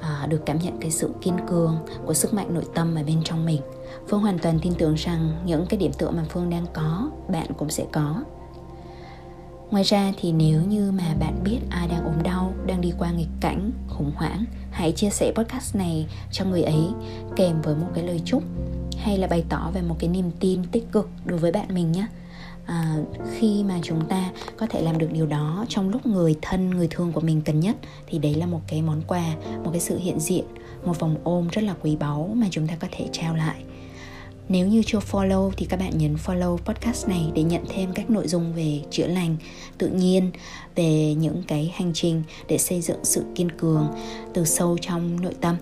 à, 0.01 0.27
được 0.29 0.41
cảm 0.47 0.59
nhận 0.59 0.81
cái 0.81 0.91
sự 0.91 1.11
kiên 1.23 1.37
cường 1.49 1.77
của 2.05 2.15
sức 2.15 2.35
mạnh 2.35 2.55
nội 2.55 2.65
tâm 2.75 2.95
ở 2.95 3.03
bên 3.03 3.21
trong 3.25 3.47
mình. 3.47 3.61
Phương 4.09 4.21
hoàn 4.21 4.39
toàn 4.39 4.59
tin 4.63 4.75
tưởng 4.75 4.95
rằng 4.95 5.43
những 5.45 5.67
cái 5.67 5.79
điểm 5.81 5.93
tựa 5.99 6.11
mà 6.11 6.25
phương 6.29 6.51
đang 6.51 6.67
có 6.73 7.11
bạn 7.29 7.47
cũng 7.59 7.71
sẽ 7.71 7.85
có. 7.93 8.23
Ngoài 9.71 9.83
ra 9.83 10.13
thì 10.21 10.33
nếu 10.33 10.63
như 10.63 10.93
mà 10.93 11.15
bạn 11.21 11.41
biết 11.45 11.59
ai 11.71 11.89
đang 11.89 12.05
ốm 12.05 12.23
đau 12.23 12.53
đang 12.67 12.81
đi 12.81 12.93
qua 12.99 13.11
nghịch 13.11 13.29
cảnh 13.41 13.71
khủng 13.89 14.13
hoảng 14.17 14.45
hãy 14.71 14.93
chia 14.93 15.11
sẻ 15.11 15.33
podcast 15.35 15.77
này 15.77 16.07
cho 16.33 16.45
người 16.45 16.63
ấy 16.63 16.89
kèm 17.37 17.63
với 17.63 17.75
một 17.75 17.87
cái 17.95 18.05
lời 18.05 18.21
chúc 18.25 18.43
hay 18.99 19.19
là 19.19 19.27
bày 19.27 19.45
tỏ 19.49 19.71
về 19.75 19.83
một 19.83 19.97
cái 19.99 20.09
niềm 20.11 20.31
tin 20.41 20.65
tích 20.73 20.93
cực 20.93 21.09
đối 21.25 21.39
với 21.39 21.53
bạn 21.53 21.75
mình 21.75 21.93
nhé 21.93 22.07
à, 22.69 22.97
khi 23.33 23.65
mà 23.65 23.79
chúng 23.83 24.09
ta 24.09 24.33
có 24.57 24.67
thể 24.67 24.83
làm 24.83 24.99
được 24.99 25.13
điều 25.13 25.27
đó 25.27 25.65
trong 25.69 25.89
lúc 25.89 26.07
người 26.07 26.37
thân 26.43 26.71
người 26.71 26.89
thương 26.91 27.13
của 27.13 27.21
mình 27.21 27.43
cần 27.45 27.61
nhất 27.61 27.77
thì 28.07 28.19
đấy 28.19 28.35
là 28.35 28.47
một 28.47 28.61
cái 28.67 28.83
món 28.83 29.03
quà 29.07 29.25
một 29.65 29.71
cái 29.73 29.81
sự 29.81 29.99
hiện 29.99 30.21
diện 30.21 30.45
một 30.85 30.99
vòng 30.99 31.17
ôm 31.25 31.49
rất 31.49 31.65
là 31.65 31.75
quý 31.83 31.97
báu 31.97 32.33
mà 32.37 32.47
chúng 32.51 32.67
ta 32.67 32.77
có 32.81 32.89
thể 32.91 33.07
trao 33.13 33.35
lại. 33.35 33.63
Nếu 34.49 34.67
như 34.67 34.83
chưa 34.87 34.99
follow 34.99 35.51
thì 35.57 35.67
các 35.67 35.81
bạn 35.81 35.99
nhấn 35.99 36.15
follow 36.15 36.57
podcast 36.57 37.09
này 37.09 37.31
để 37.35 37.43
nhận 37.43 37.65
thêm 37.69 37.93
các 37.95 38.11
nội 38.11 38.29
dung 38.29 38.53
về 38.53 38.81
chữa 38.91 39.07
lành 39.07 39.37
tự 39.79 39.89
nhiên, 39.89 40.31
về 40.75 41.15
những 41.15 41.43
cái 41.49 41.73
hành 41.75 41.93
trình 41.95 42.23
để 42.49 42.59
xây 42.59 42.81
dựng 42.81 43.05
sự 43.05 43.25
kiên 43.35 43.51
cường 43.53 43.89
từ 44.35 44.45
sâu 44.45 44.79
trong 44.81 45.21
nội 45.21 45.35
tâm 45.41 45.57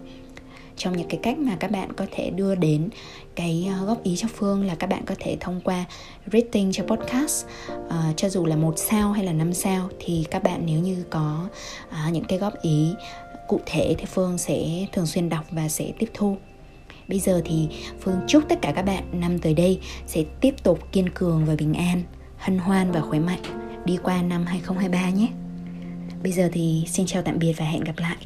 trong 0.77 0.97
những 0.97 1.09
cái 1.09 1.21
cách 1.23 1.39
mà 1.39 1.57
các 1.61 1.71
bạn 1.71 1.93
có 1.93 2.07
thể 2.11 2.31
đưa 2.31 2.55
đến 2.55 2.89
cái 3.35 3.71
ờ, 3.79 3.87
góp 3.87 4.03
ý 4.03 4.17
cho 4.17 4.29
phương 4.35 4.67
là 4.67 4.75
các 4.75 4.87
bạn 4.87 5.05
có 5.07 5.15
thể 5.19 5.37
thông 5.41 5.61
qua 5.65 5.85
rating 6.33 6.73
cho 6.73 6.85
podcast. 6.85 7.47
Uh, 7.87 8.17
cho 8.17 8.29
dù 8.29 8.47
là 8.47 8.57
một 8.57 8.75
sao 8.77 9.13
hay 9.13 9.25
là 9.25 9.33
năm 9.33 9.53
sao 9.53 9.89
thì 9.99 10.27
các 10.31 10.43
bạn 10.43 10.63
nếu 10.67 10.81
như 10.81 11.05
có 11.11 11.49
uh, 11.89 12.13
những 12.13 12.25
cái 12.25 12.39
góp 12.39 12.63
ý 12.63 12.95
cụ 13.49 13.61
thể 13.67 13.95
thì 13.99 14.05
phương 14.05 14.39
sẽ 14.39 14.87
thường 14.93 15.07
xuyên 15.07 15.29
đọc 15.29 15.45
và 15.51 15.69
sẽ 15.69 15.93
tiếp 15.99 16.11
thu. 16.15 16.37
Bây 17.09 17.21
giờ 17.21 17.43
thì 17.45 17.69
phương 18.01 18.21
chúc 18.27 18.45
tất 18.49 18.59
cả 18.63 18.73
các 18.77 18.83
bạn 18.83 19.21
năm 19.21 19.39
tới 19.39 19.55
đây 19.55 19.81
sẽ 20.07 20.25
tiếp 20.41 20.55
tục 20.63 20.79
kiên 20.93 21.09
cường 21.09 21.45
và 21.45 21.55
bình 21.59 21.75
an 21.75 22.03
hân 22.39 22.59
hoan 22.59 22.93
và 22.93 23.01
khỏe 23.01 23.19
mạnh. 23.19 23.43
Đi 23.85 23.99
qua 24.03 24.23
năm 24.23 24.45
2023 24.47 25.11
nhé. 25.11 25.29
Bây 26.23 26.33
giờ 26.33 26.49
thì 26.53 26.85
xin 26.87 27.07
chào 27.07 27.23
tạm 27.23 27.39
biệt 27.39 27.53
và 27.57 27.65
hẹn 27.65 27.85
gặp 27.85 27.99
lại. 27.99 28.17